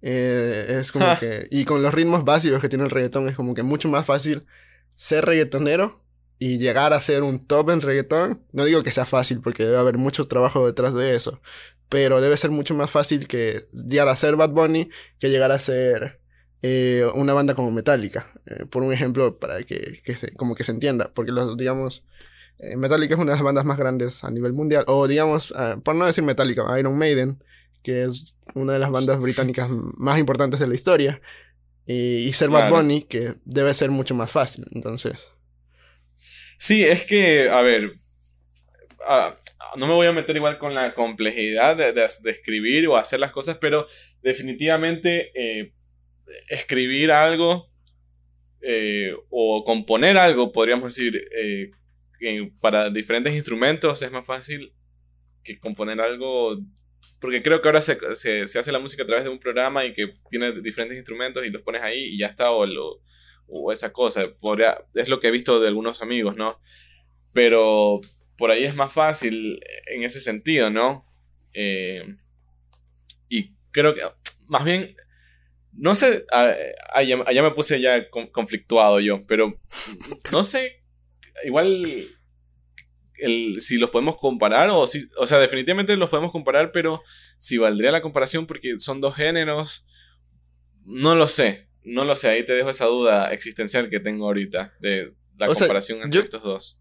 Eh, 0.00 0.78
es 0.80 0.92
como 0.92 1.18
que. 1.18 1.48
Y 1.50 1.64
con 1.64 1.82
los 1.82 1.92
ritmos 1.92 2.24
básicos 2.24 2.60
que 2.60 2.68
tiene 2.68 2.84
el 2.84 2.90
reggaetón, 2.90 3.28
es 3.28 3.34
como 3.34 3.54
que 3.54 3.62
mucho 3.62 3.88
más 3.88 4.06
fácil 4.06 4.46
ser 4.94 5.24
reggaetonero 5.24 6.04
y 6.38 6.58
llegar 6.58 6.92
a 6.92 7.00
ser 7.00 7.22
un 7.22 7.44
top 7.46 7.70
en 7.70 7.80
reggaetón. 7.80 8.44
No 8.52 8.64
digo 8.64 8.82
que 8.82 8.92
sea 8.92 9.06
fácil, 9.06 9.40
porque 9.40 9.64
debe 9.64 9.78
haber 9.78 9.98
mucho 9.98 10.28
trabajo 10.28 10.64
detrás 10.66 10.94
de 10.94 11.16
eso. 11.16 11.40
Pero 11.88 12.20
debe 12.20 12.36
ser 12.36 12.50
mucho 12.50 12.74
más 12.74 12.90
fácil 12.90 13.26
que 13.26 13.66
llegar 13.72 14.08
a 14.08 14.16
ser 14.16 14.36
Bad 14.36 14.50
Bunny 14.50 14.90
que 15.18 15.30
llegar 15.30 15.50
a 15.50 15.58
ser 15.58 16.20
eh, 16.62 17.06
una 17.14 17.34
banda 17.34 17.54
como 17.54 17.70
Metallica. 17.70 18.30
Eh, 18.46 18.64
por 18.66 18.82
un 18.82 18.92
ejemplo, 18.92 19.38
para 19.38 19.62
que, 19.62 20.00
que 20.04 20.16
se, 20.16 20.32
como 20.34 20.54
que 20.54 20.64
se 20.64 20.72
entienda. 20.72 21.10
Porque 21.14 21.32
los, 21.32 21.56
digamos, 21.56 22.04
Metallica 22.76 23.14
es 23.14 23.20
una 23.20 23.32
de 23.32 23.36
las 23.36 23.44
bandas 23.44 23.64
más 23.64 23.78
grandes 23.78 24.24
a 24.24 24.30
nivel 24.30 24.52
mundial. 24.52 24.84
O 24.86 25.06
digamos, 25.06 25.54
por 25.84 25.94
no 25.94 26.06
decir 26.06 26.24
Metallica, 26.24 26.64
Iron 26.78 26.98
Maiden 26.98 27.38
que 27.82 28.02
es 28.02 28.36
una 28.54 28.74
de 28.74 28.78
las 28.78 28.90
bandas 28.90 29.18
británicas 29.18 29.68
más 29.70 30.18
importantes 30.18 30.60
de 30.60 30.68
la 30.68 30.74
historia. 30.74 31.20
Y, 31.86 32.30
ser 32.34 32.50
Bad 32.50 32.68
Bunny, 32.68 33.02
que 33.02 33.36
debe 33.46 33.72
ser 33.72 33.90
mucho 33.90 34.14
más 34.14 34.30
fácil, 34.30 34.66
entonces. 34.74 35.32
Sí, 36.58 36.84
es 36.84 37.04
que, 37.06 37.48
a 37.48 37.62
ver, 37.62 37.92
no 39.76 39.86
me 39.86 39.94
voy 39.94 40.06
a 40.06 40.12
meter 40.12 40.36
igual 40.36 40.58
con 40.58 40.74
la 40.74 40.92
complejidad 40.92 41.78
de, 41.78 42.08
escribir 42.30 42.88
o 42.88 42.98
hacer 42.98 43.20
las 43.20 43.30
cosas, 43.30 43.56
pero 43.58 43.86
definitivamente 44.20 45.30
eh, 45.34 45.72
escribir 46.48 47.12
algo 47.12 47.66
eh, 48.60 49.14
o 49.30 49.64
componer 49.64 50.18
algo, 50.18 50.52
podríamos 50.52 50.94
decir, 50.94 51.28
eh, 51.36 51.70
para 52.60 52.90
diferentes 52.90 53.34
instrumentos 53.34 54.02
es 54.02 54.10
más 54.10 54.26
fácil 54.26 54.72
que 55.44 55.58
componer 55.58 56.00
algo 56.00 56.58
porque 57.20 57.42
creo 57.42 57.60
que 57.60 57.68
ahora 57.68 57.80
se, 57.80 57.98
se, 58.14 58.46
se, 58.46 58.58
hace 58.58 58.72
la 58.72 58.78
música 58.78 59.02
a 59.02 59.06
través 59.06 59.24
de 59.24 59.30
un 59.30 59.40
programa 59.40 59.84
y 59.84 59.92
que 59.92 60.14
tiene 60.30 60.52
diferentes 60.60 60.96
instrumentos 60.96 61.44
y 61.44 61.50
los 61.50 61.62
pones 61.62 61.82
ahí 61.82 62.14
y 62.14 62.18
ya 62.18 62.28
está, 62.28 62.50
o, 62.50 62.64
lo, 62.64 63.02
o 63.48 63.72
esa 63.72 63.92
cosa. 63.92 64.22
Podría, 64.40 64.84
es 64.94 65.08
lo 65.08 65.18
que 65.18 65.28
he 65.28 65.32
visto 65.32 65.58
de 65.58 65.68
algunos 65.68 66.00
amigos, 66.00 66.36
¿no? 66.36 66.60
Pero 67.32 68.00
por 68.36 68.50
ahí 68.52 68.64
es 68.64 68.74
más 68.76 68.92
fácil 68.92 69.60
en 69.88 70.04
ese 70.04 70.20
sentido, 70.20 70.70
¿no? 70.70 71.06
Eh, 71.54 72.04
y 73.28 73.54
creo 73.72 73.94
que, 73.94 74.02
más 74.46 74.64
bien, 74.64 74.94
no 75.78 75.94
sé, 75.94 76.24
allá, 76.92 77.18
allá 77.24 77.42
me 77.42 77.52
puse 77.52 77.80
ya 77.80 78.08
conflictuado 78.32 78.98
yo, 78.98 79.24
pero 79.26 79.60
no 80.32 80.42
sé, 80.42 80.82
igual 81.44 82.08
si 83.60 83.78
los 83.78 83.90
podemos 83.90 84.16
comparar 84.16 84.70
o 84.70 84.86
si, 84.86 85.08
o 85.16 85.26
sea, 85.26 85.38
definitivamente 85.38 85.96
los 85.96 86.10
podemos 86.10 86.32
comparar, 86.32 86.72
pero 86.72 87.02
si 87.36 87.58
valdría 87.58 87.92
la 87.92 88.02
comparación 88.02 88.46
porque 88.46 88.78
son 88.78 89.00
dos 89.00 89.14
géneros, 89.14 89.86
no 90.84 91.14
lo 91.14 91.28
sé, 91.28 91.68
no 91.84 92.04
lo 92.04 92.16
sé, 92.16 92.28
ahí 92.28 92.44
te 92.44 92.54
dejo 92.54 92.70
esa 92.70 92.86
duda 92.86 93.32
existencial 93.32 93.88
que 93.88 94.00
tengo 94.00 94.26
ahorita 94.26 94.74
de 94.80 95.14
la 95.36 95.46
comparación 95.46 96.02
entre 96.02 96.20
estos 96.20 96.42
dos. 96.42 96.80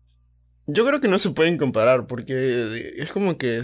Yo 0.65 0.85
creo 0.85 0.99
que 0.99 1.07
no 1.07 1.19
se 1.19 1.29
pueden 1.29 1.57
comparar 1.57 2.07
porque 2.07 2.93
es 2.97 3.11
como 3.11 3.37
que 3.37 3.61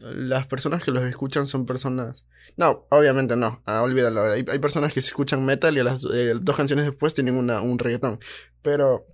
las 0.00 0.46
personas 0.46 0.84
que 0.84 0.92
los 0.92 1.02
escuchan 1.02 1.48
son 1.48 1.66
personas... 1.66 2.26
No, 2.56 2.86
obviamente 2.90 3.36
no, 3.36 3.62
ah, 3.66 3.82
olvídalo. 3.82 4.22
Hay, 4.22 4.44
hay, 4.48 4.58
personas 4.58 4.92
que 4.92 5.00
escuchan 5.00 5.44
metal 5.44 5.76
y 5.76 5.80
a 5.80 5.84
las 5.84 6.04
eh, 6.04 6.34
dos 6.40 6.56
canciones 6.56 6.84
después 6.84 7.14
tienen 7.14 7.36
una, 7.36 7.60
un 7.60 7.78
reggaetón. 7.78 8.18
Pero... 8.62 9.06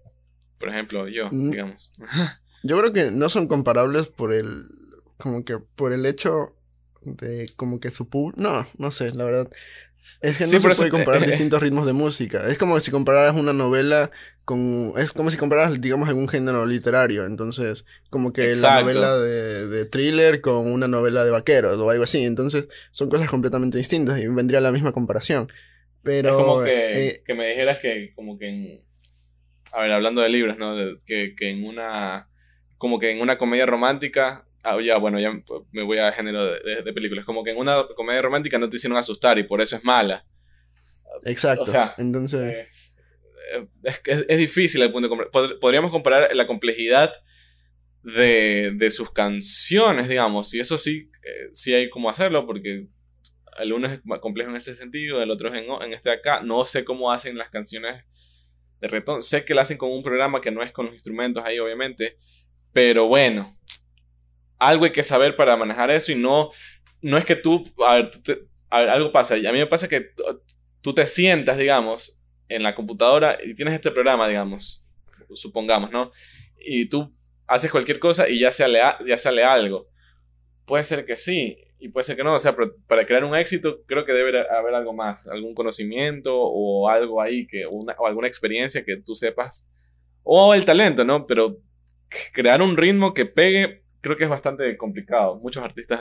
Por 0.59 0.69
ejemplo, 0.69 1.09
yo, 1.09 1.29
digamos. 1.31 1.93
Yo 2.67 2.79
creo 2.79 2.95
que 2.95 3.11
no 3.11 3.29
son 3.29 3.47
comparables 3.47 4.07
por 4.07 4.33
el. 4.33 4.67
Como 5.19 5.45
que 5.45 5.59
por 5.59 5.93
el 5.93 6.07
hecho 6.07 6.57
de 7.03 7.47
como 7.57 7.79
que 7.79 7.91
su 7.91 8.09
público. 8.09 8.41
No, 8.41 8.67
no 8.79 8.91
sé, 8.91 9.15
la 9.15 9.25
verdad. 9.25 9.51
Es 10.21 10.39
que 10.39 10.45
no 10.45 10.51
se 10.51 10.61
puede 10.61 10.91
comparar 10.91 11.25
distintos 11.27 11.63
ritmos 11.63 11.87
de 11.87 11.93
música. 11.93 12.47
Es 12.49 12.59
como 12.59 12.79
si 12.81 12.91
compararas 12.91 13.35
una 13.37 13.53
novela 13.53 14.11
con. 14.45 14.93
Es 14.97 15.13
como 15.13 15.31
si 15.31 15.37
compararas, 15.37 15.81
digamos, 15.81 16.09
algún 16.09 16.29
género 16.29 16.67
literario. 16.67 17.27
Entonces, 17.27 17.85
como 18.11 18.33
que 18.33 18.55
la 18.57 18.81
novela 18.81 19.19
de, 19.19 19.67
de, 19.67 19.87
thriller 19.87 20.41
con 20.41 20.73
una 20.73 20.89
novela 20.89 21.25
de 21.25 21.31
vaqueros 21.31 21.77
o 21.77 21.91
algo 21.91 22.05
así. 22.05 22.25
Entonces, 22.25 22.69
son 22.91 23.11
cosas 23.11 23.29
completamente 23.29 23.79
distintas 23.79 24.21
y 24.21 24.27
vendría 24.29 24.61
la 24.61 24.73
misma 24.73 24.93
comparación. 24.93 25.49
Pero. 26.03 26.31
Es 26.31 26.35
como 26.35 26.63
que, 26.63 27.09
eh, 27.09 27.23
que 27.27 27.35
me 27.35 27.49
dijeras 27.49 27.79
que, 27.79 28.13
como 28.15 28.39
que 28.39 28.49
en. 28.49 28.85
A 29.73 29.81
ver, 29.81 29.93
hablando 29.93 30.21
de 30.21 30.29
libros, 30.29 30.57
¿no? 30.57 30.77
que, 31.07 31.35
que 31.35 31.51
en 31.51 31.65
una 31.65 32.29
como 32.85 32.99
que 32.99 33.11
en 33.11 33.23
una 33.23 33.39
comedia 33.39 33.65
romántica, 33.65 34.45
ah, 34.65 34.79
ya, 34.83 34.99
bueno, 34.99 35.21
ya 35.21 35.33
me 35.73 35.83
voy 35.83 35.99
a 35.99 36.13
género 36.13 36.45
de, 36.45 36.93
películas, 36.93 37.25
como 37.25 37.45
que 37.45 37.51
en 37.51 37.59
una 37.59 37.85
comedia 37.95 38.23
romántica 38.23 38.59
no 38.59 38.69
te 38.69 38.77
hicieron 38.77 38.99
asustar 38.99 39.39
y 39.39 39.45
por 39.45 39.61
eso 39.61 39.77
es 39.77 39.85
mala. 39.85 40.27
Exacto. 41.25 41.63
O 41.63 41.67
sea, 41.67 41.95
entonces... 41.99 42.57
Eh, 43.53 43.67
es, 43.85 44.01
es, 44.27 44.39
difícil 44.39 44.81
el 44.83 44.91
punto 44.91 45.09
de 45.09 45.57
Podríamos 45.61 45.93
comparar 45.93 46.35
la 46.35 46.47
complejidad 46.47 47.13
de, 48.03 48.73
de 48.75 48.91
sus 48.91 49.13
canciones, 49.13 50.09
digamos, 50.09 50.53
y 50.55 50.61
eso 50.61 50.79
sí, 50.79 51.11
eh, 51.23 51.51
sí 51.53 51.75
hay 51.75 51.91
como 51.91 52.09
hacerlo, 52.11 52.47
porque 52.47 52.89
el 53.59 53.73
uno 53.73 53.89
es 53.89 54.01
complejo 54.21 54.51
en 54.51 54.57
ese 54.57 54.75
sentido, 54.75 55.23
el 55.23 55.31
otro 55.31 55.53
es 55.53 55.63
en, 55.63 55.71
en 55.71 55.93
este 55.93 56.11
de 56.11 56.17
acá. 56.17 56.43
No 56.43 56.65
sé 56.65 56.85
cómo 56.85 57.13
hacen 57.13 57.39
las 57.39 57.51
canciones 57.51 58.05
de 58.81 58.89
retón. 58.89 59.23
Sé 59.23 59.45
que 59.45 59.55
lo 59.55 59.61
hacen 59.61 59.79
con 59.79 59.91
un 59.91 60.03
programa 60.03 60.41
que 60.41 60.51
no 60.51 60.63
es 60.63 60.73
con 60.73 60.87
los 60.87 60.95
instrumentos 60.95 61.45
ahí, 61.45 61.59
obviamente. 61.59 62.17
Pero 62.73 63.07
bueno, 63.07 63.57
algo 64.69 64.85
hay 64.85 64.93
que 64.93 65.03
saber 65.03 65.37
para 65.37 65.57
manejar 65.57 65.91
eso 65.91 66.13
y 66.13 66.17
no, 66.17 66.51
no 67.01 67.19
es 67.19 67.25
que 67.25 67.37
tú, 67.37 67.65
a 67.87 67.95
ver, 67.95 68.11
algo 68.71 69.13
pasa. 69.13 69.35
A 69.35 69.53
mí 69.53 69.59
me 69.59 69.67
pasa 69.67 69.89
que 69.89 70.11
tú 70.81 70.95
te 70.95 71.07
sientas, 71.07 71.59
digamos, 71.59 72.19
en 72.49 72.63
la 72.63 72.75
computadora 72.75 73.39
y 73.43 73.55
tienes 73.55 73.75
este 73.75 73.91
programa, 73.91 74.29
digamos, 74.29 74.85
supongamos, 75.35 75.91
¿no? 75.91 76.11
Y 76.59 76.87
tú 76.87 77.13
haces 77.47 77.71
cualquier 77.71 77.99
cosa 77.99 78.29
y 78.29 78.41
ya 78.41 78.53
sale, 78.53 78.81
ya 79.07 79.19
sale 79.19 79.45
algo. 79.45 79.89
Puede 80.65 80.85
ser 80.85 81.05
que 81.05 81.17
sí 81.17 81.59
y 81.79 81.89
puede 81.89 82.05
ser 82.05 82.17
que 82.17 82.25
no. 82.25 82.35
O 82.35 82.39
sea, 82.39 82.57
para 82.87 83.07
crear 83.07 83.25
un 83.25 83.37
éxito 83.37 83.83
creo 83.87 84.05
que 84.05 84.13
debe 84.13 84.49
haber 84.51 84.75
algo 84.75 84.93
más, 84.93 85.27
algún 85.27 85.55
conocimiento 85.55 86.35
o 86.35 86.89
algo 86.89 87.21
ahí, 87.21 87.47
que 87.47 87.67
o 87.67 88.07
alguna 88.07 88.29
experiencia 88.29 88.85
que 88.85 88.97
tú 88.97 89.15
sepas. 89.15 89.71
O 90.23 90.55
el 90.55 90.65
talento, 90.65 91.05
¿no? 91.05 91.27
Pero 91.27 91.59
crear 92.33 92.63
un 92.63 92.77
ritmo 92.77 93.13
que 93.13 93.27
pegue, 93.27 93.84
creo 94.05 94.17
que 94.17 94.25
es 94.25 94.31
bastante 94.31 94.77
complicado. 94.77 95.41
Muchos 95.41 95.65
artistas 95.65 96.01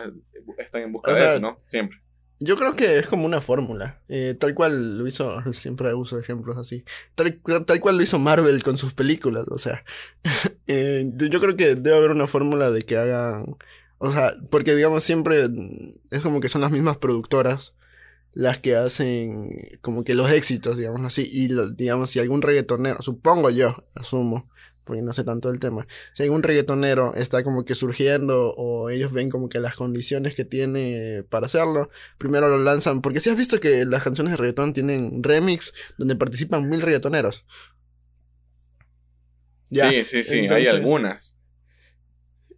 están 0.60 0.84
en 0.84 0.92
busca 0.92 1.12
de 1.12 1.26
eso, 1.26 1.40
¿no? 1.40 1.60
Siempre. 1.66 1.98
Yo 2.40 2.58
creo 2.58 2.74
que 2.74 2.98
es 2.98 3.08
como 3.08 3.26
una 3.26 3.42
fórmula. 3.42 4.02
Eh, 4.10 4.36
tal 4.38 4.54
cual 4.54 4.98
lo 4.98 5.08
hizo, 5.08 5.42
siempre 5.54 5.94
uso 5.96 6.20
ejemplos 6.20 6.58
así. 6.58 6.84
Tal, 7.16 7.40
cual 7.80 7.98
lo 7.98 8.04
hizo 8.04 8.20
Marvel 8.20 8.62
con 8.62 8.78
sus 8.78 8.94
películas. 8.94 9.48
O 9.50 9.58
sea, 9.58 9.84
eh, 10.68 11.10
yo 11.16 11.40
creo 11.40 11.56
que 11.56 11.76
debe 11.76 11.98
haber 11.98 12.12
una 12.12 12.28
fórmula 12.28 12.70
de 12.70 12.84
que 12.84 12.98
hagan. 12.98 13.56
O 13.98 14.12
sea, 14.12 14.36
porque 14.52 14.76
digamos 14.76 15.04
siempre 15.04 15.50
es 16.12 16.22
como 16.22 16.42
que 16.42 16.50
son 16.50 16.62
las 16.62 16.72
mismas 16.72 16.98
productoras 16.98 17.74
las 18.34 18.58
que 18.58 18.76
hacen 18.76 19.78
como 19.82 20.04
que 20.04 20.16
los 20.16 20.32
éxitos, 20.32 20.78
digamos 20.78 21.04
así. 21.06 21.30
Y 21.32 21.50
digamos, 21.76 22.10
si 22.10 22.20
algún 22.20 22.42
reggaetonero, 22.42 23.02
supongo 23.02 23.50
yo, 23.50 23.86
asumo, 23.96 24.50
porque 24.84 25.02
no 25.02 25.14
sé 25.14 25.24
tanto 25.24 25.50
del 25.50 25.60
tema. 25.60 25.88
Si 26.14 26.24
algún 26.24 26.44
reggaetonero 26.44 27.14
está 27.16 27.44
como 27.44 27.66
que 27.66 27.76
surgiendo 27.76 28.54
o 28.56 28.90
ellos 28.90 29.12
ven 29.12 29.30
como 29.30 29.50
que 29.50 29.60
las 29.60 29.76
condiciones 29.76 30.36
que 30.36 30.46
tiene 30.46 31.24
para 31.30 31.46
hacerlo, 31.46 31.90
primero 32.18 32.50
lo 32.50 32.58
lanzan, 32.58 33.02
porque 33.02 33.20
si 33.20 33.30
has 33.30 33.38
visto 33.38 33.60
que 33.60 33.86
las 33.86 34.04
canciones 34.04 34.32
de 34.32 34.38
reggaetón 34.38 34.74
tienen 34.74 35.24
remix 35.24 35.74
donde 35.98 36.16
participan 36.16 36.70
mil 36.70 36.82
reggaetoneros. 36.82 37.46
Sí, 39.68 40.06
sí, 40.06 40.24
sí, 40.24 40.48
hay 40.48 40.68
algunas. 40.68 41.38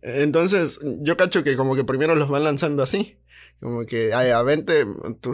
Entonces, 0.02 0.80
yo 1.02 1.18
cacho 1.18 1.44
que 1.44 1.56
como 1.56 1.76
que 1.76 1.84
primero 1.84 2.14
los 2.16 2.30
van 2.30 2.44
lanzando 2.44 2.84
así. 2.84 3.18
Como 3.62 3.86
que, 3.86 4.14
ay, 4.14 4.30
a 4.30 4.42
20, 4.44 4.86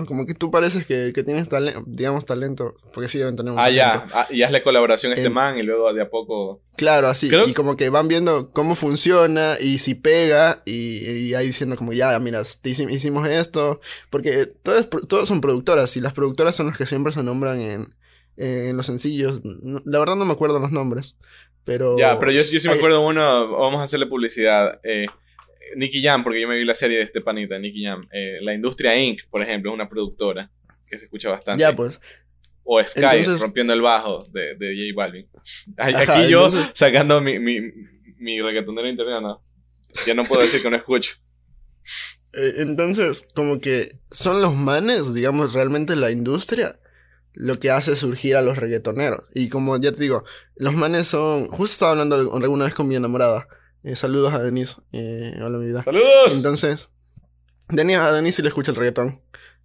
como 0.07 0.26
que 0.26 0.34
tú 0.34 0.51
pareces 0.51 0.86
que, 0.86 1.11
tienes 1.11 1.49
talento, 1.49 1.84
digamos 1.86 2.26
talento, 2.26 2.76
porque 2.93 3.09
sí 3.09 3.17
deben 3.17 3.36
tener 3.36 3.51
un 3.51 3.59
ah, 3.59 3.69
Ya, 3.69 4.05
ah, 4.13 4.28
y 4.30 4.43
hazle 4.43 4.61
colaboración 4.61 5.11
a 5.11 5.15
este 5.15 5.30
man 5.30 5.57
y 5.57 5.63
luego 5.63 5.91
de 5.91 6.03
a 6.03 6.09
poco... 6.09 6.61
Claro, 6.78 7.07
así, 7.07 7.30
y 7.47 7.53
como 7.53 7.76
que 7.76 7.89
van 7.89 8.07
viendo 8.07 8.49
cómo 8.49 8.76
funciona 8.76 9.57
y 9.59 9.80
si 9.80 9.95
pega 9.95 10.61
y, 10.65 11.34
ahí 11.34 11.47
diciendo 11.47 11.76
como, 11.76 11.93
ya, 11.93 12.17
mira, 12.19 12.41
hicimos 12.63 13.28
esto, 13.28 13.82
porque 14.09 14.45
todos, 14.45 14.88
todos 15.07 15.28
son 15.28 15.41
productoras 15.41 15.97
y 15.97 16.01
las 16.01 16.13
productoras 16.13 16.55
son 16.55 16.67
las 16.67 16.78
que 16.78 16.86
siempre 16.86 17.11
se 17.11 17.24
nombran 17.24 17.59
en, 17.59 17.95
en 18.38 18.78
los 18.78 18.86
sencillos, 18.86 19.41
la 19.43 19.99
verdad 19.99 20.15
no 20.15 20.26
me 20.26 20.34
acuerdo 20.34 20.59
los 20.59 20.72
nombres, 20.72 21.17
Pero. 21.63 21.97
Ya, 21.97 22.17
pero 22.19 22.32
yo, 22.32 22.41
yo 22.41 22.59
sí 22.59 22.67
me 22.67 22.76
acuerdo 22.76 23.05
uno, 23.05 23.51
vamos 23.51 23.82
a 23.82 23.84
hacerle 23.84 24.07
publicidad. 24.07 24.80
Eh, 24.84 25.05
Nicky 25.76 26.01
Jam, 26.03 26.24
porque 26.24 26.41
yo 26.41 26.47
me 26.47 26.57
vi 26.57 26.65
la 26.65 26.74
serie 26.76 26.97
de 26.97 27.03
este 27.03 27.22
panita, 27.22 27.57
Nicky 27.59 27.84
Jam. 27.84 28.07
Eh, 28.11 28.39
la 28.41 28.53
Industria 28.53 28.97
Inc., 28.97 29.22
por 29.30 29.41
ejemplo, 29.41 29.72
es 29.72 29.76
una 29.76 29.88
productora 29.89 30.51
que 30.88 30.97
se 30.97 31.05
escucha 31.05 31.30
bastante. 31.30 31.59
Ya, 31.61 31.76
pues. 31.76 31.99
O 32.63 32.82
Sky, 32.84 33.01
Entonces- 33.03 33.41
rompiendo 33.41 33.74
el 33.74 33.82
bajo 33.82 34.28
de, 34.32 34.55
de 34.55 34.76
J 34.76 34.93
Balvin. 34.95 35.28
Ay, 35.78 35.93
Ajá, 35.93 36.13
Aquí 36.22 36.30
yo 36.32 36.45
entonces- 36.45 36.72
sacando 36.76 37.19
mi, 37.22 37.39
mi, 37.39 37.59
mi 38.17 38.41
reggaetonero 38.41 38.88
interno, 38.89 39.19
no. 39.22 39.43
Ya 40.05 40.13
no 40.13 40.24
puedo 40.26 40.41
decir 40.41 40.61
que 40.61 40.69
no 40.69 40.78
escucho. 40.78 41.15
Eh, 42.34 42.53
Entonces, 42.57 43.28
como 43.36 43.59
que 43.59 43.99
son 44.11 44.41
los 44.41 44.55
manes, 44.55 45.13
digamos, 45.13 45.53
realmente 45.53 45.95
la 45.95 46.11
industria 46.11 46.78
lo 47.34 47.59
que 47.59 47.72
hace 47.72 47.95
surgir 47.95 48.36
a 48.36 48.41
los 48.41 48.57
reggaetoneros. 48.57 49.22
Y 49.34 49.49
como 49.49 49.78
ya 49.78 49.91
te 49.91 50.01
digo, 50.03 50.24
los 50.55 50.74
manes 50.74 51.07
son. 51.07 51.47
Justo 51.47 51.74
estaba 51.74 51.91
hablando 51.91 52.15
alguna 52.15 52.65
vez 52.65 52.74
con 52.74 52.88
mi 52.88 52.95
enamorada. 52.95 53.47
Eh, 53.84 53.95
saludos 53.95 54.34
a 54.34 54.39
Denise. 54.39 54.82
Eh, 54.91 55.39
hola, 55.41 55.57
mi 55.57 55.67
vida. 55.67 55.82
¡Saludos! 55.82 56.36
Entonces, 56.36 56.89
Denise, 57.69 57.97
a 57.99 58.11
Denise 58.11 58.38
sí 58.38 58.41
le 58.41 58.49
escucha 58.49 58.71
el 58.71 58.77
reggaetón. 58.77 59.21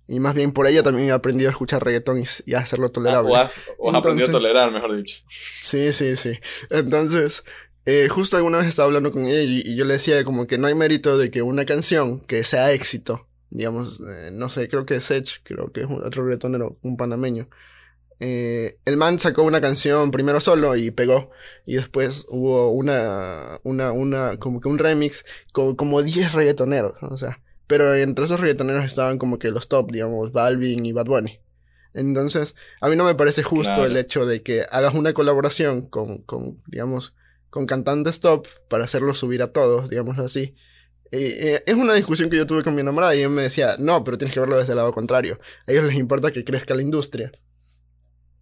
Y 0.08 0.20
más 0.20 0.34
bien 0.34 0.52
por 0.52 0.66
ella 0.68 0.82
también 0.84 1.08
he 1.08 1.12
aprendido 1.12 1.48
a 1.48 1.52
escuchar 1.52 1.84
reggaetón 1.84 2.20
y, 2.20 2.24
y 2.46 2.54
a 2.54 2.60
hacerlo 2.60 2.86
Ah, 2.86 2.92
tolerable. 2.92 3.32
o 3.32 3.36
has, 3.36 3.60
o 3.78 3.90
has 3.90 3.96
aprendido 3.96 4.26
a 4.26 4.28
Entonces- 4.28 4.50
tolerar, 4.52 4.72
mejor 4.72 4.96
dicho. 4.96 5.22
Sí, 5.28 5.92
sí, 5.92 6.16
sí. 6.16 6.38
Entonces, 6.70 7.44
eh, 7.86 8.08
justo 8.08 8.36
alguna 8.36 8.58
vez 8.58 8.68
estaba 8.68 8.86
hablando 8.86 9.10
con 9.12 9.26
ella 9.26 9.42
y, 9.42 9.62
y 9.64 9.76
yo 9.76 9.84
le 9.84 9.94
decía 9.94 10.22
como 10.24 10.46
que 10.46 10.58
no 10.58 10.68
hay 10.68 10.74
mérito 10.76 11.18
de 11.18 11.30
que 11.30 11.42
una 11.42 11.64
canción 11.64 12.20
que 12.20 12.44
sea 12.44 12.70
éxito, 12.72 13.26
digamos, 13.50 14.00
eh, 14.08 14.30
no 14.32 14.48
sé, 14.48 14.68
creo 14.68 14.86
que 14.86 15.00
Sech, 15.00 15.40
creo 15.42 15.72
que 15.72 15.80
es 15.82 15.86
un- 15.88 16.04
otro 16.04 16.24
reggaetonero, 16.24 16.78
un 16.82 16.96
panameño. 16.96 17.48
Eh, 18.20 18.78
el 18.84 18.96
man 18.96 19.18
sacó 19.18 19.42
una 19.42 19.60
canción 19.60 20.10
primero 20.10 20.40
solo 20.40 20.76
y 20.76 20.90
pegó. 20.90 21.30
Y 21.64 21.76
después 21.76 22.26
hubo 22.28 22.70
una, 22.72 23.60
una, 23.62 23.92
una, 23.92 24.36
como 24.38 24.60
que 24.60 24.68
un 24.68 24.78
remix 24.78 25.24
con 25.52 25.76
como 25.76 26.02
10 26.02 26.32
reggaetoneros, 26.32 26.94
o 27.02 27.16
sea. 27.16 27.40
Pero 27.66 27.94
entre 27.94 28.24
esos 28.24 28.40
reggaetoneros 28.40 28.84
estaban 28.84 29.18
como 29.18 29.38
que 29.38 29.50
los 29.50 29.68
top, 29.68 29.90
digamos, 29.90 30.32
Balvin 30.32 30.86
y 30.86 30.92
Bad 30.92 31.06
Bunny. 31.06 31.40
Entonces, 31.94 32.54
a 32.80 32.88
mí 32.88 32.96
no 32.96 33.04
me 33.04 33.14
parece 33.14 33.42
justo 33.42 33.72
Claro. 33.72 33.86
el 33.86 33.96
hecho 33.96 34.26
de 34.26 34.42
que 34.42 34.64
hagas 34.70 34.94
una 34.94 35.12
colaboración 35.14 35.82
con, 35.88 36.18
con, 36.18 36.58
digamos, 36.66 37.14
con 37.50 37.66
cantantes 37.66 38.20
top 38.20 38.46
para 38.68 38.84
hacerlos 38.84 39.18
subir 39.18 39.42
a 39.42 39.52
todos, 39.52 39.88
digámoslo 39.90 40.24
así. 40.24 40.54
Eh, 41.10 41.38
eh, 41.40 41.62
es 41.66 41.74
una 41.76 41.94
discusión 41.94 42.28
que 42.28 42.36
yo 42.36 42.46
tuve 42.46 42.62
con 42.62 42.74
mi 42.74 42.82
enamorada 42.82 43.14
y 43.16 43.22
él 43.22 43.30
me 43.30 43.42
decía, 43.42 43.76
no, 43.78 44.04
pero 44.04 44.18
tienes 44.18 44.34
que 44.34 44.40
verlo 44.40 44.58
desde 44.58 44.72
el 44.72 44.76
lado 44.76 44.92
contrario. 44.92 45.38
A 45.66 45.72
ellos 45.72 45.84
les 45.84 45.94
importa 45.96 46.30
que 46.30 46.44
crezca 46.44 46.74
la 46.74 46.82
industria. 46.82 47.32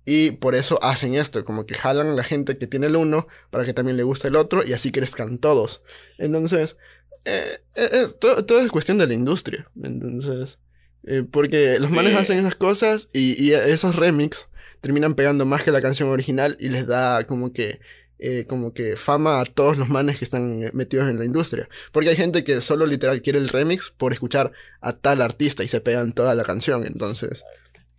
Y 0.06 0.32
por 0.32 0.54
eso 0.54 0.78
hacen 0.82 1.14
esto, 1.14 1.44
como 1.44 1.64
que 1.66 1.74
jalan 1.74 2.08
a 2.08 2.14
la 2.14 2.24
gente 2.24 2.58
que 2.58 2.66
tiene 2.66 2.86
el 2.88 2.96
uno 2.96 3.26
para 3.50 3.64
que 3.64 3.72
también 3.72 3.96
le 3.96 4.02
guste 4.02 4.28
el 4.28 4.36
otro 4.36 4.62
y 4.64 4.72
así 4.74 4.92
crezcan 4.92 5.38
todos. 5.38 5.82
Entonces, 6.18 6.76
eh, 7.24 7.60
eh, 7.74 7.88
es- 7.92 8.18
todo, 8.18 8.44
todo 8.44 8.60
es 8.60 8.70
cuestión 8.70 8.98
de 8.98 9.06
la 9.06 9.14
industria. 9.14 9.70
Entonces, 9.82 10.58
eh, 11.06 11.24
porque 11.30 11.78
los 11.80 11.88
Sí. 11.88 11.94
manes 11.94 12.14
hacen 12.16 12.38
esas 12.38 12.54
cosas 12.54 13.08
y, 13.12 13.42
y 13.42 13.52
esos 13.54 13.96
remix 13.96 14.48
terminan 14.82 15.14
pegando 15.14 15.46
más 15.46 15.62
que 15.62 15.72
la 15.72 15.80
canción 15.80 16.10
original 16.10 16.56
y 16.60 16.68
les 16.68 16.86
da 16.86 17.26
como 17.26 17.52
que 17.52 17.80
eh, 18.20 18.46
como 18.46 18.72
que 18.72 18.94
fama 18.96 19.40
a 19.40 19.44
todos 19.44 19.76
los 19.76 19.88
manes 19.88 20.18
que 20.18 20.24
están 20.24 20.70
metidos 20.72 21.08
en 21.10 21.18
la 21.18 21.24
industria. 21.24 21.68
Porque 21.92 22.10
hay 22.10 22.16
gente 22.16 22.44
que 22.44 22.60
solo 22.60 22.86
literal 22.86 23.20
quiere 23.22 23.38
el 23.40 23.48
remix 23.48 23.92
por 23.96 24.12
escuchar 24.12 24.52
a 24.80 24.92
tal 24.96 25.20
artista 25.20 25.64
y 25.64 25.68
se 25.68 25.80
pegan 25.80 26.12
toda 26.12 26.34
la 26.36 26.44
canción. 26.44 26.86
Entonces, 26.86 27.42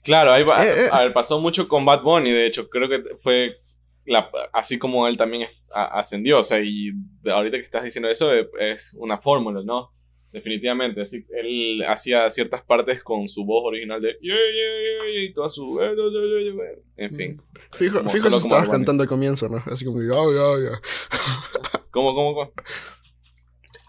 Claro, 0.06 0.32
ahí 0.32 0.43
va- 0.43 0.66
Eh, 0.66 0.86
eh. 0.86 0.89
a 0.91 1.01
ver, 1.01 1.12
pasó 1.14 1.39
mucho 1.41 1.68
con 1.68 1.84
Bad 1.84 2.01
Bunny, 2.03 2.32
de 2.32 2.45
hecho, 2.45 2.70
creo 2.70 2.88
que 2.88 3.03
fue 3.18 3.58
la, 4.06 4.30
así 4.53 4.78
como 4.80 5.08
él 5.08 5.18
también 5.18 5.49
ascendió, 5.74 6.39
o 6.39 6.43
sea, 6.43 6.62
y 6.62 6.91
ahorita 7.30 7.58
que 7.58 7.64
estás 7.64 7.84
diciendo 7.84 8.08
eso 8.08 8.34
eh, 8.34 8.47
es 8.60 8.95
una 8.97 9.18
fórmula, 9.18 9.62
¿no? 9.66 9.91
Definitivamente, 10.32 11.01
así, 11.01 11.26
él 11.36 11.84
hacía 11.88 12.30
ciertas 12.30 12.62
partes 12.62 13.01
con 13.03 13.28
su 13.28 13.45
voz 13.45 13.64
original 13.66 14.01
de 14.01 14.18
yeah, 14.22 14.36
yeah, 14.36 15.10
yeah, 15.12 15.24
y 15.24 15.34
toda 15.34 15.49
su 15.49 15.82
eh, 15.82 15.95
en 16.97 17.16
fin, 17.16 17.41
fijo, 17.72 17.97
Como- 17.99 18.12
fijo 18.12 18.26
solo 18.26 18.39
si 18.39 18.47
estabas 18.47 18.70
cantando 18.70 19.01
al 19.03 19.10
comienzo, 19.10 19.49
¿no? 19.49 19.64
Así 19.66 19.86
como 19.86 19.99
que, 19.99 20.08
oh, 20.14 20.32
ya, 20.34 20.70
ya. 20.72 20.80
¿cómo, 21.89 22.14
cómo, 22.14 22.36
cómo? 22.36 22.53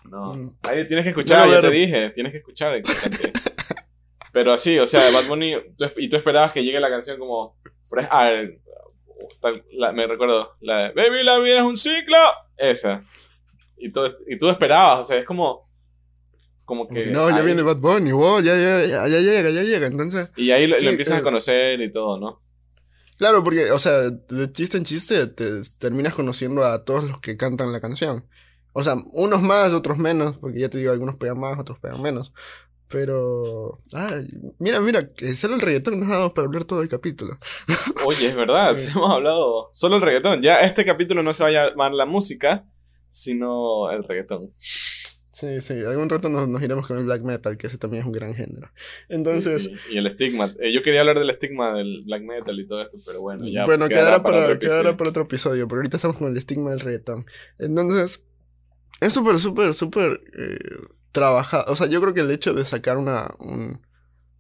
No, 0.09 0.35
Mm. 0.35 0.57
ahí 0.62 0.87
tienes 0.87 1.05
que 1.05 1.11
escuchar, 1.11 1.47
No, 1.49 1.53
ya 1.55 1.61
te 1.61 1.71
dije, 1.71 2.11
tienes 2.11 2.33
que 2.33 2.39
escuchar 2.39 2.75
que. 2.81 2.83
Pero 4.37 4.53
así, 4.53 4.78
o 4.78 4.87
sea, 4.87 5.11
Bad 5.12 5.28
Bunny, 5.28 5.55
tú 5.78 5.87
y 5.97 6.11
tú 6.11 6.16
esperabas 6.16 6.53
que 6.53 6.62
llegue 6.62 6.78
la 6.78 6.91
canción 6.91 7.18
como, 7.18 7.57
ah, 8.11 8.30
tal- 9.41 9.64
la- 9.72 9.93
me 9.93 10.07
recuerdo, 10.07 10.57
la 10.61 10.76
de 10.76 10.93
Baby, 10.93 11.24
la 11.24 11.39
vida 11.39 11.57
es 11.61 11.62
un 11.62 11.74
ciclo, 11.78 12.18
esa. 12.59 13.01
Y 13.78 13.91
tú, 13.91 14.03
y 14.28 14.37
tú 14.37 14.51
esperabas, 14.51 14.99
o 15.01 15.05
sea, 15.05 15.16
es 15.16 15.24
como, 15.24 15.66
como 16.66 16.87
que, 16.87 17.07
no, 17.07 17.30
ya 17.30 17.37
ahí- 17.37 17.47
viene 17.47 17.62
Bad 17.62 17.78
Bunny, 17.78 18.12
wow, 18.12 18.41
ya, 18.43 18.55
ya, 18.57 18.84
ya, 18.84 19.09
ya 19.09 19.20
llega, 19.20 19.49
ya 19.49 19.62
llega. 19.62 19.87
Entonces, 19.87 20.28
Y 20.37 20.51
ahí 20.51 20.66
lo, 20.66 20.76
Sí, 20.76 20.84
lo 20.84 20.91
empiezas 20.91 21.16
eh. 21.16 21.20
a 21.20 21.22
conocer 21.22 21.80
y 21.80 21.91
todo, 21.91 22.18
¿no? 22.20 22.43
claro, 23.16 23.43
porque, 23.43 23.70
o 23.72 23.78
sea, 23.78 24.11
de 24.11 24.53
chiste 24.53 24.76
en 24.76 24.84
chiste 24.84 25.26
te 25.28 25.62
terminas 25.78 26.14
conociendo 26.14 26.62
a 26.62 26.84
todos 26.84 27.05
los 27.05 27.20
que 27.20 27.39
cantan 27.39 27.72
la 27.72 27.80
canción. 27.80 28.26
O 28.74 28.82
sea, 28.84 28.97
unos 29.14 29.41
más, 29.41 29.72
otros 29.72 29.97
menos, 29.97 30.37
porque 30.37 30.61
ya 30.61 30.68
te 30.68 30.76
digo, 30.76 30.93
algunos 30.93 31.16
pegan 31.16 31.41
más, 31.41 31.59
otros 31.59 31.78
pegan 31.78 32.03
menos. 32.03 32.34
Pero, 32.89 33.82
ay, 33.93 34.26
mira, 34.59 34.80
mira, 34.80 35.12
que 35.12 35.34
solo 35.34 35.55
el 35.57 35.61
reggaetón 35.61 35.99
nos 36.01 36.09
ha 36.09 36.18
dado 36.18 36.34
para 36.34 36.47
hablar 36.47 36.64
todo 36.64 36.82
el 36.82 36.89
capítulo. 36.89 37.37
Oye, 38.07 38.28
es 38.28 38.37
verdad, 38.37 38.78
Eh. 38.78 38.89
hemos 38.95 39.11
hablado 39.12 39.70
solo 39.72 39.97
el 39.97 40.03
reggaetón. 40.03 40.41
Ya 40.43 40.61
este 40.61 40.84
capítulo 40.84 41.22
no 41.22 41.32
se 41.32 41.43
va 41.43 41.49
a 41.49 41.53
llamar 41.70 41.93
la 41.93 42.07
música, 42.07 42.64
sino 43.11 43.91
el 43.91 44.05
reggaetón. 44.05 44.53
Sí, 44.59 45.61
sí, 45.61 45.74
algún 45.84 46.09
rato 46.09 46.30
nos, 46.30 46.49
nos 46.49 46.62
iremos 46.62 46.87
con 46.87 46.97
el 46.97 47.05
black 47.05 47.22
metal, 47.22 47.59
que 47.59 47.66
ese 47.66 47.76
también 47.76 48.01
es 48.01 48.07
un 48.07 48.12
gran 48.12 48.32
género. 48.32 48.70
Entonces, 49.11 49.64
Sí, 49.64 49.68
sí. 49.70 49.76
Y 49.95 49.99
el 49.99 50.07
estigma. 50.07 50.51
Eh, 50.61 50.72
yo 50.72 50.82
quería 50.82 51.01
hablar 51.01 51.18
del 51.18 51.28
estigma 51.28 51.74
del 51.74 52.05
black 52.07 52.22
metal 52.22 52.59
y 52.59 52.66
todo 52.66 52.80
esto, 52.80 52.97
pero 53.05 53.20
bueno, 53.20 53.47
ya. 53.47 53.66
bueno, 53.66 53.87
quedará, 53.89 54.22
para, 54.22 54.45
otro 54.45 54.59
quedará 54.59 54.78
episodio. 54.80 54.97
para 54.97 55.11
otro 55.11 55.22
episodio, 55.24 55.68
pero 55.68 55.80
ahorita 55.80 55.97
estamos 55.99 56.16
con 56.16 56.30
el 56.30 56.39
estigma 56.39 56.70
del 56.70 56.80
reggaetón. 56.80 57.26
Entonces, 57.59 58.24
es 59.03 59.12
súper, 59.12 59.39
súper, 59.39 59.74
súper 59.74 60.22
eh, 60.39 60.59
trabajado. 61.13 61.73
O 61.73 61.77
sea, 61.77 61.87
yo 61.87 62.01
creo 62.01 62.15
que 62.15 62.21
el 62.21 62.31
hecho 62.31 62.53
de 62.55 62.65
sacar 62.65 62.97
una, 62.99 63.35
un, 63.39 63.81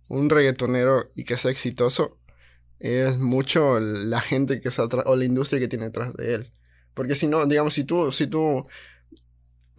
un 0.08 0.30
reggaetonero 0.30 1.10
y 1.14 1.24
que 1.24 1.36
sea 1.36 1.50
exitoso 1.50 2.18
es 2.78 3.18
mucho 3.18 3.80
la 3.80 4.20
gente 4.20 4.60
que 4.60 4.68
está 4.68 4.84
o 4.84 5.16
la 5.16 5.24
industria 5.24 5.60
que 5.60 5.68
tiene 5.68 5.86
detrás 5.86 6.14
de 6.14 6.34
él. 6.34 6.52
Porque 6.94 7.14
si 7.14 7.26
no, 7.26 7.46
digamos, 7.46 7.74
si 7.74 7.84
tú, 7.84 8.10
si 8.12 8.26
tú, 8.26 8.66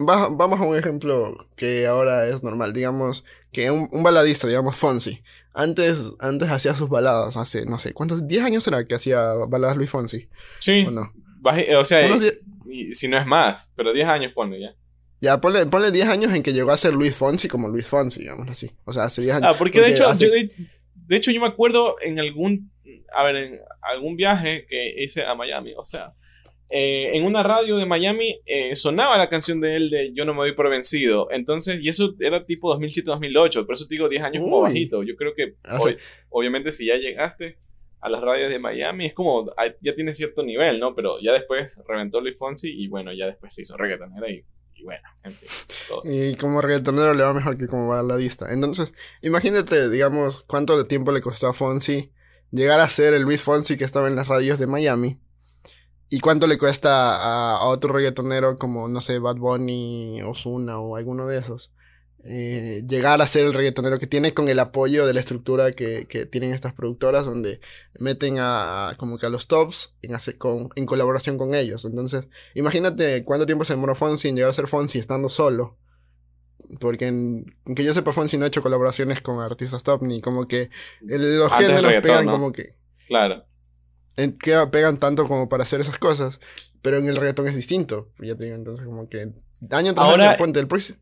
va- 0.00 0.28
vamos 0.28 0.60
a 0.60 0.64
un 0.64 0.76
ejemplo 0.76 1.36
que 1.56 1.86
ahora 1.86 2.26
es 2.28 2.42
normal, 2.42 2.72
digamos, 2.72 3.24
que 3.52 3.70
un, 3.70 3.88
un 3.92 4.02
baladista, 4.02 4.46
digamos, 4.46 4.76
Fonsi. 4.76 5.22
Antes, 5.54 6.12
antes 6.20 6.48
hacía 6.50 6.74
sus 6.74 6.88
baladas, 6.88 7.36
hace, 7.36 7.64
no 7.66 7.78
sé, 7.78 7.92
¿cuántos? 7.92 8.26
¿10 8.26 8.42
años 8.44 8.66
era 8.66 8.84
que 8.86 8.94
hacía 8.94 9.32
baladas 9.48 9.76
Luis 9.76 9.90
Fonsi? 9.90 10.28
Sí, 10.60 10.84
¿O 10.86 10.90
no? 10.90 11.12
eh, 11.56 11.74
o 11.76 11.84
sea, 11.84 12.06
Unos 12.06 12.22
y- 12.70 12.94
si 12.94 13.08
no 13.08 13.16
es 13.18 13.26
más, 13.26 13.72
pero 13.76 13.92
10 13.92 14.06
años 14.06 14.32
pone 14.34 14.60
ya. 14.60 14.74
Ya, 15.20 15.40
ponle, 15.40 15.66
ponle 15.66 15.90
10 15.90 16.06
años 16.08 16.34
en 16.34 16.42
que 16.42 16.52
llegó 16.52 16.70
a 16.70 16.76
ser 16.76 16.94
Luis 16.94 17.14
Fonsi 17.16 17.48
como 17.48 17.68
Luis 17.68 17.86
Fonsi, 17.86 18.20
digamos 18.20 18.48
así. 18.48 18.70
O 18.84 18.92
sea, 18.92 19.04
hace 19.04 19.22
10 19.22 19.36
años. 19.36 19.50
Ah, 19.52 19.58
porque, 19.58 19.80
de 19.80 19.90
hecho, 19.90 20.06
hace- 20.08 20.26
yo 20.26 20.30
de, 20.32 20.50
de 20.94 21.16
hecho 21.16 21.30
yo 21.30 21.40
me 21.40 21.46
acuerdo 21.46 21.96
en 22.02 22.18
algún, 22.18 22.70
a 23.14 23.24
ver, 23.24 23.36
en 23.36 23.60
algún 23.82 24.16
viaje 24.16 24.64
que 24.68 24.94
hice 25.02 25.24
a 25.24 25.34
Miami, 25.34 25.72
o 25.76 25.84
sea, 25.84 26.12
eh, 26.70 27.16
en 27.16 27.24
una 27.24 27.42
radio 27.42 27.78
de 27.78 27.86
Miami 27.86 28.40
eh, 28.44 28.76
sonaba 28.76 29.16
la 29.16 29.30
canción 29.30 29.58
de 29.58 29.74
él 29.76 29.88
de 29.88 30.12
Yo 30.14 30.26
no 30.26 30.34
me 30.34 30.40
doy 30.40 30.52
por 30.52 30.68
vencido. 30.68 31.28
Entonces, 31.30 31.82
y 31.82 31.88
eso 31.88 32.14
era 32.20 32.42
tipo 32.42 32.70
2007-2008, 32.78 33.64
por 33.64 33.74
eso 33.74 33.86
te 33.88 33.94
digo 33.94 34.06
10 34.08 34.22
años 34.22 34.42
como 34.42 34.58
Uy. 34.58 34.62
bajito. 34.64 35.02
Yo 35.02 35.16
creo 35.16 35.32
que, 35.34 35.54
hoy- 35.80 35.96
obviamente, 36.28 36.70
si 36.72 36.86
ya 36.86 36.96
llegaste 36.96 37.56
a 38.00 38.08
las 38.10 38.20
radios 38.20 38.50
de 38.50 38.58
Miami, 38.58 39.06
es 39.06 39.14
como, 39.14 39.50
ah, 39.56 39.64
ya 39.80 39.94
tiene 39.94 40.12
cierto 40.14 40.42
nivel, 40.44 40.78
¿no? 40.78 40.94
Pero 40.94 41.18
ya 41.20 41.32
después 41.32 41.80
reventó 41.88 42.20
Luis 42.20 42.36
Fonsi 42.36 42.68
y 42.70 42.86
bueno, 42.86 43.12
ya 43.14 43.26
después 43.26 43.54
se 43.54 43.62
hizo 43.62 43.76
reggaetonera 43.78 44.30
y, 44.30 44.44
y 44.78 44.84
bueno. 44.84 45.02
Y 46.04 46.36
como 46.36 46.60
reggaetonero 46.60 47.14
le 47.14 47.24
va 47.24 47.32
mejor 47.34 47.56
que 47.58 47.66
como 47.66 47.88
baladista. 47.88 48.52
Entonces, 48.52 48.94
imagínate, 49.22 49.90
digamos, 49.90 50.44
cuánto 50.46 50.86
tiempo 50.86 51.12
le 51.12 51.20
costó 51.20 51.48
a 51.48 51.52
Fonsi 51.52 52.12
llegar 52.50 52.80
a 52.80 52.88
ser 52.88 53.14
el 53.14 53.22
Luis 53.22 53.42
Fonsi 53.42 53.76
que 53.76 53.84
estaba 53.84 54.08
en 54.08 54.16
las 54.16 54.28
radios 54.28 54.58
de 54.58 54.66
Miami. 54.66 55.20
Y 56.10 56.20
cuánto 56.20 56.46
le 56.46 56.56
cuesta 56.56 57.56
a, 57.56 57.66
otro 57.66 57.92
reggaetonero 57.92 58.56
como, 58.56 58.88
no 58.88 59.00
sé, 59.00 59.18
Bad 59.18 59.36
Bunny, 59.36 60.22
Ozuna 60.22 60.78
o 60.78 60.96
alguno 60.96 61.26
de 61.26 61.38
esos. 61.38 61.72
Eh, 62.24 62.82
llegar 62.88 63.20
a 63.22 63.26
ser 63.26 63.46
el 63.46 63.54
reggaetonero 63.54 63.98
que 63.98 64.06
tiene 64.06 64.34
con 64.34 64.48
el 64.48 64.58
apoyo 64.58 65.06
de 65.06 65.14
la 65.14 65.20
estructura 65.20 65.72
que, 65.72 66.06
que 66.06 66.26
tienen 66.26 66.52
estas 66.52 66.72
productoras 66.74 67.24
donde 67.24 67.60
meten 68.00 68.38
a, 68.38 68.88
a 68.90 68.96
como 68.96 69.18
que 69.18 69.26
a 69.26 69.28
los 69.30 69.46
tops 69.46 69.94
en, 70.02 70.14
hacer 70.14 70.36
con, 70.36 70.68
en 70.74 70.84
colaboración 70.86 71.38
con 71.38 71.54
ellos. 71.54 71.84
Entonces, 71.84 72.24
imagínate 72.54 73.24
cuánto 73.24 73.46
tiempo 73.46 73.64
se 73.64 73.72
demoró 73.74 73.94
Fonsi 73.94 74.28
en 74.28 74.34
llegar 74.36 74.50
a 74.50 74.54
ser 74.54 74.66
Fonsi 74.66 74.98
estando 74.98 75.28
solo. 75.28 75.78
Porque 76.80 77.06
en, 77.06 77.46
que 77.74 77.82
yo 77.84 77.94
sepa 77.94 78.12
Fonsi 78.12 78.36
no 78.36 78.44
ha 78.44 78.48
hecho 78.48 78.62
colaboraciones 78.62 79.22
con 79.22 79.40
artistas 79.40 79.82
top 79.84 80.02
ni 80.02 80.20
como 80.20 80.46
que 80.46 80.68
los 81.00 81.50
Antes 81.52 81.66
géneros 81.68 81.92
pegan 82.02 82.26
¿no? 82.26 82.32
como 82.32 82.52
que 82.52 82.74
Claro. 83.06 83.44
en- 84.16 84.36
que 84.36 84.54
pegan 84.70 84.98
tanto 84.98 85.24
como 85.26 85.48
para 85.48 85.62
hacer 85.62 85.80
esas 85.80 85.98
cosas. 85.98 86.40
Pero 86.82 86.98
en 86.98 87.08
el 87.08 87.16
reggaetón 87.16 87.48
es 87.48 87.54
distinto. 87.56 88.10
Ya 88.20 88.34
te 88.34 88.44
digo, 88.44 88.56
entonces 88.56 88.84
como 88.86 89.08
que 89.08 89.32
año 89.70 89.94
tras 89.94 90.06
Ahora- 90.06 90.30
año 90.30 90.36
ponte 90.38 90.60
el 90.60 90.68
próximo. 90.68 90.98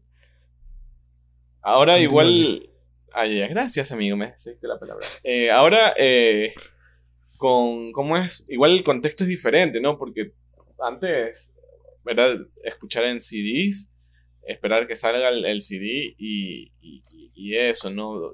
Ahora 1.67 1.99
igual... 1.99 2.71
Ay, 3.13 3.41
gracias, 3.49 3.91
amigo, 3.91 4.17
me 4.17 4.39
seguiste 4.39 4.69
la 4.69 4.79
palabra. 4.79 5.05
Eh, 5.25 5.51
ahora, 5.51 5.95
eh, 5.99 6.55
con... 7.39 7.91
¿Cómo 7.93 8.17
es? 8.17 8.45
Igual 8.49 8.73
el 8.73 8.85
contexto 8.85 9.25
es 9.25 9.29
diferente, 9.29 9.81
¿no? 9.81 9.99
Porque 9.99 10.33
antes, 10.79 11.55
¿verdad? 12.05 12.37
Escuchar 12.63 13.05
en 13.07 13.21
CDs, 13.21 13.93
esperar 14.47 14.87
que 14.87 14.95
salga 14.95 15.29
el, 15.31 15.45
el 15.45 15.61
CD 15.61 16.15
y, 16.17 16.73
y- 16.81 17.03
y 17.35 17.57
eso, 17.57 17.91
¿no? 17.91 18.33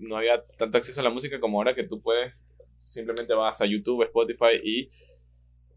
No 0.00 0.16
había 0.18 0.44
tanto 0.58 0.76
acceso 0.76 1.00
a 1.00 1.04
la 1.04 1.10
música 1.10 1.40
como 1.40 1.58
ahora 1.58 1.74
que 1.74 1.84
tú 1.84 2.02
puedes, 2.02 2.46
simplemente 2.84 3.32
vas 3.32 3.60
a 3.62 3.66
YouTube, 3.66 4.02
Spotify 4.04 4.60
y 4.62 4.90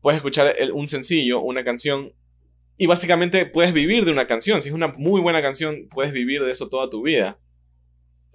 puedes 0.01 0.17
escuchar 0.17 0.53
el- 0.57 0.71
un 0.73 0.87
sencillo, 0.89 1.39
una 1.41 1.63
canción 1.63 2.13
y 2.79 2.87
básicamente 2.87 3.45
puedes 3.45 3.73
vivir 3.73 4.05
de 4.05 4.11
una 4.13 4.25
canción. 4.25 4.61
Si 4.61 4.69
es 4.69 4.73
una 4.73 4.87
muy 4.87 5.19
buena 5.21 5.41
canción, 5.41 5.87
puedes 5.91 6.13
vivir 6.13 6.41
de 6.41 6.51
eso 6.51 6.69
toda 6.69 6.89
tu 6.89 7.03
vida. 7.03 7.37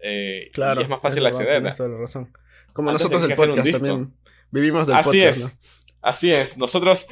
Eh, 0.02 0.50
Claro. 0.52 0.82
y 0.82 0.84
es 0.84 0.90
más 0.90 1.00
fácil 1.00 1.22
verdad, 1.22 1.40
acceder. 1.40 1.60
tienes 1.62 1.76
toda 1.78 1.88
la 1.88 1.98
razón. 1.98 2.30
Como 2.74 2.90
Antes 2.90 3.04
nosotros 3.10 3.26
del 3.26 3.36
podcast 3.36 3.70
también. 3.72 4.14
Vivimos 4.50 4.86
del 4.86 4.96
Así 4.96 5.20
podcast, 5.22 5.38
es. 5.38 5.86
Así 6.02 6.30
es. 6.30 6.58
Nosotros 6.58 7.06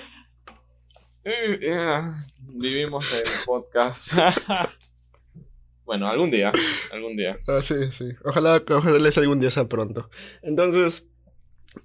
eh, 1.24 1.59
eh, 1.62 2.03
vivimos 2.49 3.11
el 3.14 3.22
podcast. 3.47 4.12
bueno, 5.87 6.09
algún 6.09 6.30
día. 6.30 6.53
Algún 6.93 7.16
día. 7.16 7.39
Ah, 7.49 7.61
sí, 7.62 7.76
sí. 7.93 8.11
Ojalá, 8.24 8.62
ojalá 8.68 8.99
les 8.99 9.16
algún 9.16 9.41
día 9.41 9.51
sea 9.51 9.68
pronto. 9.68 10.11
Entonces, 10.43 11.09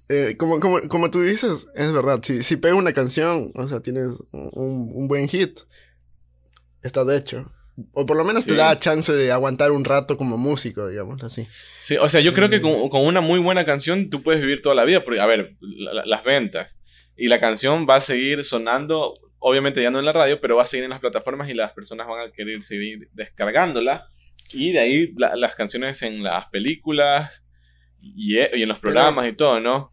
eh, 0.08 0.36
como, 0.36 0.60
como, 0.60 0.80
como 0.88 1.10
tú 1.10 1.22
dices, 1.22 1.68
es 1.74 1.92
verdad. 1.92 2.20
Si, 2.22 2.42
si 2.42 2.56
pega 2.56 2.74
una 2.74 2.92
canción, 2.92 3.52
o 3.54 3.68
sea, 3.68 3.80
tienes 3.80 4.08
un, 4.32 4.90
un 4.94 5.08
buen 5.08 5.28
hit, 5.28 5.60
estás 6.82 7.08
hecho. 7.10 7.50
O 7.92 8.06
por 8.06 8.16
lo 8.16 8.24
menos 8.24 8.42
Sí. 8.42 8.50
te 8.50 8.56
da 8.56 8.76
chance 8.78 9.12
de 9.12 9.30
aguantar 9.30 9.70
un 9.70 9.84
rato 9.84 10.16
como 10.16 10.36
músico, 10.36 10.88
digamos 10.88 11.22
así. 11.22 11.46
Sí, 11.78 11.96
o 11.96 12.08
sea, 12.08 12.20
yo 12.20 12.34
creo 12.34 12.48
que 12.48 12.56
Eh. 12.56 12.60
con, 12.60 12.88
con 12.88 13.06
una 13.06 13.20
muy 13.20 13.38
buena 13.38 13.64
canción 13.64 14.10
tú 14.10 14.22
puedes 14.22 14.40
vivir 14.40 14.62
toda 14.62 14.74
la 14.74 14.84
vida. 14.84 15.04
Porque, 15.04 15.20
a 15.20 15.26
ver, 15.26 15.56
la- 15.60 15.94
la- 15.94 16.06
las 16.06 16.24
ventas. 16.24 16.80
Y 17.16 17.28
la 17.28 17.38
canción 17.40 17.86
va 17.88 17.96
a 17.96 18.00
seguir 18.00 18.42
sonando, 18.44 19.14
obviamente 19.38 19.80
ya 19.82 19.90
no 19.90 20.00
en 20.00 20.04
la 20.06 20.12
radio, 20.12 20.40
pero 20.40 20.56
va 20.56 20.64
a 20.64 20.66
seguir 20.66 20.84
en 20.84 20.90
las 20.90 21.00
plataformas 21.00 21.48
y 21.50 21.54
las 21.54 21.72
personas 21.72 22.06
van 22.08 22.28
a 22.28 22.32
querer 22.32 22.62
seguir 22.64 23.08
descargándola. 23.12 24.08
Y 24.52 24.72
de 24.72 24.80
ahí 24.80 25.12
la- 25.16 25.36
las 25.36 25.54
canciones 25.54 26.02
en 26.02 26.22
las 26.24 26.48
películas 26.50 27.44
y, 28.00 28.38
y 28.38 28.62
en 28.62 28.68
los 28.68 28.78
Pero- 28.78 28.92
programas 28.94 29.28
y 29.28 29.32
todo, 29.34 29.60
¿no? 29.60 29.92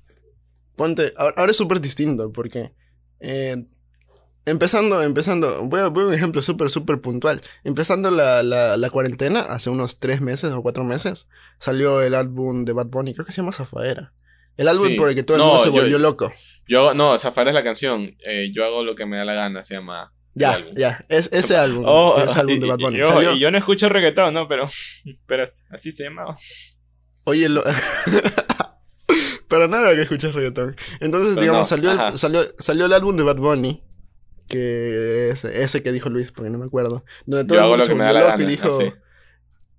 Ponte, 0.76 1.14
ahora, 1.16 1.50
es 1.52 1.56
súper 1.58 1.80
distinto 1.80 2.32
porque 2.34 2.74
eh, 3.22 3.66
empezando, 4.46 5.02
empezando, 5.02 5.64
voy 5.64 5.80
a, 5.80 5.88
voy 5.88 6.04
a 6.04 6.08
un 6.08 6.14
ejemplo 6.14 6.42
súper, 6.42 6.70
súper 6.70 7.00
puntual. 7.02 7.42
Empezando 7.64 8.12
la, 8.12 8.44
la, 8.44 8.76
la 8.78 8.90
cuarentena, 8.90 9.40
hace 9.40 9.70
unos 9.70 10.00
tres 10.00 10.20
meses 10.22 10.52
o 10.52 10.62
cuatro 10.62 10.84
meses, 10.84 11.30
salió 11.60 12.02
el 12.02 12.14
álbum 12.14 12.66
de 12.66 12.74
Bad 12.74 12.88
Bunny, 12.88 13.14
creo 13.14 13.26
que 13.26 13.32
se 13.32 13.38
llama 13.42 13.52
Zafaera. 13.54 14.14
El 14.58 14.68
álbum 14.68 14.88
Sí. 14.90 14.96
por 14.96 15.10
el 15.10 15.16
que 15.16 15.24
todo 15.24 15.38
el 15.38 15.44
No, 15.44 15.48
mundo 15.48 15.64
se 15.64 15.70
yo- 15.70 15.82
volvió 15.82 16.00
loco. 16.00 16.32
Yo, 16.68 16.94
no, 16.94 17.18
Zafara 17.20 17.52
es 17.52 17.56
la 17.56 17.64
canción. 17.64 18.16
eh, 18.26 18.50
yo 18.54 18.66
hago 18.66 18.84
lo 18.84 18.96
que 18.96 19.06
me 19.06 19.18
da 19.18 19.24
la 19.26 19.34
gana, 19.34 19.62
se 19.64 19.76
llama. 19.76 20.12
Ya, 20.34 20.66
ya, 20.76 21.06
es, 21.08 21.32
ese 21.32 21.56
álbum, 21.56 21.86
Oh, 21.88 22.18
ese 22.22 22.40
álbum 22.40 22.56
y, 22.56 22.60
de 22.60 22.68
Bad 22.68 22.80
y- 22.80 22.84
Bunny. 22.84 22.98
y 22.98 23.02
ojo, 23.04 23.14
Salió- 23.14 23.34
y 23.34 23.40
yo 23.40 23.52
no 23.52 23.58
escucho 23.58 23.88
reggaetón, 23.88 24.34
¿no? 24.34 24.48
Pero, 24.50 24.68
pero 25.28 25.46
así 25.70 25.92
se 25.94 26.04
llamaba. 26.06 26.36
Oye, 27.26 27.50
lo... 27.50 27.64
Pero 29.48 29.68
nada 29.68 29.94
que 29.94 30.02
escuchas 30.02 30.34
reggaetón. 30.34 30.76
Entonces, 31.00 31.32
Pero 31.36 31.42
digamos, 31.42 31.60
no, 31.62 31.66
salió, 31.66 31.92
el, 31.92 32.18
salió, 32.18 32.56
salió 32.58 32.86
el 32.86 32.94
álbum 32.94 33.16
de 33.16 33.24
Bad 33.24 33.38
Bunny. 33.38 33.84
Que 34.48 35.30
es 35.30 35.44
ese 35.46 35.82
que 35.82 35.92
dijo 35.92 36.10
Luis, 36.10 36.32
porque 36.32 36.50
no 36.52 36.58
me 36.60 36.66
acuerdo. 36.66 37.04
Donde 37.26 37.46
todo 37.46 37.56
Yo 37.56 37.60
el 37.60 37.64
hago 37.64 37.70
mundo 37.72 37.78
lo 37.78 37.86
se 37.86 37.90
que 37.92 37.96
me 37.96 38.04
da 38.04 38.12
volvió 38.12 38.24
la 38.28 38.30
loco 38.32 38.42
y 38.42 38.44
gana. 38.44 38.52
dijo. 38.52 38.78
así. 38.80 38.94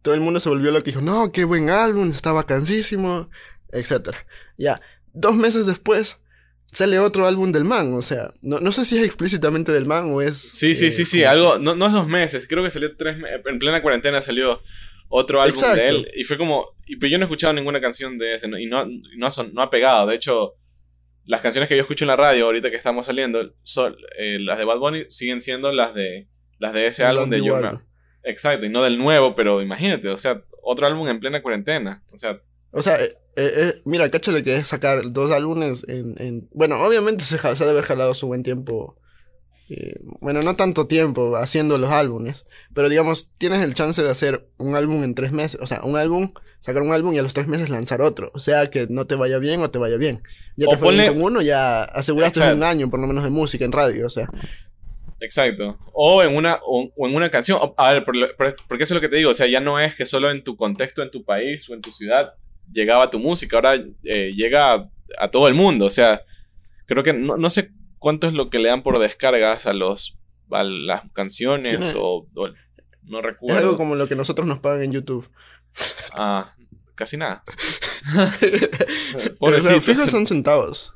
Todo 0.02 0.14
el 0.14 0.20
mundo 0.20 0.40
se 0.40 0.48
volvió 0.48 0.70
loco 0.70 0.84
y 0.88 0.92
dijo, 0.92 1.02
no, 1.02 1.32
qué 1.32 1.44
buen 1.44 1.68
álbum, 1.70 2.10
estaba 2.10 2.46
cansísimo, 2.46 3.28
etcétera. 3.72 4.18
Ya, 4.56 4.80
dos 5.12 5.34
meses 5.34 5.66
después 5.66 6.22
sale 6.70 6.98
otro 7.00 7.26
álbum 7.26 7.50
del 7.52 7.64
man, 7.64 7.92
o 7.94 8.02
sea, 8.02 8.30
no, 8.42 8.60
no 8.60 8.70
sé 8.70 8.84
si 8.84 8.98
es 8.98 9.04
explícitamente 9.04 9.72
del 9.72 9.86
man 9.86 10.10
o 10.12 10.20
es... 10.22 10.36
Sí, 10.36 10.74
sí, 10.76 10.86
eh, 10.86 10.92
sí, 10.92 11.04
sí, 11.04 11.18
como- 11.20 11.30
algo, 11.30 11.58
no, 11.58 11.74
no 11.74 11.86
es 11.86 11.92
dos 11.92 12.06
meses, 12.06 12.46
creo 12.48 12.62
que 12.62 12.70
salió 12.70 12.94
tres 12.96 13.16
meses, 13.18 13.40
en 13.46 13.58
plena 13.58 13.82
cuarentena 13.82 14.20
salió 14.22 14.62
otro 15.08 15.40
álbum 15.42 15.58
Exacto. 15.58 15.80
de 15.80 15.88
él, 15.88 16.08
y 16.16 16.24
fue 16.24 16.36
como, 16.36 16.66
y, 16.86 16.96
pero 16.96 17.10
yo 17.10 17.18
no 17.18 17.24
he 17.24 17.26
escuchado 17.26 17.52
ninguna 17.54 17.80
canción 17.80 18.18
de 18.18 18.34
ese, 18.34 18.48
y 18.58 18.66
no, 18.66 18.86
no, 19.16 19.30
son, 19.30 19.52
no 19.54 19.62
ha 19.62 19.70
pegado, 19.70 20.06
de 20.06 20.16
hecho, 20.16 20.54
las 21.24 21.40
canciones 21.40 21.68
que 21.68 21.76
yo 21.76 21.82
escucho 21.82 22.04
en 22.04 22.08
la 22.08 22.16
radio 22.16 22.46
ahorita 22.46 22.70
que 22.70 22.76
estamos 22.76 23.06
saliendo, 23.06 23.52
son, 23.62 23.96
eh, 24.18 24.38
las 24.40 24.58
de 24.58 24.64
Bad 24.64 24.78
Bunny 24.78 25.04
siguen 25.08 25.40
siendo 25.40 25.72
las 25.72 25.94
de, 25.94 26.28
las 26.58 26.72
de 26.72 26.86
ese 26.86 27.02
el 27.02 27.08
álbum 27.10 27.30
de 27.30 27.44
Yo. 27.44 27.60
Exacto, 28.22 28.66
y 28.66 28.68
no 28.68 28.82
del 28.82 28.98
nuevo, 28.98 29.34
pero 29.36 29.62
imagínate, 29.62 30.08
o 30.08 30.18
sea, 30.18 30.42
otro 30.62 30.86
álbum 30.86 31.08
en 31.08 31.20
plena 31.20 31.42
cuarentena, 31.42 32.02
o 32.12 32.16
sea, 32.16 32.40
O 32.72 32.82
sea, 32.82 32.96
eh, 33.00 33.14
eh, 33.36 33.52
eh, 33.56 33.72
mira, 33.84 34.10
cáchale 34.10 34.42
que 34.42 34.56
es 34.56 34.66
sacar 34.66 35.12
dos 35.12 35.30
álbumes 35.30 35.84
en... 35.88 36.14
en- 36.18 36.48
bueno, 36.52 36.76
obviamente 36.82 37.22
se, 37.24 37.38
se 37.38 37.46
ha 37.46 37.52
de 37.54 37.70
haber 37.70 37.84
jalado 37.84 38.12
su 38.14 38.26
buen 38.26 38.42
tiempo. 38.42 38.96
Eh, 39.68 39.98
bueno, 40.20 40.40
no 40.42 40.54
tanto 40.54 40.86
tiempo 40.86 41.36
haciendo 41.36 41.76
los 41.78 41.90
álbumes. 41.90 42.46
Pero 42.74 42.88
digamos, 42.88 43.32
tienes 43.38 43.64
el 43.64 43.74
chance 43.74 44.02
de 44.02 44.10
hacer 44.10 44.46
un 44.58 44.74
álbum 44.76 45.02
en 45.02 45.14
tres 45.14 45.32
meses. 45.32 45.60
O 45.60 45.66
sea, 45.66 45.80
un 45.82 45.96
álbum, 45.96 46.32
sacar 46.60 46.82
un 46.82 46.92
álbum 46.92 47.12
y 47.14 47.18
a 47.18 47.22
los 47.22 47.34
tres 47.34 47.48
meses 47.48 47.68
lanzar 47.70 48.00
otro. 48.00 48.30
O 48.34 48.38
sea, 48.38 48.68
que 48.68 48.86
no 48.88 49.06
te 49.06 49.14
vaya 49.16 49.38
bien 49.38 49.60
o 49.62 49.70
te 49.70 49.78
vaya 49.78 49.96
bien. 49.96 50.22
Ya 50.56 50.66
O 50.68 50.70
te 50.70 50.76
fue 50.76 50.92
bien 50.94 51.06
ponle- 51.06 51.14
con 51.14 51.22
uno, 51.32 51.42
ya 51.42 51.82
aseguraste 51.82 52.38
Exacto. 52.40 52.56
un 52.58 52.62
año 52.64 52.88
por 52.90 53.00
lo 53.00 53.06
menos 53.06 53.24
de 53.24 53.30
música 53.30 53.64
en 53.64 53.72
radio. 53.72 54.06
O 54.06 54.10
sea, 54.10 54.28
Exacto. 55.20 55.78
O 55.92 56.22
en 56.22 56.36
una, 56.36 56.58
o, 56.62 56.90
o 56.94 57.08
en 57.08 57.14
una 57.14 57.30
canción. 57.30 57.58
A 57.76 57.92
ver, 57.92 58.04
porque 58.04 58.82
eso 58.84 58.94
es 58.94 58.96
lo 58.96 59.00
que 59.00 59.08
te 59.08 59.16
digo. 59.16 59.30
O 59.30 59.34
sea, 59.34 59.46
ya 59.46 59.60
no 59.60 59.80
es 59.80 59.94
que 59.94 60.06
solo 60.06 60.30
en 60.30 60.44
tu 60.44 60.56
contexto, 60.56 61.02
en 61.02 61.10
tu 61.10 61.24
país 61.24 61.68
o 61.70 61.74
en 61.74 61.80
tu 61.80 61.92
ciudad 61.92 62.34
llegaba 62.70 63.08
tu 63.10 63.18
música. 63.18 63.56
Ahora 63.56 63.82
eh, 64.04 64.32
llega 64.34 64.74
a, 64.74 64.90
a 65.18 65.30
todo 65.30 65.48
el 65.48 65.54
mundo. 65.54 65.86
O 65.86 65.90
sea, 65.90 66.20
creo 66.84 67.02
que 67.02 67.12
no, 67.14 67.36
no 67.38 67.48
sé 67.48 67.70
cuánto 67.98 68.26
es 68.26 68.34
lo 68.34 68.50
que 68.50 68.58
le 68.58 68.68
dan 68.68 68.82
por 68.82 68.98
descargas 68.98 69.66
a 69.66 69.72
los 69.72 70.18
a 70.50 70.62
las 70.62 71.10
canciones 71.12 71.94
o, 71.96 72.26
o- 72.36 72.48
no 73.02 73.18
es 73.18 73.24
recuerdo. 73.24 73.58
algo 73.58 73.76
como 73.76 73.94
lo 73.94 74.08
que 74.08 74.16
nosotros 74.16 74.46
nos 74.46 74.60
pagan 74.60 74.82
en 74.82 74.92
YouTube. 74.92 75.28
Ah, 76.12 76.54
casi 76.94 77.16
nada. 77.16 77.42
Sea, 78.40 79.34
Pobrecito. 79.38 79.80
fijo 79.80 80.06
son 80.06 80.26
centavos. 80.26 80.92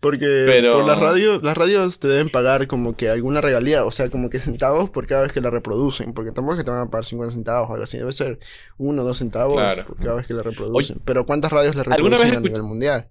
Porque 0.00 0.44
Pero- 0.46 0.72
por 0.72 0.86
las 0.86 0.98
radios, 0.98 1.42
las 1.42 1.56
radios 1.58 2.00
te 2.00 2.08
deben 2.08 2.30
pagar 2.30 2.66
como 2.66 2.96
que 2.96 3.10
alguna 3.10 3.42
regalía, 3.42 3.84
o 3.84 3.90
sea, 3.90 4.08
como 4.08 4.30
que 4.30 4.38
centavos 4.38 4.88
por 4.88 5.06
cada 5.06 5.22
vez 5.22 5.32
que 5.32 5.42
la 5.42 5.50
reproducen, 5.50 6.14
porque 6.14 6.32
tampoco 6.32 6.54
es 6.54 6.60
que 6.60 6.64
te 6.64 6.70
van 6.70 6.80
a 6.86 6.90
pagar 6.90 7.04
50 7.04 7.34
centavos 7.34 7.68
o 7.68 7.72
algo 7.74 7.84
así, 7.84 7.98
debe 7.98 8.12
ser 8.12 8.38
uno 8.78 9.02
o 9.02 9.04
dos 9.04 9.18
centavos 9.18 9.56
Claro. 9.56 9.84
por 9.86 9.98
cada 9.98 10.14
vez 10.16 10.26
que 10.26 10.32
la 10.32 10.42
reproducen. 10.42 11.00
Pero 11.04 11.26
¿cuántas 11.26 11.52
radios 11.52 11.74
la 11.74 11.82
¿Alguna 11.82 12.16
reproducen 12.16 12.36
a 12.36 12.40
nivel 12.40 12.62
mundial? 12.62 13.08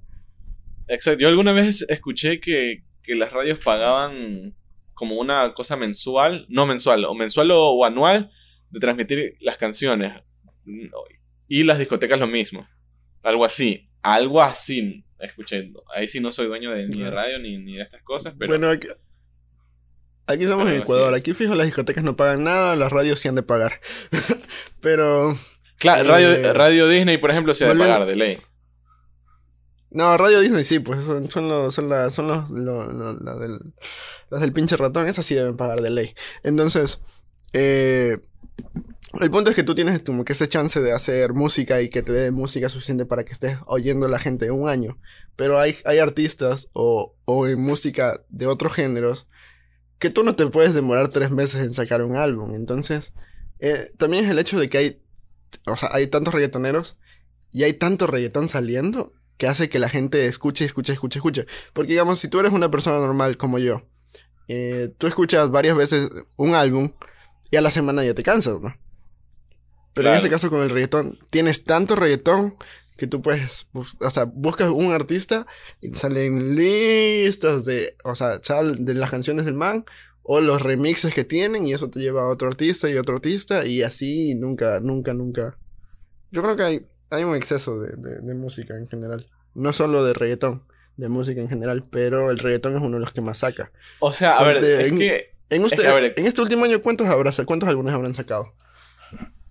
Exacto. 0.87 1.19
Yo 1.21 1.27
alguna 1.27 1.51
vez 1.53 1.85
escuché 1.89 2.39
que, 2.39 2.83
que 3.09 3.15
las 3.15 3.33
radios 3.33 3.57
pagaban 3.63 4.55
como 4.93 5.15
una 5.15 5.53
cosa 5.55 5.75
mensual, 5.75 6.45
no 6.47 6.67
mensual, 6.67 7.05
o 7.05 7.15
mensual 7.15 7.49
o, 7.49 7.71
o 7.71 7.85
anual, 7.85 8.29
de 8.69 8.79
transmitir 8.79 9.35
las 9.39 9.57
canciones. 9.57 10.21
Y 11.47 11.63
las 11.63 11.79
discotecas 11.79 12.19
lo 12.19 12.27
mismo. 12.27 12.67
Algo 13.23 13.45
así. 13.45 13.89
Algo 14.03 14.43
así. 14.43 15.03
Escuché. 15.17 15.71
Ahí 15.95 16.07
sí 16.07 16.19
no 16.19 16.31
soy 16.31 16.47
dueño 16.47 16.69
de, 16.69 16.87
ni 16.87 17.01
de 17.01 17.09
radio 17.09 17.39
ni, 17.39 17.57
ni 17.57 17.77
de 17.77 17.81
estas 17.81 18.03
cosas, 18.03 18.35
pero. 18.37 18.51
Bueno, 18.51 18.69
aquí, 18.69 18.87
aquí 20.27 20.43
estamos 20.43 20.65
pero 20.65 20.75
en 20.75 20.83
Ecuador, 20.83 21.15
aquí 21.15 21.33
fijo 21.33 21.55
las 21.55 21.65
discotecas 21.65 22.03
no 22.03 22.15
pagan 22.15 22.43
nada, 22.43 22.75
las 22.75 22.91
radios 22.91 23.19
sí 23.19 23.27
han 23.27 23.35
de 23.35 23.43
pagar. 23.43 23.81
Pero, 24.81 25.35
claro, 25.75 26.07
radio, 26.07 26.31
eh, 26.31 26.53
radio 26.53 26.87
Disney, 26.87 27.17
por 27.17 27.31
ejemplo, 27.31 27.53
se 27.53 27.65
ha 27.65 27.73
de 27.73 27.75
pagar 27.75 28.05
de 28.05 28.15
ley. 28.15 28.37
No, 29.91 30.17
Radio 30.17 30.39
Disney 30.39 30.63
sí, 30.63 30.79
pues 30.79 31.03
son, 31.03 31.29
son 31.31 31.47
los, 31.49 31.73
son 31.75 31.89
la- 31.89 32.09
son 32.09 32.27
los, 32.27 32.49
lo- 32.51 32.91
lo- 32.91 33.13
la 33.19 33.35
del, 33.35 33.59
las 34.29 34.41
del 34.41 34.53
pinche 34.53 34.77
ratón, 34.77 35.07
esas 35.07 35.25
sí 35.25 35.35
deben 35.35 35.57
pagar 35.57 35.81
de 35.81 35.89
ley. 35.89 36.13
Entonces, 36.43 36.99
eh, 37.53 38.17
el 39.19 39.31
punto 39.31 39.49
es 39.49 39.55
que 39.55 39.63
tú 39.63 39.73
tienes 39.73 40.03
como 40.03 40.23
que 40.23 40.33
ese 40.33 40.47
chance 40.47 40.79
de 40.81 40.91
hacer 40.91 41.33
música 41.33 41.81
y 41.81 41.89
que 41.89 42.03
te 42.03 42.11
dé 42.11 42.31
música 42.31 42.69
suficiente 42.69 43.05
para 43.05 43.25
que 43.25 43.33
estés 43.33 43.57
oyendo 43.65 44.05
a 44.05 44.09
la 44.09 44.19
gente 44.19 44.51
un 44.51 44.69
año. 44.69 44.99
Pero 45.35 45.59
hay, 45.59 45.75
hay 45.85 45.97
artistas 45.99 46.69
o, 46.73 47.15
o 47.25 47.47
en 47.47 47.59
música 47.61 48.21
de 48.29 48.45
otros 48.45 48.73
géneros 48.73 49.27
que 49.97 50.09
tú 50.11 50.23
no 50.23 50.35
te 50.35 50.45
puedes 50.47 50.73
demorar 50.73 51.07
tres 51.09 51.31
meses 51.31 51.61
en 51.65 51.73
sacar 51.73 52.03
un 52.03 52.15
álbum. 52.15 52.53
Entonces, 52.53 53.13
eh, 53.59 53.91
también 53.97 54.25
es 54.25 54.31
el 54.31 54.39
hecho 54.39 54.59
de 54.59 54.69
que 54.69 54.77
hay, 54.77 55.01
o 55.65 55.75
sea, 55.75 55.89
hay 55.91 56.07
tantos 56.07 56.33
reggaetoneros 56.33 56.97
y 57.51 57.63
hay 57.63 57.73
tanto 57.73 58.05
reggaetón 58.05 58.47
saliendo 58.47 59.13
que 59.39 59.47
hace 59.47 59.69
que 59.69 59.79
la 59.79 59.89
gente 59.89 60.27
escuche, 60.27 60.65
escuche, 60.65 60.93
escuche, 60.93 61.17
escuche. 61.17 61.45
Porque 61.73 61.93
digamos, 61.93 62.19
si 62.19 62.27
tú 62.27 62.39
eres 62.39 62.51
una 62.51 62.69
persona 62.69 62.97
normal 62.99 63.37
como 63.37 63.57
yo, 63.57 63.81
eh, 64.49 64.93
tú 64.97 65.07
escuchas 65.07 65.49
varias 65.49 65.75
veces 65.77 66.09
un 66.35 66.53
álbum 66.53 66.91
y 67.49 67.55
a 67.55 67.61
la 67.61 67.71
semana 67.71 68.03
ya 68.03 68.13
te 68.13 68.21
cansas, 68.21 68.59
¿no? 68.61 68.75
Pero 69.93 70.09
en 70.09 70.13
Claro. 70.13 70.17
ese 70.19 70.29
caso 70.29 70.49
con 70.49 70.61
el 70.61 70.69
reggaetón, 70.69 71.17
tienes 71.29 71.63
tanto 71.63 71.95
reggaetón 71.95 72.55
que 72.97 73.07
tú 73.07 73.21
puedes, 73.21 73.67
o 73.73 74.11
sea, 74.11 74.25
buscas 74.25 74.69
un 74.69 74.91
artista 74.91 75.47
y 75.79 75.89
te 75.89 75.97
salen 75.97 76.55
listas 76.55 77.63
de, 77.63 77.95
o 78.03 78.13
sea, 78.15 78.39
de 78.39 78.93
las 78.93 79.09
canciones 79.09 79.45
del 79.45 79.53
man 79.55 79.85
o 80.21 80.41
los 80.41 80.61
remixes 80.61 81.13
que 81.13 81.23
tienen 81.23 81.65
y 81.65 81.73
eso 81.73 81.89
te 81.89 82.01
lleva 82.01 82.23
a 82.23 82.27
otro 82.27 82.49
artista 82.49 82.89
y 82.89 82.97
otro 82.97 83.15
artista 83.15 83.65
y 83.65 83.83
así 83.83 84.35
nunca, 84.35 84.81
nunca, 84.81 85.13
nunca. 85.13 85.57
Yo 86.29 86.43
creo 86.43 86.55
que 86.57 86.63
hay, 86.63 86.85
hay 87.09 87.23
un 87.23 87.35
exceso 87.35 87.79
de, 87.79 87.95
de, 87.97 88.19
de 88.21 88.33
música 88.35 88.77
en 88.77 88.87
general, 88.87 89.27
no 89.53 89.73
solo 89.73 90.03
de 90.03 90.13
reggaetón, 90.13 90.63
de 90.97 91.09
música 91.09 91.39
en 91.41 91.49
general, 91.49 91.83
pero 91.91 92.29
el 92.31 92.39
reggaetón 92.39 92.75
es 92.75 92.81
uno 92.81 92.95
de 92.97 93.01
los 93.01 93.13
que 93.13 93.21
más 93.21 93.39
saca. 93.39 93.71
O 93.99 94.11
sea, 94.11 94.37
a 94.37 94.43
ver, 94.43 94.55
Porque 94.57 94.79
es 94.81 94.91
en- 94.91 94.97
que 94.99 95.35
En, 95.49 95.63
usted, 95.63 95.81
que, 95.83 95.87
a 95.87 95.93
ver, 95.95 96.13
en 96.15 96.25
este 96.27 96.41
último 96.41 96.65
año, 96.65 96.81
¿cuántos, 96.81 97.07
habrá, 97.07 97.31
¿cuántos 97.45 97.67
álbumes 97.69 97.93
habrán 97.93 98.13
sacado? 98.13 98.53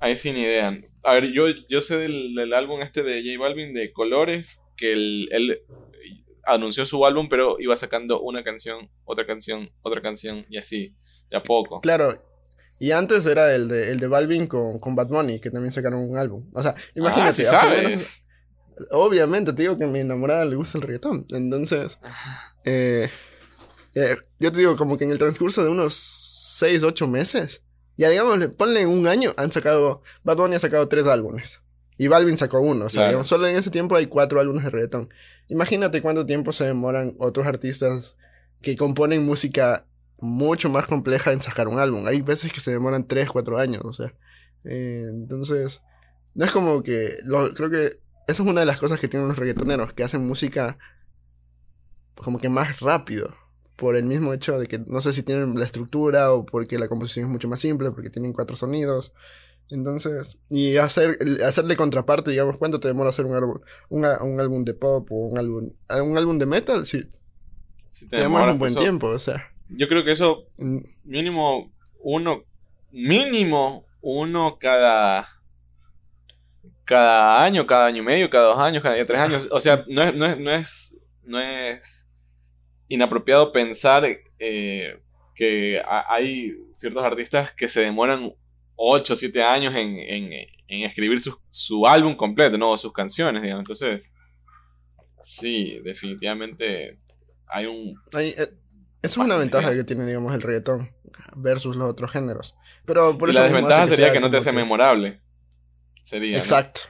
ahí 0.00 0.16
sin 0.16 0.36
idea. 0.36 0.78
A 1.02 1.14
ver, 1.14 1.32
yo, 1.32 1.46
yo 1.68 1.80
sé 1.80 1.96
del, 1.96 2.34
del 2.34 2.52
álbum 2.52 2.80
este 2.82 3.02
de 3.02 3.20
J 3.22 3.40
Balvin 3.42 3.74
de 3.74 3.92
Colores, 3.92 4.60
que 4.76 4.92
él, 4.92 5.28
él 5.32 5.62
anunció 6.44 6.84
su 6.84 7.04
álbum, 7.04 7.28
pero 7.28 7.56
iba 7.58 7.74
sacando 7.76 8.20
una 8.20 8.44
canción, 8.44 8.90
otra 9.04 9.26
canción, 9.26 9.70
otra 9.82 10.00
canción 10.00 10.46
y 10.48 10.58
así, 10.58 10.94
de 11.30 11.36
a 11.36 11.42
poco. 11.42 11.80
Claro. 11.80 12.20
Y 12.78 12.92
antes 12.92 13.26
era 13.26 13.54
el 13.54 13.66
de, 13.68 13.90
el 13.90 13.98
de 14.00 14.06
Balvin 14.06 14.46
con, 14.46 14.78
con 14.78 14.94
Bad 14.94 15.08
Bunny, 15.08 15.40
que 15.40 15.50
también 15.50 15.72
sacaron 15.72 16.00
un 16.08 16.16
álbum. 16.16 16.48
O 16.52 16.62
sea, 16.62 16.74
imagínate. 16.94 17.28
ah, 17.30 17.32
sí 17.32 17.42
hace 17.42 17.50
sabes. 17.56 17.84
menos- 17.84 18.24
obviamente, 18.92 19.52
te 19.52 19.62
digo 19.62 19.76
que 19.76 19.84
a 19.84 19.88
mi 19.88 20.00
enamorada 20.00 20.44
le 20.44 20.54
gusta 20.56 20.78
el 20.78 20.82
reggaetón. 20.82 21.26
Entonces, 21.30 21.98
eh, 22.64 23.10
eh, 23.94 24.16
yo 24.38 24.52
te 24.52 24.58
digo, 24.58 24.76
como 24.76 24.96
que 24.96 25.04
en 25.04 25.10
el 25.12 25.18
transcurso 25.18 25.62
de 25.64 25.70
unos 25.70 25.94
6, 26.58 26.82
8 26.84 27.06
meses, 27.08 27.62
ya 27.96 28.08
digamos, 28.10 28.38
le- 28.38 28.48
ponle 28.48 28.86
un 28.86 29.06
año, 29.08 29.34
han 29.36 29.50
sacado, 29.50 30.02
Bad 30.22 30.36
Bunny 30.36 30.54
ha 30.56 30.60
sacado 30.60 30.86
tres 30.88 31.06
álbumes. 31.06 31.60
Y 32.00 32.06
Balvin 32.06 32.36
sacó 32.38 32.60
uno, 32.60 32.84
o 32.84 32.88
sea, 32.90 33.00
Claro. 33.00 33.08
digamos, 33.08 33.26
solo 33.26 33.48
en 33.48 33.56
ese 33.56 33.70
tiempo 33.70 33.96
hay 33.96 34.06
cuatro 34.06 34.38
álbumes 34.38 34.62
de 34.62 34.70
reggaetón. 34.70 35.08
Imagínate 35.48 36.00
cuánto 36.00 36.24
tiempo 36.26 36.52
se 36.52 36.64
demoran 36.64 37.16
otros 37.18 37.44
artistas 37.44 38.16
que 38.62 38.76
componen 38.76 39.24
música 39.26 39.84
mucho 40.20 40.68
más 40.70 40.86
compleja 40.86 41.32
en 41.32 41.40
sacar 41.40 41.68
un 41.68 41.78
álbum. 41.78 42.06
Hay 42.06 42.20
veces 42.22 42.52
que 42.52 42.60
se 42.60 42.70
demoran 42.72 43.06
3, 43.06 43.30
4 43.30 43.58
años, 43.58 43.82
o 43.84 43.92
sea. 43.92 44.14
Eh, 44.64 45.06
entonces, 45.08 45.82
no 46.34 46.44
es 46.44 46.50
como 46.50 46.82
que, 46.82 47.18
lo, 47.24 47.52
creo 47.54 47.70
que 47.70 48.00
eso 48.26 48.42
es 48.42 48.48
una 48.48 48.60
de 48.60 48.66
las 48.66 48.78
cosas 48.78 49.00
que 49.00 49.08
tienen 49.08 49.28
los 49.28 49.38
reggaetoneros, 49.38 49.92
que 49.92 50.04
hacen 50.04 50.26
música 50.26 50.78
como 52.14 52.38
que 52.38 52.48
más 52.48 52.80
rápido. 52.80 53.34
Por 53.76 53.96
el 53.96 54.04
mismo 54.04 54.32
hecho 54.32 54.58
de 54.58 54.66
que 54.66 54.80
no 54.80 55.00
sé 55.00 55.12
si 55.12 55.22
tienen 55.22 55.56
la 55.56 55.64
estructura 55.64 56.32
o 56.32 56.44
porque 56.44 56.80
la 56.80 56.88
composición 56.88 57.26
es 57.26 57.30
mucho 57.30 57.48
más 57.48 57.60
simple, 57.60 57.92
porque 57.92 58.10
tienen 58.10 58.32
cuatro 58.32 58.56
sonidos. 58.56 59.14
Entonces, 59.70 60.38
y 60.48 60.78
hacer, 60.78 61.16
hacerle 61.46 61.76
contraparte, 61.76 62.30
digamos, 62.32 62.56
¿cuánto 62.56 62.80
te 62.80 62.88
demora 62.88 63.10
hacer 63.10 63.26
un 63.26 63.36
álbum, 63.36 63.60
un, 63.90 64.04
un 64.04 64.40
álbum 64.40 64.64
de 64.64 64.74
pop 64.74 65.06
o 65.12 65.28
un 65.28 65.38
álbum, 65.38 65.70
un 66.02 66.18
álbum 66.18 66.38
de 66.38 66.46
metal? 66.46 66.86
Sí, 66.86 67.08
Si 67.88 68.08
te 68.08 68.16
demora 68.16 68.50
un 68.52 68.58
buen 68.58 68.58
pues, 68.58 68.72
eso- 68.72 68.80
tiempo, 68.80 69.06
o 69.08 69.18
sea. 69.18 69.52
Yo 69.70 69.88
creo 69.88 70.04
que 70.04 70.12
eso 70.12 70.46
mm, 70.58 70.78
mínimo 71.04 71.72
uno, 72.00 72.44
mínimo 72.90 73.86
uno 74.00 74.56
cada 74.58 75.28
cada 76.84 77.42
año, 77.44 77.66
cada 77.66 77.86
año 77.86 77.98
y 78.02 78.04
medio, 78.04 78.30
cada 78.30 78.46
dos 78.48 78.58
años, 78.58 78.82
cada 78.82 78.94
tres 79.04 79.18
años. 79.20 79.48
O 79.50 79.60
sea, 79.60 79.84
no 79.88 80.02
es, 80.02 80.14
no 80.14 80.24
es, 80.26 80.38
no 80.38 80.50
es, 80.54 80.98
no 81.24 81.40
es 81.40 82.08
inapropiado 82.88 83.52
pensar 83.52 84.04
eh, 84.38 84.98
que 85.34 85.80
ha- 85.84 86.06
hay 86.14 86.52
ciertos 86.72 87.04
artistas 87.04 87.52
que 87.52 87.68
se 87.68 87.82
demoran 87.82 88.32
8 88.76 89.12
o 89.12 89.16
7 89.16 89.42
años 89.42 89.74
en, 89.74 89.96
en, 89.98 90.32
en 90.68 90.82
escribir 90.86 91.20
su, 91.20 91.38
su 91.50 91.86
álbum 91.86 92.14
completo, 92.14 92.56
¿no? 92.56 92.70
O 92.70 92.78
sus 92.78 92.92
canciones, 92.92 93.42
digamos. 93.42 93.62
Entonces, 93.62 94.10
sí, 95.20 95.78
definitivamente 95.84 96.98
hay 97.46 97.66
un... 97.66 97.94
hay, 98.14 98.28
eh, 98.30 98.48
es 99.02 99.16
una 99.16 99.36
ventaja 99.36 99.72
que 99.74 99.84
tiene, 99.84 100.06
digamos, 100.06 100.34
el 100.34 100.42
reggaetón 100.42 100.90
versus 101.36 101.76
los 101.76 101.88
otros 101.90 102.10
géneros. 102.10 102.56
Pero 102.84 103.16
por 103.18 103.28
y 103.28 103.32
eso 103.32 103.40
la 103.40 103.46
desventaja 103.46 103.84
que 103.86 103.90
sería 103.90 104.12
que 104.12 104.20
no 104.20 104.30
te 104.30 104.36
hace 104.38 104.50
que- 104.50 104.56
memorable. 104.56 105.20
Sería. 106.02 106.32
¿no? 106.32 106.38
Exacto. 106.38 106.80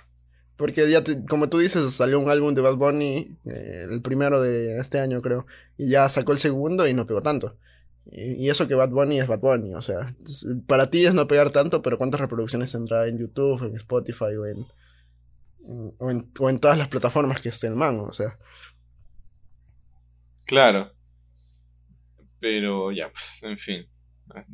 Porque 0.56 0.90
ya, 0.90 1.02
te- 1.04 1.24
como 1.24 1.48
tú 1.48 1.58
dices, 1.58 1.92
salió 1.92 2.18
un 2.18 2.30
álbum 2.30 2.54
de 2.54 2.62
Bad 2.62 2.74
Bunny, 2.76 3.36
eh, 3.46 3.86
el 3.90 4.02
primero 4.02 4.40
de 4.42 4.78
este 4.78 4.98
año 4.98 5.22
creo, 5.22 5.46
y 5.76 5.90
ya 5.90 6.08
sacó 6.08 6.32
el 6.32 6.38
segundo 6.40 6.86
y 6.88 6.94
no 6.94 7.06
pegó 7.06 7.22
tanto. 7.22 7.56
Y, 8.10 8.32
y 8.44 8.48
eso 8.50 8.66
que 8.66 8.74
Bad 8.74 8.88
Bunny 8.90 9.20
es 9.20 9.26
Bad 9.28 9.38
Bunny, 9.40 9.74
o 9.74 9.82
sea, 9.82 10.14
para 10.66 10.90
ti 10.90 11.04
es 11.06 11.14
no 11.14 11.28
pegar 11.28 11.50
tanto, 11.50 11.80
pero 11.82 11.98
¿cuántas 11.98 12.20
reproducciones 12.20 12.72
tendrá 12.72 13.06
en 13.06 13.18
YouTube, 13.18 13.62
en 13.66 13.76
Spotify 13.76 14.34
o 14.36 14.46
en, 14.46 14.66
en- 15.68 15.94
o 15.98 16.10
en, 16.10 16.32
o 16.38 16.50
en 16.50 16.58
todas 16.58 16.78
las 16.78 16.88
plataformas 16.88 17.40
que 17.40 17.50
esté 17.50 17.66
el 17.68 17.76
man? 17.76 18.00
O 18.00 18.12
sea, 18.12 18.36
Claro. 20.46 20.92
Pero 22.40 22.92
ya, 22.92 23.10
pues, 23.10 23.42
en 23.42 23.58
fin. 23.58 23.86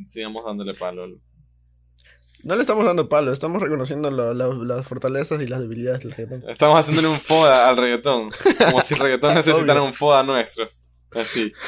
Sigamos 0.09 0.45
dándole 0.45 0.75
palo. 0.75 1.07
no 2.45 2.55
le 2.57 2.61
estamos 2.61 2.85
dando 2.85 3.09
palo, 3.09 3.33
estamos 3.33 3.63
reconociendo 3.63 4.11
la- 4.11 4.35
la- 4.35 4.49
las 4.55 4.87
fortalezas 4.87 5.41
y 5.43 5.47
las 5.47 5.61
debilidades 5.61 6.01
del 6.03 6.13
reggaetón. 6.13 6.49
Estamos 6.51 6.79
haciéndole 6.79 7.09
un 7.09 7.19
foda 7.19 7.69
al 7.69 7.77
reggaetón. 7.77 8.31
Como 8.67 8.81
si 8.83 8.95
el 8.95 9.01
reggaetón 9.01 9.35
necesitara 9.35 9.83
un 9.83 9.95
foda 9.95 10.23
nuestro. 10.23 10.69
Así. 11.13 11.53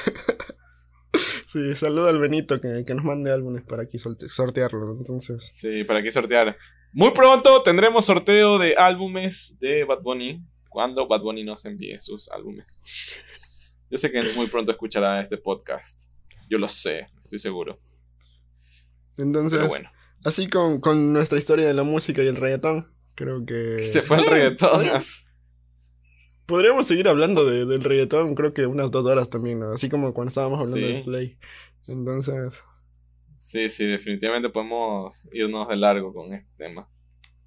Sí, 1.47 1.75
saluda 1.75 2.11
al 2.11 2.19
Benito 2.19 2.61
que, 2.61 2.83
que 2.87 2.93
nos 2.95 3.05
mande 3.05 3.31
álbumes 3.33 3.63
para 3.63 3.85
aquí 3.85 3.99
sortearlo, 3.99 4.93
entonces... 4.99 5.49
Sí, 5.51 5.85
para 5.85 6.01
aquí 6.01 6.11
sortear. 6.11 6.57
Muy 6.93 7.13
pronto 7.13 7.63
tendremos 7.63 8.05
sorteo 8.05 8.59
de 8.59 8.75
álbumes 8.77 9.57
de 9.61 9.85
Bad 9.85 10.03
Bunny. 10.03 10.45
Cuando 10.69 11.07
Bad 11.09 11.21
Bunny 11.23 11.45
nos 11.45 11.65
envíe 11.65 11.99
sus 12.01 12.29
álbumes. 12.31 12.83
Yo 13.91 13.99
sé 13.99 14.11
que 14.11 14.23
muy 14.35 14.47
pronto 14.49 14.71
escuchará 14.73 15.21
este 15.21 15.37
podcast. 15.39 16.11
Yo 16.49 16.59
lo 16.59 16.69
sé, 16.69 17.07
estoy 17.25 17.39
seguro. 17.39 17.79
Entonces, 19.19 19.59
Pero 19.59 19.69
bueno. 19.69 19.91
así 20.25 20.49
con, 20.49 20.81
con 20.81 21.13
nuestra 21.13 21.39
historia 21.39 21.67
de 21.67 21.75
la 21.75 21.83
música 21.83 22.23
y 22.23 22.27
el 22.27 22.37
reggaetón, 22.37 22.93
creo 23.15 23.45
que... 23.47 23.79
Se 23.79 24.03
fue 24.03 24.19
el 24.19 24.25
Eh, 24.25 24.29
reggaetón. 24.31 24.71
podríamos- 24.73 25.23
Podríamos 26.47 26.87
seguir 26.87 27.09
hablando 27.09 27.45
de- 27.45 27.65
del 27.65 27.83
reggaetón, 27.83 28.35
creo 28.37 28.55
que 28.55 28.67
unas 28.67 28.91
dos 28.93 29.05
horas 29.05 29.29
también, 29.31 29.59
¿no? 29.59 29.73
así 29.73 29.89
como 29.89 30.15
cuando 30.15 30.29
estábamos 30.29 30.61
hablando 30.61 30.77
Sí. 30.87 30.93
del 30.93 31.05
play. 31.05 31.39
Entonces, 31.89 32.63
Sí, 33.39 33.69
sí, 33.69 33.85
definitivamente 33.87 34.49
podemos 34.49 35.29
irnos 35.33 35.69
de 35.69 35.77
largo 35.77 36.13
con 36.15 36.33
este 36.33 36.49
tema. 36.57 36.89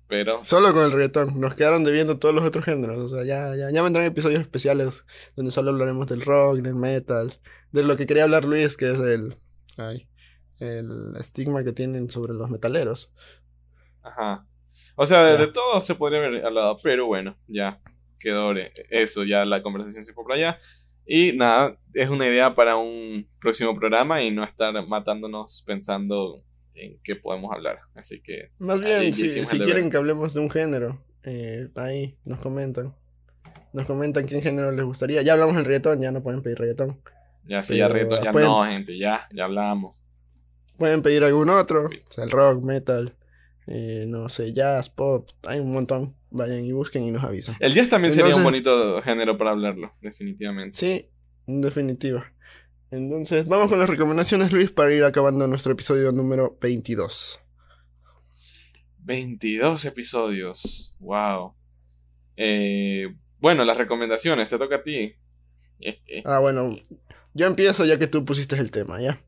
Pero 0.09 0.43
solo 0.43 0.73
con 0.73 0.83
el 0.83 0.91
reggaetón, 0.91 1.39
nos 1.39 1.53
quedaron 1.53 1.85
debiendo 1.85 2.17
todos 2.17 2.35
los 2.35 2.43
otros 2.43 2.65
géneros, 2.65 2.97
o 2.97 3.15
sea, 3.15 3.23
ya, 3.23 3.55
ya, 3.55 3.71
ya 3.71 3.81
vendrán 3.81 4.05
episodios 4.05 4.41
especiales 4.41 5.05
donde 5.35 5.51
solo 5.51 5.69
hablaremos 5.69 6.07
del 6.07 6.21
rock, 6.21 6.57
del 6.57 6.75
metal, 6.75 7.39
de 7.71 7.83
lo 7.83 7.95
que 7.95 8.07
quería 8.07 8.23
hablar 8.23 8.43
Luis, 8.43 8.75
que 8.75 8.91
es 8.91 8.99
el... 8.99 9.29
Ay, 9.77 10.09
el 10.59 11.15
estigma 11.17 11.63
que 11.63 11.71
tienen 11.71 12.09
sobre 12.09 12.33
los 12.33 12.49
metaleros. 12.49 13.13
Ajá. 14.01 14.45
O 14.95 15.05
sea, 15.05 15.23
de, 15.23 15.37
de 15.37 15.47
todo 15.47 15.79
se 15.79 15.95
podría 15.95 16.19
haber 16.19 16.45
hablado, 16.45 16.77
pero 16.83 17.03
bueno, 17.05 17.37
ya 17.47 17.81
quedó 18.19 18.51
eh, 18.55 18.73
eso, 18.89 19.23
ya 19.23 19.45
la 19.45 19.63
conversación 19.63 20.03
se 20.03 20.13
fue 20.13 20.23
por 20.23 20.33
allá. 20.33 20.59
Y 21.05 21.33
nada, 21.33 21.79
es 21.93 22.09
una 22.09 22.27
idea 22.27 22.53
para 22.53 22.75
un 22.75 23.27
próximo 23.39 23.75
programa 23.75 24.21
y 24.21 24.31
no 24.31 24.43
estar 24.43 24.73
matándonos 24.87 25.63
pensando 25.65 26.43
en 26.79 26.99
qué 27.03 27.15
podemos 27.15 27.51
hablar. 27.53 27.79
Así 27.95 28.21
que, 28.21 28.51
Más 28.59 28.79
bien, 28.79 29.13
si, 29.13 29.27
si 29.29 29.59
quieren 29.59 29.89
que 29.89 29.97
hablemos 29.97 30.33
de 30.33 30.39
un 30.39 30.49
género, 30.49 30.97
eh, 31.23 31.69
ahí 31.75 32.17
nos 32.25 32.39
comentan. 32.39 32.95
Nos 33.73 33.85
comentan 33.85 34.25
qué 34.25 34.41
género 34.41 34.71
les 34.71 34.85
gustaría. 34.85 35.21
Ya 35.21 35.33
hablamos 35.33 35.55
del 35.55 35.65
reggaetón, 35.65 36.01
ya 36.01 36.11
no 36.11 36.23
pueden 36.23 36.41
pedir 36.41 36.57
reggaetón. 36.59 37.01
ya 37.45 37.63
sí, 37.63 37.77
ya 37.77 37.87
reto, 37.87 38.21
ya 38.23 38.31
pueden- 38.31 38.49
no, 38.49 38.63
gente, 38.65 38.97
ya, 38.97 39.27
ya 39.33 39.45
hablamos. 39.45 40.03
Pueden 40.77 41.01
pedir 41.01 41.23
algún 41.23 41.49
otro, 41.49 41.85
o 41.85 42.11
sea, 42.13 42.23
el 42.23 42.31
rock, 42.31 42.63
metal, 42.63 43.15
eh, 43.67 44.05
no 44.07 44.29
sé, 44.29 44.53
jazz, 44.53 44.89
pop, 44.89 45.29
hay 45.43 45.59
un 45.59 45.71
montón. 45.73 46.15
Vayan 46.31 46.63
y 46.63 46.71
busquen 46.71 47.03
y 47.05 47.11
nos 47.11 47.23
avisan. 47.23 47.55
El 47.59 47.73
jazz 47.73 47.89
también 47.89 48.13
sería 48.13 48.35
un 48.35 48.43
bonito 48.43 49.01
género 49.01 49.35
para 49.37 49.49
hablarlo, 49.51 49.93
definitivamente. 49.99 50.77
Sí, 50.77 51.09
en 51.47 51.61
definitiva. 51.61 52.31
Entonces, 52.91 53.47
vamos 53.47 53.69
con 53.69 53.79
las 53.79 53.89
recomendaciones, 53.89 54.51
Luis, 54.51 54.71
para 54.71 54.93
ir 54.93 55.03
acabando 55.03 55.47
nuestro 55.47 55.73
episodio 55.73 56.11
número 56.11 56.57
22. 56.61 57.39
22 58.99 59.85
episodios, 59.85 60.95
wow. 60.99 61.55
Eh, 62.35 63.07
bueno, 63.39 63.63
las 63.65 63.77
recomendaciones, 63.77 64.49
te 64.49 64.57
toca 64.57 64.77
a 64.77 64.83
ti. 64.83 65.15
Eh, 65.79 66.01
eh. 66.07 66.23
Ah, 66.25 66.39
bueno, 66.39 66.71
yo 67.33 67.47
empiezo 67.47 67.85
ya 67.85 67.97
que 67.99 68.07
tú 68.07 68.25
pusiste 68.25 68.55
el 68.57 68.71
tema, 68.71 69.01
¿ya? 69.01 69.19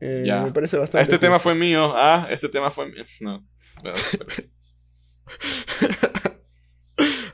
Eh, 0.00 0.24
Ya. 0.26 0.42
Me 0.42 0.52
parece 0.52 0.78
bastante. 0.78 1.02
Este 1.02 1.18
tema 1.18 1.38
fue 1.38 1.54
mío. 1.54 1.92
Ah, 1.96 2.26
este 2.30 2.48
tema 2.48 2.70
fue 2.70 2.86
mío. 2.90 3.04
No. 3.20 3.46
Pero- 3.82 3.94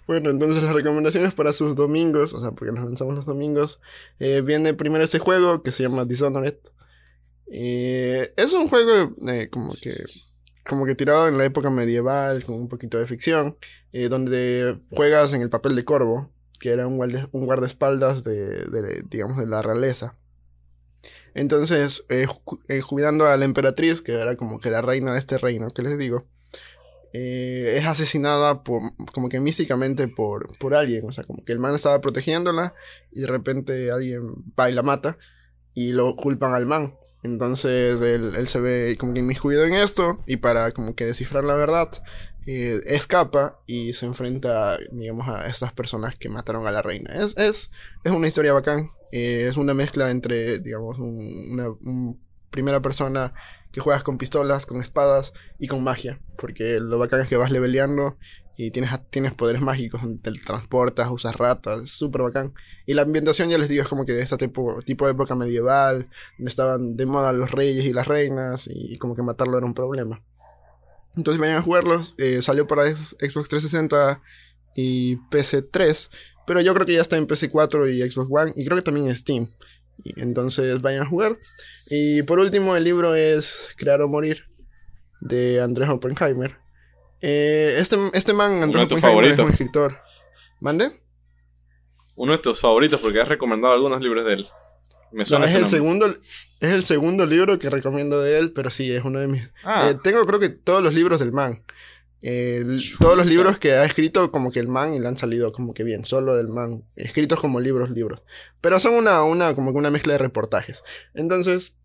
Bueno, 0.07 0.31
entonces 0.31 0.63
las 0.63 0.73
recomendaciones 0.73 1.35
para 1.35 1.53
sus 1.53 1.75
domingos, 1.75 2.33
o 2.33 2.41
sea, 2.41 2.53
porque 2.53 2.73
nos 2.73 2.85
lanzamos 2.85 3.15
los 3.15 3.27
domingos, 3.27 3.81
eh, 4.19 4.41
viene 4.41 4.75
primero 4.75 5.03
este 5.05 5.19
juego 5.19 5.63
que 5.63 5.73
se 5.73 5.83
llama 5.83 6.05
Dishonored. 6.05 6.57
Eh, 7.51 8.33
es 8.37 8.53
un 8.53 8.69
juego 8.69 9.15
eh, 9.29 9.49
como 9.51 9.75
que 9.75 9.93
como 10.69 10.85
que 10.85 10.97
tirado 10.97 11.29
en 11.29 11.39
la 11.39 11.45
época 11.45 11.71
medieval, 11.71 12.43
con 12.45 12.57
un 12.57 12.69
poquito 12.69 12.99
de 12.99 13.07
ficción, 13.07 13.57
donde 14.11 14.81
juegas 14.91 15.33
en 15.33 15.43
el 15.43 15.49
papel 15.49 15.77
de 15.77 15.85
Corvo, 15.85 16.33
que 16.59 16.71
era 16.71 16.89
un, 16.89 17.01
un 17.31 17.47
guardaespaldas 17.47 18.25
de, 18.25 19.05
digamos, 19.09 19.39
de 19.39 19.47
la 19.47 19.63
realeza. 19.63 20.17
Entonces, 21.35 22.05
eh, 22.09 22.27
a 22.27 23.37
la 23.37 23.45
emperatriz, 23.45 24.01
que 24.01 24.13
era 24.13 24.37
como 24.37 24.59
que 24.59 24.71
la 24.71 24.81
reina 24.81 25.13
de 25.13 25.19
este 25.19 25.37
reino, 25.37 25.69
que 25.69 25.83
les 25.83 25.99
digo, 25.99 26.27
es 27.17 27.87
asesinada 27.87 28.63
por, 28.63 28.83
como 29.13 29.29
que 29.29 29.41
místicamente 29.41 30.09
por, 30.09 30.57
por 30.59 30.75
alguien, 30.75 31.05
o 31.09 31.13
sea, 31.13 31.25
como 31.25 31.45
que 31.45 31.53
el 31.53 31.59
man 31.59 31.75
estaba 31.75 32.01
protegiéndola 32.01 32.75
y 33.13 33.21
de 33.21 33.27
repente 33.27 33.91
alguien 33.91 34.45
va 34.59 34.71
y 34.71 34.73
la 34.73 34.83
mata 34.83 35.19
y 35.75 35.93
lo 35.93 36.17
culpan 36.17 36.55
al 36.55 36.67
man. 36.67 36.97
Entonces 37.23 38.01
él, 38.03 38.47
se 38.47 38.61
ve 38.61 38.97
como 38.99 39.13
que 39.13 39.21
inmiscuido 39.21 39.65
en 39.65 39.75
esto 39.75 40.23
y 40.27 40.37
para 40.37 40.73
como 40.73 40.95
que 40.95 41.07
descifrar 41.07 41.45
la 41.45 41.55
verdad 41.55 41.91
eh, 42.47 42.81
escapa 42.87 43.61
y 43.67 43.93
se 43.93 44.07
enfrenta, 44.07 44.79
digamos, 44.93 45.29
a 45.29 45.49
estas 45.49 45.73
personas 45.73 46.17
que 46.17 46.29
mataron 46.29 46.67
a 46.67 46.71
la 46.71 46.83
reina. 46.83 47.13
Es, 47.13 47.37
es, 47.37 47.71
es 48.05 48.13
una 48.13 48.29
historia 48.29 48.53
bacán. 48.53 48.91
Eh, 49.11 49.49
es 49.49 49.57
una 49.57 49.75
mezcla 49.75 50.11
entre, 50.11 50.61
digamos, 50.61 50.99
una, 50.99 51.69
primera 52.51 52.81
persona 52.81 53.35
que 53.77 53.83
juegas 53.83 54.03
con 54.03 54.17
pistolas, 54.17 54.65
con 54.65 54.81
espadas 54.81 55.35
y 55.59 55.67
con 55.67 55.85
magia. 55.85 56.19
Porque 56.39 56.81
lo 56.81 56.99
bacán 56.99 57.21
es 57.21 57.29
que 57.29 57.37
vas 57.37 57.51
leveleando 57.51 58.17
y 58.57 58.71
tienes, 58.71 58.91
tienes 59.11 59.35
poderes 59.35 59.61
mágicos, 59.61 60.01
te 60.23 60.33
transportas, 60.33 61.11
usas 61.11 61.37
ratas, 61.37 61.83
es 61.83 61.91
súper 61.91 62.23
bacán. 62.23 62.55
Y 62.87 62.95
la 62.95 63.03
ambientación, 63.03 63.51
ya 63.51 63.59
les 63.59 63.69
digo, 63.69 63.83
es 63.83 63.89
como 63.91 64.07
que 64.07 64.15
de 64.15 64.23
este 64.23 64.39
tipo, 64.39 64.81
tipo 64.83 65.05
de 65.05 65.13
época 65.13 65.35
medieval, 65.35 66.09
donde 66.39 66.49
estaban 66.49 66.97
de 66.97 67.05
moda 67.05 67.35
los 67.35 67.51
reyes 67.51 67.85
y 67.85 67.93
las 67.93 68.09
reinas, 68.09 68.67
y 68.73 68.97
como 68.97 69.15
que 69.15 69.21
matarlo 69.21 69.59
era 69.59 69.67
un 69.67 69.75
problema. 69.75 70.25
Entonces 71.15 71.39
vayan 71.39 71.59
a 71.59 71.63
jugarlos, 71.63 72.15
eh, 72.17 72.41
salió 72.41 72.67
para 72.67 72.89
Xbox 72.89 73.51
360 73.51 74.23
y 74.75 75.17
PC3, 75.29 76.09
pero 76.47 76.63
yo 76.63 76.73
creo 76.73 76.87
que 76.87 76.95
ya 76.95 77.03
está 77.03 77.19
en 77.19 77.27
PC4 77.27 77.93
y 77.93 78.11
Xbox 78.11 78.31
One, 78.31 78.53
y 78.57 78.65
creo 78.65 78.79
que 78.79 78.85
también 78.85 79.09
en 79.09 79.17
Steam. 79.17 79.51
Y 80.03 80.21
entonces 80.21 80.81
vayan 80.83 81.03
a 81.03 81.09
jugar. 81.09 81.39
Y 81.89 82.23
por 82.23 82.39
último, 82.39 82.77
el 82.77 82.85
libro 82.85 83.15
es 83.15 83.75
Crear 83.77 84.03
o 84.03 84.09
Morir, 84.09 84.45
de 85.21 85.61
Andrés 85.61 85.89
Oppenheimer. 85.89 86.57
Eh, 87.21 87.77
este, 87.79 87.97
este 88.13 88.33
man, 88.33 88.63
Andrew 88.63 88.83
es 88.83 89.39
un 89.39 89.51
escritor. 89.51 89.99
¿Mande? 90.61 91.01
Uno 92.15 92.33
de 92.33 92.39
tus 92.39 92.61
favoritos 92.61 93.01
porque 93.01 93.21
has 93.21 93.29
recomendado 93.29 93.75
algunos 93.75 94.01
libros 94.01 94.25
de 94.25 94.35
él. 94.35 94.49
Me 95.13 95.25
suena 95.25 95.47
es, 95.47 95.55
el 95.55 95.67
segundo, 95.67 96.09
es 96.09 96.73
el 96.73 96.83
segundo 96.83 97.27
libro 97.27 97.59
que 97.59 97.71
recomiendo 97.71 98.21
de 98.21 98.39
él, 98.39 98.53
pero 98.53 98.71
sí, 98.71 98.93
es 98.93 99.05
uno 99.05 99.21
de 99.21 99.29
mis... 99.29 99.51
Ah. 99.65 99.89
Eh, 99.91 99.99
tengo 100.03 100.25
creo 100.27 100.41
que 100.41 100.49
todos 100.49 100.83
los 100.83 100.95
libros 100.95 101.21
del 101.21 101.33
man. 101.33 101.63
Todos 102.99 103.17
los 103.17 103.27
libros 103.27 103.59
que 103.59 103.73
ha 103.73 103.85
escrito 103.85 104.33
como 104.33 104.51
que 104.51 104.59
el 104.59 104.69
man 104.69 104.95
y 104.95 104.99
le 104.99 105.07
han 105.07 105.17
salido 105.17 105.53
como 105.53 105.75
que 105.75 105.85
bien, 105.85 106.05
solo 106.05 106.35
del 106.35 106.49
man. 106.49 106.85
Escritos 106.97 107.39
como 107.41 107.61
libros, 107.61 107.91
libros. 107.91 108.23
Pero 108.61 108.81
son 108.81 108.95
una, 108.95 109.23
una, 109.23 109.55
como 109.55 109.73
que 109.73 109.79
una 109.79 109.91
mezcla 109.91 110.15
de 110.15 110.19
reportajes. 110.19 110.83
Entonces, 111.15 111.77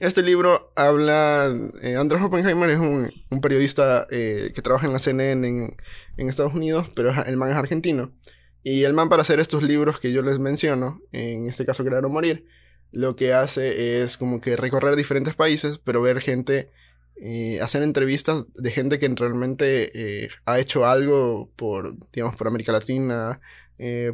este 0.00 0.22
libro 0.22 0.72
habla. 0.76 1.52
Eh, 1.82 1.96
Andrés 1.96 2.22
Oppenheimer 2.22 2.70
es 2.70 2.78
un, 2.78 3.10
periodista 3.40 4.06
eh, 4.10 4.52
que 4.54 4.62
trabaja 4.62 4.86
en 4.86 4.92
la 4.92 4.98
CNN 4.98 5.76
en, 6.16 6.28
Estados 6.28 6.54
Unidos, 6.54 6.88
pero 6.94 7.12
el 7.24 7.36
man 7.36 7.50
es 7.50 7.56
argentino. 7.56 8.12
Y 8.62 8.84
el 8.84 8.92
man, 8.92 9.08
para 9.08 9.22
hacer 9.22 9.40
estos 9.40 9.62
libros 9.62 9.98
que 9.98 10.12
yo 10.12 10.22
les 10.22 10.38
menciono, 10.38 11.00
en 11.10 11.46
este 11.46 11.64
caso 11.64 11.84
Crear 11.84 12.04
o 12.04 12.10
Morir, 12.10 12.46
lo 12.92 13.16
que 13.16 13.32
hace 13.32 14.02
es 14.02 14.16
como 14.16 14.40
que 14.40 14.56
recorrer 14.56 14.96
diferentes 14.96 15.34
países, 15.34 15.78
pero 15.78 16.02
ver 16.02 16.20
gente, 16.20 16.70
eh, 17.16 17.60
hacer 17.60 17.82
entrevistas 17.82 18.44
de 18.54 18.70
gente 18.70 18.98
que 18.98 19.08
realmente 19.08 20.28
ha 20.44 20.58
hecho 20.58 20.86
algo 20.86 21.50
por, 21.56 21.96
digamos, 22.12 22.36
por 22.36 22.48
América 22.48 22.72
Latina, 22.72 23.40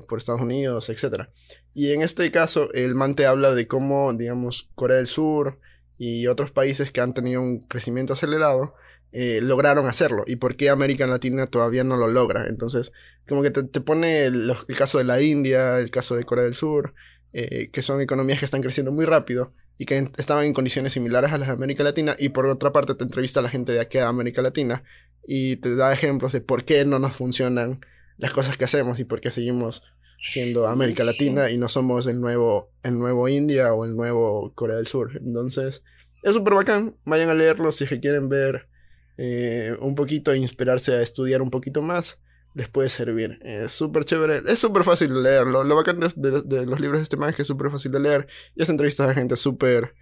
por 0.09 0.19
Estados 0.19 0.41
Unidos, 0.41 0.89
etc. 0.89 1.29
Y 1.75 1.93
en 1.93 2.03
este 2.03 2.31
caso, 2.31 2.73
el 2.73 2.95
man 2.95 3.15
te 3.15 3.27
habla 3.27 3.55
de 3.55 3.67
cómo, 3.67 4.13
digamos, 4.15 4.71
Corea 4.75 4.97
del 4.97 5.07
Sur, 5.07 5.59
y 5.99 6.29
otros 6.29 6.53
países 6.53 6.93
que 6.93 7.01
han 7.01 7.13
tenido 7.13 7.43
un 7.43 7.61
crecimiento 7.61 8.13
acelerado 8.13 8.75
eh, 9.11 9.41
lograron 9.43 9.87
hacerlo 9.87 10.25
y 10.27 10.37
por 10.37 10.55
qué 10.55 10.69
América 10.69 11.07
Latina 11.07 11.47
todavía 11.47 11.83
no 11.83 11.97
lo 11.97 12.07
logra. 12.07 12.47
Entonces, 12.47 12.93
como 13.29 13.43
que 13.43 13.51
te, 13.51 13.81
pone 13.81 14.25
el, 14.27 14.55
caso 14.77 14.99
de 14.99 15.05
la 15.05 15.21
India, 15.21 15.79
el 15.79 15.91
caso 15.91 16.15
de 16.15 16.25
Corea 16.25 16.45
del 16.45 16.55
Sur, 16.55 16.95
eh, 17.33 17.71
que 17.71 17.83
son 17.83 18.01
economías 18.01 18.39
que 18.39 18.45
están 18.45 18.63
creciendo 18.63 18.93
muy 18.93 19.05
rápido 19.05 19.53
y 19.77 19.87
que 19.87 20.09
estaban 20.17 20.45
en 20.45 20.55
condiciones 20.55 20.93
similares 20.93 21.33
a 21.33 21.39
las 21.39 21.49
de 21.49 21.55
América 21.55 21.85
Latina 21.85 22.17
y 22.19 22.31
por 22.31 22.47
otra 22.47 22.73
parte 22.73 22.95
te 22.95 23.05
entrevista 23.05 23.41
a 23.41 23.43
la 23.43 23.51
gente 23.51 23.73
de 23.73 23.81
aquí 23.81 23.99
a 23.99 24.09
América 24.09 24.43
Latina 24.43 24.83
y 25.25 25.57
te 25.57 25.75
da 25.75 25.93
ejemplos 25.93 26.33
de 26.33 26.41
por 26.41 26.65
qué 26.65 26.85
no 26.85 26.99
nos 26.99 27.15
funcionan 27.15 27.81
las 28.17 28.33
cosas 28.33 28.57
que 28.57 28.65
hacemos 28.65 28.99
y 28.99 29.05
por 29.05 29.21
qué 29.21 29.31
seguimos 29.31 29.83
siendo 30.19 30.67
América 30.67 31.05
Latina 31.05 31.51
y 31.51 31.59
no 31.59 31.69
somos 31.69 32.07
el 32.07 32.21
nuevo, 32.21 32.73
el 32.83 32.99
nuevo 32.99 33.29
India 33.29 33.73
o 33.73 33.85
el 33.85 33.95
nuevo 33.95 34.53
Corea 34.55 34.77
del 34.77 34.87
Sur. 34.87 35.13
Entonces, 35.15 35.85
es 36.23 36.33
súper 36.33 36.55
bacán. 36.55 36.97
Vayan 37.05 37.31
a 37.31 37.35
leerlo 37.35 37.71
si 37.71 37.87
quieren 37.87 38.29
ver 38.29 38.69
eh, 39.17 39.77
un 39.81 39.95
poquito 39.95 40.33
e 40.33 40.39
inspirarse 40.39 40.95
a 40.95 41.03
estudiar 41.03 41.43
un 41.43 41.51
poquito 41.51 41.83
más. 41.83 42.21
Les 42.55 42.69
puede 42.69 42.89
servir. 42.89 43.39
Es 43.43 43.73
súper 43.73 44.05
chévere. 44.05 44.43
Es 44.47 44.59
súper 44.59 44.85
fácil 44.85 45.15
de 45.15 45.21
leerlo. 45.21 45.65
Lo 45.65 45.77
bacán 45.77 46.01
de, 46.01 46.67
los 46.67 46.81
libros 46.81 47.01
de 47.01 47.03
este 47.03 47.17
man 47.17 47.31
es 47.31 47.37
que 47.37 47.43
es 47.43 47.49
súper 47.49 47.71
fácil 47.71 47.93
de 47.93 48.01
leer. 48.01 48.27
Y 48.57 48.63
es 48.63 48.69
entrevistas 48.69 49.09
a 49.11 49.15
gente 49.15 49.37
súper 49.37 49.95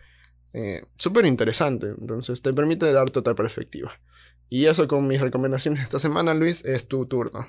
eh, 0.53 0.83
súper 0.97 1.27
interesante. 1.27 1.89
Entonces 2.01 2.41
te 2.41 2.53
permite 2.53 2.91
darte 2.91 3.19
otra 3.19 3.35
perspectiva. 3.35 4.01
Y 4.49 4.67
eso 4.67 4.89
con 4.89 5.07
mis 5.07 5.21
recomendaciones 5.21 5.83
esta 5.83 5.99
semana, 5.99 6.33
Luis, 6.33 6.65
es 6.65 6.89
tu 6.89 7.07
turno. 7.07 7.47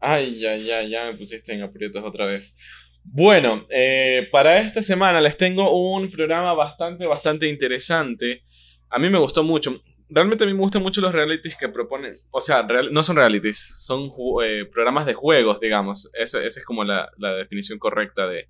Ay, 0.00 0.38
ya, 0.38 0.56
ya, 0.56 0.82
ya 0.82 1.04
me 1.06 1.18
pusiste 1.18 1.52
en 1.52 1.62
aprietos 1.62 2.02
otra 2.04 2.26
vez. 2.26 2.56
Bueno, 3.02 3.66
eh, 3.70 4.28
para 4.32 4.58
esta 4.60 4.82
semana 4.82 5.20
les 5.20 5.36
tengo 5.36 5.72
un 5.72 6.10
programa 6.10 6.54
bastante, 6.54 7.06
bastante 7.06 7.48
interesante. 7.48 8.42
A 8.88 8.98
mí 8.98 9.10
me 9.10 9.18
gustó 9.18 9.42
mucho. 9.42 9.82
Realmente 10.08 10.44
a 10.44 10.46
mí 10.46 10.54
me 10.54 10.60
gustan 10.60 10.82
mucho 10.82 11.00
los 11.00 11.12
realities 11.12 11.56
que 11.56 11.68
proponen. 11.68 12.16
O 12.30 12.40
sea, 12.40 12.62
no 12.62 13.02
son 13.02 13.16
realities, 13.16 13.58
son 13.58 14.08
eh, 14.44 14.64
programas 14.64 15.06
de 15.06 15.14
juegos, 15.14 15.58
digamos. 15.60 16.10
esa 16.14 16.40
es 16.44 16.64
como 16.64 16.84
la, 16.84 17.10
definición 17.18 17.78
correcta 17.78 18.28
de, 18.28 18.48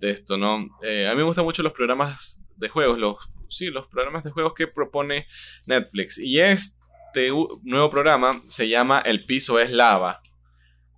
esto, 0.00 0.36
¿no? 0.36 0.68
Eh, 0.82 1.08
a 1.08 1.12
mí 1.12 1.16
me 1.16 1.24
gustan 1.24 1.44
mucho 1.44 1.62
los 1.62 1.72
programas 1.72 2.40
de 2.56 2.68
juegos, 2.68 2.98
los, 2.98 3.16
sí, 3.48 3.66
los 3.66 3.86
programas 3.88 4.22
de 4.22 4.30
juegos 4.30 4.54
que 4.54 4.68
propone 4.68 5.26
Netflix. 5.66 6.18
Y 6.18 6.40
este 6.40 7.30
nuevo 7.62 7.90
programa 7.90 8.40
se 8.46 8.68
llama 8.68 9.00
El 9.00 9.24
piso 9.24 9.58
es 9.58 9.72
lava. 9.72 10.22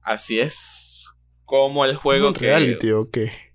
Así 0.02 0.40
es 0.40 1.08
como 1.44 1.84
el 1.84 1.96
juego 1.96 2.30
¿Es 2.30 2.38
reality 2.38 2.90
o 2.90 3.10
qué? 3.10 3.49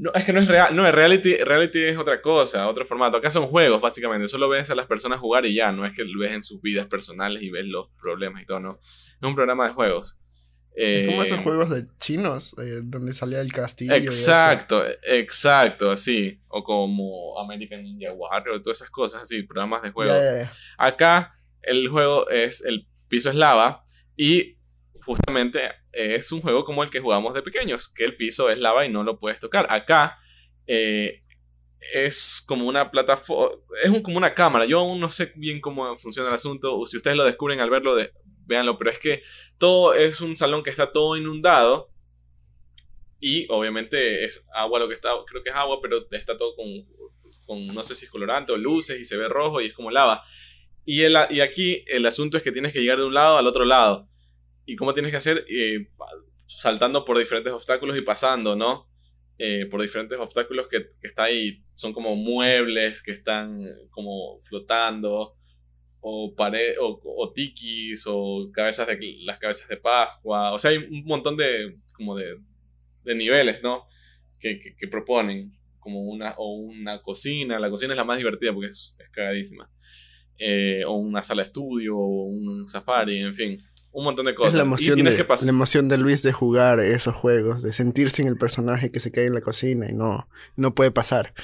No, 0.00 0.10
es 0.14 0.24
que 0.24 0.32
no 0.32 0.40
es 0.40 0.48
real, 0.48 0.74
no, 0.74 0.88
es 0.88 0.94
reality, 0.94 1.36
reality 1.36 1.84
es 1.84 1.98
otra 1.98 2.22
cosa, 2.22 2.66
otro 2.68 2.86
formato. 2.86 3.18
Acá 3.18 3.30
son 3.30 3.46
juegos, 3.48 3.82
básicamente. 3.82 4.28
Solo 4.28 4.48
ves 4.48 4.70
a 4.70 4.74
las 4.74 4.86
personas 4.86 5.20
jugar 5.20 5.44
y 5.44 5.54
ya. 5.54 5.72
No 5.72 5.84
es 5.84 5.94
que 5.94 6.04
ves 6.18 6.32
en 6.32 6.42
sus 6.42 6.62
vidas 6.62 6.86
personales 6.86 7.42
y 7.42 7.50
ves 7.50 7.66
los 7.66 7.90
problemas 8.00 8.42
y 8.42 8.46
todo, 8.46 8.60
no. 8.60 8.78
Es 8.80 9.18
un 9.20 9.34
programa 9.34 9.68
de 9.68 9.74
juegos. 9.74 10.18
es 10.74 11.06
como 11.06 11.22
esos 11.22 11.40
eh, 11.40 11.42
juegos 11.42 11.68
de 11.68 11.84
chinos, 11.98 12.54
eh, 12.58 12.80
donde 12.82 13.12
salía 13.12 13.42
el 13.42 13.52
castillo. 13.52 13.92
Exacto, 13.92 14.82
exacto, 15.02 15.90
así. 15.90 16.40
O 16.48 16.64
como 16.64 17.38
American 17.38 17.82
Ninja 17.82 18.14
Warrior, 18.14 18.62
todas 18.62 18.78
esas 18.78 18.90
cosas 18.90 19.20
así, 19.20 19.42
programas 19.42 19.82
de 19.82 19.90
juego. 19.90 20.14
Acá 20.78 21.34
el 21.60 21.88
juego 21.88 22.26
es 22.30 22.64
el 22.64 22.88
piso 23.08 23.28
es 23.28 23.36
lava 23.36 23.84
y 24.16 24.56
justamente 25.04 25.60
es 25.92 26.32
un 26.32 26.40
juego 26.40 26.64
como 26.64 26.82
el 26.82 26.90
que 26.90 27.00
jugamos 27.00 27.34
de 27.34 27.42
pequeños, 27.42 27.88
que 27.88 28.04
el 28.04 28.16
piso 28.16 28.50
es 28.50 28.58
lava 28.58 28.84
y 28.84 28.88
no 28.88 29.02
lo 29.02 29.18
puedes 29.18 29.40
tocar. 29.40 29.66
Acá 29.70 30.18
eh, 30.66 31.22
es 31.92 32.42
como 32.46 32.66
una 32.66 32.90
plataforma, 32.90 33.56
es 33.82 33.90
como 34.02 34.18
una 34.18 34.34
cámara. 34.34 34.66
Yo 34.66 34.80
aún 34.80 35.00
no 35.00 35.10
sé 35.10 35.32
bien 35.36 35.60
cómo 35.60 35.96
funciona 35.96 36.28
el 36.28 36.34
asunto. 36.34 36.84
Si 36.86 36.96
ustedes 36.96 37.16
lo 37.16 37.24
descubren 37.24 37.60
al 37.60 37.70
verlo, 37.70 37.94
de, 37.96 38.12
véanlo. 38.46 38.78
Pero 38.78 38.90
es 38.90 38.98
que 38.98 39.22
todo 39.58 39.94
es 39.94 40.20
un 40.20 40.36
salón 40.36 40.62
que 40.62 40.70
está 40.70 40.92
todo 40.92 41.16
inundado. 41.16 41.90
Y 43.18 43.46
obviamente 43.50 44.24
es 44.24 44.46
agua 44.54 44.78
lo 44.78 44.88
que 44.88 44.94
está, 44.94 45.10
creo 45.26 45.42
que 45.42 45.50
es 45.50 45.56
agua, 45.56 45.78
pero 45.82 46.06
está 46.10 46.36
todo 46.38 46.56
con, 46.56 46.66
con 47.44 47.74
no 47.74 47.84
sé 47.84 47.94
si 47.94 48.06
es 48.06 48.10
colorante 48.10 48.52
o 48.52 48.56
luces 48.56 48.98
y 48.98 49.04
se 49.04 49.18
ve 49.18 49.28
rojo 49.28 49.60
y 49.60 49.66
es 49.66 49.74
como 49.74 49.90
lava. 49.90 50.24
Y, 50.86 51.02
el, 51.02 51.16
y 51.28 51.40
aquí 51.40 51.84
el 51.86 52.06
asunto 52.06 52.38
es 52.38 52.42
que 52.42 52.50
tienes 52.50 52.72
que 52.72 52.80
llegar 52.80 52.98
de 52.98 53.04
un 53.04 53.12
lado 53.12 53.36
al 53.36 53.46
otro 53.46 53.66
lado 53.66 54.09
y 54.66 54.76
cómo 54.76 54.94
tienes 54.94 55.10
que 55.10 55.18
hacer 55.18 55.44
eh, 55.48 55.88
saltando 56.46 57.04
por 57.04 57.18
diferentes 57.18 57.52
obstáculos 57.52 57.96
y 57.96 58.02
pasando, 58.02 58.56
¿no? 58.56 58.88
Eh, 59.38 59.66
por 59.66 59.80
diferentes 59.80 60.18
obstáculos 60.18 60.68
que, 60.68 60.90
que 61.00 61.06
está 61.06 61.24
ahí, 61.24 61.64
son 61.74 61.92
como 61.92 62.14
muebles 62.14 63.02
que 63.02 63.12
están 63.12 63.64
como 63.90 64.38
flotando, 64.40 65.36
o 66.00 66.34
pared, 66.34 66.74
o, 66.80 67.00
o 67.04 67.32
tikis, 67.32 68.04
o 68.06 68.50
cabezas 68.52 68.86
de, 68.86 68.98
las 69.22 69.38
cabezas 69.38 69.68
de 69.68 69.76
Pascua, 69.76 70.52
o 70.52 70.58
sea, 70.58 70.70
hay 70.70 70.78
un 70.78 71.04
montón 71.04 71.36
de, 71.36 71.76
como 71.92 72.16
de, 72.16 72.38
niveles, 73.04 73.62
¿no? 73.62 73.86
Que, 74.38 74.60
que, 74.60 74.88
proponen, 74.88 75.52
como 75.78 76.00
una, 76.02 76.34
o 76.38 76.54
una 76.56 77.02
cocina, 77.02 77.58
la 77.58 77.70
cocina 77.70 77.92
es 77.92 77.96
la 77.96 78.04
más 78.04 78.18
divertida 78.18 78.52
porque 78.52 78.68
es, 78.70 78.96
es 78.98 79.10
cagadísima. 79.10 79.70
eh, 80.38 80.84
o 80.86 80.94
una 80.94 81.22
sala 81.22 81.42
de 81.42 81.48
estudio, 81.48 81.96
o 81.96 82.24
un 82.24 82.66
safari, 82.68 83.18
en 83.20 83.34
fin, 83.34 83.58
un 83.92 84.04
montón 84.04 84.26
de 84.26 84.34
cosas. 84.34 84.54
Es 84.54 84.58
la 84.58 84.64
Y 84.64 84.66
emoción, 84.66 84.94
tienes 84.94 85.16
de, 85.16 85.24
que 85.26 85.34
la 85.44 85.50
emoción 85.50 85.88
de 85.88 85.98
Luis 85.98 86.22
de 86.22 86.32
jugar 86.32 86.80
esos 86.80 87.14
juegos, 87.14 87.62
de 87.62 87.72
sentirse 87.72 88.22
en 88.22 88.28
el 88.28 88.36
personaje 88.36 88.90
que 88.90 89.00
se 89.00 89.10
cae 89.10 89.26
en 89.26 89.34
la 89.34 89.40
cocina 89.40 89.88
y 89.90 89.94
no, 89.94 90.28
no 90.56 90.74
puede 90.74 90.90
pasar. 90.90 91.34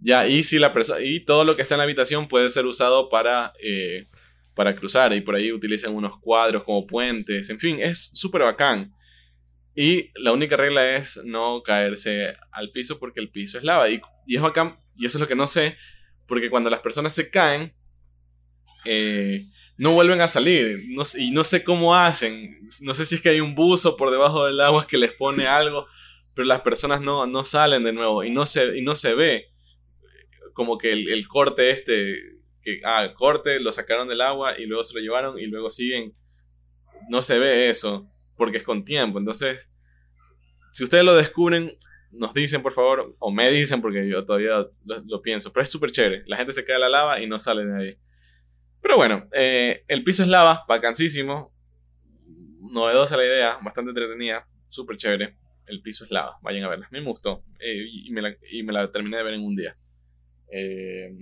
Ya, 0.00 0.26
y 0.26 0.42
si 0.42 0.58
la 0.58 0.72
persona. 0.74 1.00
Y 1.00 1.20
todo 1.24 1.44
lo 1.44 1.56
que 1.56 1.62
está 1.62 1.74
en 1.74 1.78
la 1.78 1.84
habitación 1.84 2.28
puede 2.28 2.48
ser 2.50 2.66
usado 2.66 3.08
para. 3.08 3.52
eh, 3.62 4.06
para 4.54 4.74
cruzar. 4.76 5.12
Y 5.12 5.20
por 5.20 5.34
ahí 5.34 5.50
utilizan 5.52 5.94
unos 5.94 6.18
cuadros 6.20 6.62
como 6.62 6.86
puentes. 6.86 7.50
En 7.50 7.58
fin, 7.58 7.78
es 7.80 8.10
súper 8.14 8.42
bacán. 8.42 8.92
Y 9.74 10.12
la 10.14 10.32
única 10.32 10.56
regla 10.56 10.94
es 10.96 11.20
no 11.24 11.60
caerse 11.64 12.34
al 12.52 12.70
piso 12.70 13.00
porque 13.00 13.18
el 13.18 13.30
piso 13.30 13.58
es 13.58 13.64
lava. 13.64 13.88
Y, 13.90 14.00
y 14.26 14.36
es 14.36 14.42
bacán. 14.42 14.76
Y 14.96 15.06
eso 15.06 15.18
es 15.18 15.22
lo 15.22 15.26
que 15.26 15.34
no 15.34 15.48
sé. 15.48 15.76
Porque 16.28 16.50
cuando 16.50 16.70
las 16.70 16.80
personas 16.80 17.14
se 17.14 17.30
caen. 17.30 17.74
eh, 18.84 19.46
no 19.76 19.92
vuelven 19.92 20.20
a 20.20 20.28
salir. 20.28 20.84
No 20.88 21.02
y 21.18 21.30
no 21.30 21.44
sé 21.44 21.64
cómo 21.64 21.94
hacen. 21.94 22.68
No 22.82 22.94
sé 22.94 23.06
si 23.06 23.16
es 23.16 23.22
que 23.22 23.30
hay 23.30 23.40
un 23.40 23.54
buzo 23.54 23.96
por 23.96 24.10
debajo 24.10 24.46
del 24.46 24.60
agua 24.60 24.86
que 24.86 24.98
les 24.98 25.12
pone 25.12 25.46
algo. 25.46 25.86
Pero 26.34 26.46
las 26.46 26.62
personas 26.62 27.00
no, 27.00 27.26
no 27.26 27.44
salen 27.44 27.84
de 27.84 27.92
nuevo. 27.92 28.24
Y 28.24 28.30
no 28.30 28.46
se, 28.46 28.78
y 28.78 28.82
no 28.82 28.94
se 28.94 29.14
ve 29.14 29.50
como 30.52 30.78
que 30.78 30.92
el, 30.92 31.10
el 31.10 31.26
corte 31.26 31.70
este, 31.70 32.16
que, 32.62 32.80
ah, 32.84 33.12
corte, 33.14 33.60
lo 33.60 33.72
sacaron 33.72 34.08
del 34.08 34.20
agua 34.20 34.58
y 34.58 34.66
luego 34.66 34.82
se 34.82 34.94
lo 34.94 35.00
llevaron 35.00 35.38
y 35.38 35.46
luego 35.46 35.70
siguen. 35.70 36.14
No 37.08 37.20
se 37.22 37.38
ve 37.38 37.68
eso, 37.68 38.04
porque 38.36 38.58
es 38.58 38.62
con 38.62 38.84
tiempo. 38.84 39.18
Entonces, 39.18 39.68
si 40.72 40.84
ustedes 40.84 41.04
lo 41.04 41.14
descubren, 41.14 41.76
nos 42.10 42.32
dicen 42.32 42.62
por 42.62 42.72
favor, 42.72 43.14
o 43.18 43.30
me 43.30 43.50
dicen 43.50 43.82
porque 43.82 44.08
yo 44.08 44.24
todavía 44.24 44.66
lo, 44.84 45.02
lo 45.04 45.20
pienso, 45.20 45.52
pero 45.52 45.62
es 45.64 45.70
súper 45.70 45.90
chévere. 45.90 46.22
La 46.26 46.36
gente 46.36 46.52
se 46.52 46.64
cae 46.64 46.76
a 46.76 46.80
la 46.80 46.88
lava 46.88 47.20
y 47.20 47.26
no 47.26 47.38
sale 47.38 47.66
de 47.66 47.82
ahí. 47.82 47.98
Pero 48.84 48.98
bueno, 48.98 49.26
eh, 49.32 49.82
el 49.88 50.04
piso 50.04 50.24
es 50.24 50.28
lava, 50.28 50.66
vacancísimo. 50.68 51.54
Novedosa 52.60 53.16
la 53.16 53.24
idea, 53.24 53.58
bastante 53.62 53.92
entretenida, 53.92 54.46
súper 54.68 54.98
chévere. 54.98 55.38
El 55.64 55.80
piso 55.80 56.04
es 56.04 56.10
lava, 56.10 56.36
vayan 56.42 56.64
a 56.64 56.68
verla. 56.68 56.88
Me 56.90 57.02
gustó 57.02 57.42
eh, 57.60 57.82
y, 57.90 58.10
me 58.10 58.20
la, 58.20 58.36
y 58.50 58.62
me 58.62 58.74
la 58.74 58.92
terminé 58.92 59.16
de 59.16 59.22
ver 59.22 59.34
en 59.34 59.42
un 59.42 59.56
día. 59.56 59.74
Eh, 60.52 61.16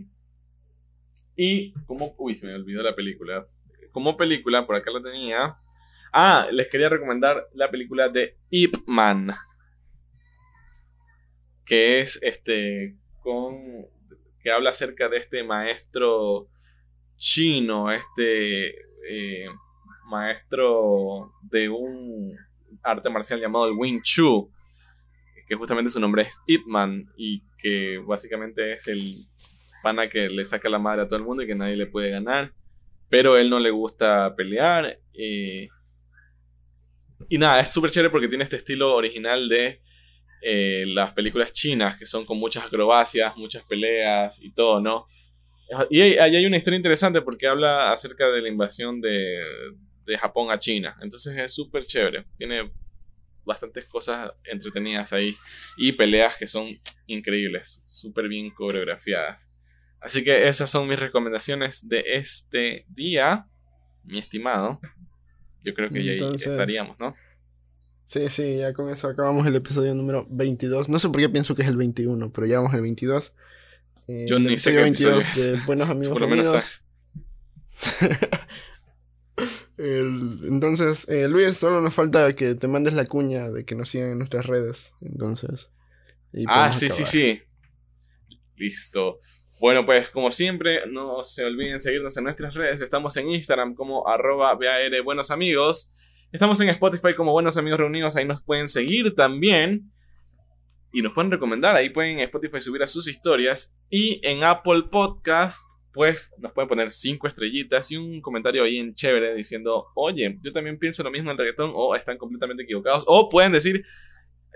y 1.36 1.72
como... 1.86 2.16
Uy, 2.18 2.34
se 2.34 2.48
me 2.48 2.56
olvidó 2.56 2.82
la 2.82 2.96
película. 2.96 3.46
Como 3.92 4.16
película, 4.16 4.66
por 4.66 4.74
acá 4.74 4.90
la 4.90 5.00
tenía. 5.00 5.56
Ah, 6.12 6.48
les 6.50 6.66
quería 6.66 6.88
recomendar 6.88 7.46
la 7.54 7.70
película 7.70 8.08
de 8.08 8.38
Ip 8.50 8.74
Man. 8.86 9.30
Que 11.64 12.00
es 12.00 12.20
este... 12.24 12.96
Con... 13.20 13.86
Que 14.42 14.50
habla 14.50 14.70
acerca 14.70 15.08
de 15.08 15.18
este 15.18 15.44
maestro 15.44 16.48
chino. 17.22 17.92
Este... 17.92 18.74
eh, 19.08 19.46
maestro 20.08 21.32
de 21.42 21.68
un 21.70 22.36
arte 22.82 23.08
marcial 23.08 23.40
llamado 23.40 23.66
el 23.66 23.74
Wing 23.74 24.02
Chun 24.02 24.50
que 25.48 25.54
justamente 25.56 25.90
su 25.90 26.00
nombre 26.00 26.22
es 26.22 26.38
Ip 26.46 26.66
Man 26.66 27.06
y 27.16 27.42
que 27.58 27.98
básicamente 27.98 28.74
es 28.74 28.86
el 28.88 29.00
pana 29.82 30.08
que 30.08 30.28
le 30.28 30.44
saca 30.44 30.68
la 30.68 30.78
madre 30.78 31.02
a 31.02 31.06
todo 31.06 31.16
el 31.16 31.24
mundo 31.24 31.42
y 31.42 31.46
que 31.46 31.54
nadie 31.54 31.76
le 31.76 31.86
puede 31.86 32.10
ganar. 32.10 32.52
Pero 33.08 33.36
él 33.36 33.50
no 33.50 33.58
le 33.58 33.70
gusta 33.70 34.34
pelear. 34.36 34.98
eh, 35.14 35.68
y 37.28 37.38
nada, 37.38 37.60
es 37.60 37.72
súper 37.72 37.90
chévere 37.90 38.10
porque 38.10 38.28
tiene 38.28 38.44
este 38.44 38.56
estilo 38.56 38.94
original 38.94 39.48
de 39.48 39.80
eh, 40.42 40.84
las 40.88 41.12
películas 41.12 41.52
chinas, 41.52 41.98
que 41.98 42.06
son 42.06 42.24
con 42.24 42.38
muchas 42.38 42.64
acrobacias, 42.64 43.36
muchas 43.36 43.62
peleas 43.64 44.42
y 44.42 44.52
todo, 44.52 44.80
¿no? 44.80 45.06
Y 45.90 46.00
ahí 46.00 46.16
ahí 46.18 46.36
hay 46.36 46.46
una 46.46 46.56
historia 46.56 46.76
interesante 46.76 47.22
porque 47.22 47.46
habla 47.46 47.92
acerca 47.92 48.28
de 48.28 48.42
la 48.42 48.48
invasión 48.48 49.00
de, 49.00 49.38
de 50.04 50.18
Japón 50.18 50.50
a 50.50 50.58
China. 50.58 50.96
Entonces 51.02 51.36
es 51.36 51.54
súper 51.54 51.84
chévere. 51.86 52.24
Tiene 52.36 52.70
bastantes 53.44 53.86
cosas 53.86 54.32
entretenidas 54.44 55.12
ahí 55.12 55.36
y 55.76 55.92
peleas 55.92 56.36
que 56.36 56.46
son 56.46 56.68
increíbles, 57.06 57.82
súper 57.86 58.28
bien 58.28 58.50
coreografiadas. 58.50 59.50
Así 60.00 60.24
que 60.24 60.48
esas 60.48 60.70
son 60.70 60.88
mis 60.88 60.98
recomendaciones 60.98 61.88
de 61.88 62.02
este 62.06 62.86
día, 62.88 63.46
mi 64.04 64.18
estimado. 64.18 64.80
Yo 65.62 65.74
creo 65.74 65.90
que 65.90 66.02
ya 66.04 66.12
ahí 66.12 66.34
estaríamos, 66.34 66.98
¿no? 66.98 67.14
Sí, 68.04 68.28
sí, 68.28 68.58
ya 68.58 68.72
con 68.72 68.90
eso 68.90 69.08
acabamos 69.08 69.46
el 69.46 69.54
episodio 69.54 69.94
número 69.94 70.26
22. 70.28 70.88
No 70.88 70.98
sé 70.98 71.08
por 71.08 71.20
qué 71.20 71.28
pienso 71.28 71.54
que 71.54 71.62
es 71.62 71.68
el 71.68 71.76
21, 71.76 72.32
pero 72.32 72.46
ya 72.46 72.58
vamos 72.58 72.74
el 72.74 72.82
22. 72.82 73.34
Eh, 74.08 74.26
Yo 74.28 74.38
ni 74.38 74.58
sé 74.58 74.72
qué 74.72 74.86
episodio 74.86 75.16
22 75.16 75.38
es. 75.38 75.52
de 75.60 75.66
Buenos 75.66 75.88
Amigos 75.90 76.12
Por 76.18 76.20
lo 76.22 76.28
menos. 76.28 76.82
El- 79.78 80.40
entonces, 80.44 81.08
eh, 81.08 81.28
Luis, 81.28 81.56
solo 81.56 81.80
nos 81.80 81.94
falta 81.94 82.32
que 82.34 82.54
te 82.54 82.68
mandes 82.68 82.92
la 82.94 83.06
cuña 83.06 83.50
de 83.50 83.64
que 83.64 83.74
nos 83.74 83.88
sigan 83.88 84.10
en 84.12 84.18
nuestras 84.18 84.46
redes. 84.46 84.92
Entonces. 85.00 85.70
y 86.32 86.44
Ah, 86.48 86.70
sí, 86.70 86.88
sí, 86.88 87.04
sí. 87.04 87.40
Listo. 88.56 89.18
Bueno, 89.60 89.84
pues 89.86 90.10
como 90.10 90.30
siempre, 90.30 90.86
no 90.90 91.22
se 91.24 91.44
olviden 91.44 91.80
seguirnos 91.80 92.16
en 92.16 92.24
nuestras 92.24 92.54
redes. 92.54 92.80
Estamos 92.80 93.16
en 93.16 93.30
Instagram 93.30 93.74
como 93.74 94.08
arroba 94.08 94.54
BAR 94.54 95.02
Buenos 95.04 95.30
Amigos. 95.30 95.92
Estamos 96.32 96.60
en 96.60 96.68
Spotify 96.70 97.14
como 97.16 97.32
Buenos 97.32 97.56
Amigos 97.56 97.78
Reunidos. 97.80 98.16
Ahí 98.16 98.24
nos 98.26 98.42
pueden 98.42 98.68
seguir 98.68 99.14
también. 99.14 99.92
Y 100.92 101.02
nos 101.02 101.12
pueden 101.12 101.30
recomendar. 101.30 101.74
Ahí 101.74 101.90
pueden 101.90 102.18
en 102.18 102.24
Spotify 102.24 102.60
subir 102.60 102.82
a 102.82 102.86
sus 102.86 103.08
historias. 103.08 103.78
Y 103.88 104.20
en 104.22 104.44
Apple 104.44 104.84
Podcast, 104.90 105.70
pues 105.92 106.34
nos 106.38 106.52
pueden 106.52 106.68
poner 106.68 106.90
cinco 106.90 107.26
estrellitas 107.26 107.90
y 107.90 107.96
un 107.96 108.20
comentario 108.20 108.64
ahí 108.64 108.78
en 108.78 108.94
chévere 108.94 109.34
diciendo, 109.34 109.86
oye, 109.94 110.38
yo 110.42 110.52
también 110.52 110.78
pienso 110.78 111.02
lo 111.02 111.10
mismo 111.10 111.30
en 111.30 111.38
reggaetón. 111.38 111.72
O 111.74 111.94
están 111.94 112.18
completamente 112.18 112.62
equivocados. 112.64 113.04
O 113.06 113.28
pueden 113.30 113.52
decir, 113.52 113.84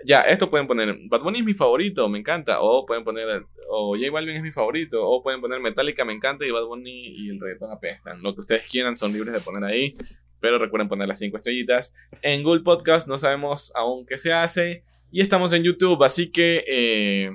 ya, 0.05 0.21
esto 0.21 0.49
pueden 0.49 0.67
poner, 0.67 0.95
Bad 1.09 1.21
Bunny 1.21 1.39
es 1.39 1.45
mi 1.45 1.53
favorito, 1.53 2.07
me 2.07 2.19
encanta. 2.19 2.61
O 2.61 2.85
pueden 2.85 3.03
poner, 3.03 3.45
o 3.69 3.95
J 3.95 4.11
Balvin 4.11 4.35
es 4.37 4.43
mi 4.43 4.51
favorito. 4.51 5.07
O 5.07 5.23
pueden 5.23 5.41
poner 5.41 5.59
Metallica, 5.59 6.05
me 6.05 6.13
encanta. 6.13 6.45
Y 6.45 6.51
Bad 6.51 6.65
Bunny 6.65 7.07
y 7.07 7.29
el 7.29 7.39
reggaetón 7.39 7.71
apestan. 7.71 8.21
Lo 8.21 8.33
que 8.33 8.41
ustedes 8.41 8.69
quieran 8.69 8.95
son 8.95 9.11
libres 9.11 9.33
de 9.33 9.39
poner 9.39 9.63
ahí. 9.63 9.95
Pero 10.39 10.59
recuerden 10.59 10.87
poner 10.87 11.07
las 11.07 11.19
5 11.19 11.37
estrellitas. 11.37 11.95
En 12.21 12.43
Google 12.43 12.61
Podcast 12.61 13.07
no 13.07 13.17
sabemos 13.17 13.71
aún 13.75 14.05
qué 14.05 14.19
se 14.19 14.33
hace. 14.33 14.83
Y 15.11 15.21
estamos 15.21 15.53
en 15.53 15.63
YouTube, 15.63 16.03
así 16.03 16.31
que 16.31 16.63
eh, 16.67 17.29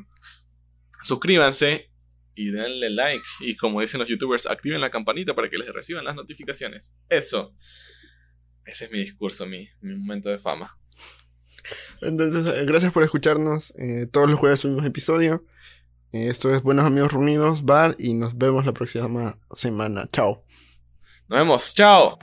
suscríbanse 1.03 1.91
y 2.35 2.51
denle 2.51 2.91
like. 2.91 3.25
Y 3.41 3.57
como 3.57 3.81
dicen 3.81 4.01
los 4.01 4.09
youtubers, 4.09 4.47
activen 4.47 4.81
la 4.81 4.91
campanita 4.91 5.35
para 5.35 5.49
que 5.49 5.59
les 5.59 5.73
reciban 5.73 6.05
las 6.05 6.14
notificaciones. 6.14 6.97
Eso. 7.09 7.55
Ese 8.64 8.85
es 8.87 8.93
mi 8.93 9.01
discurso, 9.01 9.47
mi, 9.47 9.68
mi 9.81 9.97
momento 9.97 10.29
de 10.29 10.39
fama. 10.39 10.77
Entonces, 12.01 12.47
eh, 12.47 12.64
gracias 12.64 12.93
por 12.93 13.03
escucharnos. 13.03 13.73
Eh, 13.79 14.07
todos 14.11 14.29
los 14.29 14.39
jueves 14.39 14.61
subimos 14.61 14.85
episodio. 14.85 15.45
Eh, 16.12 16.29
esto 16.29 16.55
es 16.55 16.62
Buenos 16.62 16.85
Amigos 16.85 17.12
Reunidos, 17.12 17.64
Bar, 17.64 17.97
y 17.99 18.14
nos 18.14 18.37
vemos 18.37 18.66
la 18.66 18.73
próxima 18.73 19.39
semana. 19.53 20.07
Chao. 20.12 20.45
Nos 21.29 21.39
vemos. 21.39 21.75
Chao. 21.75 22.18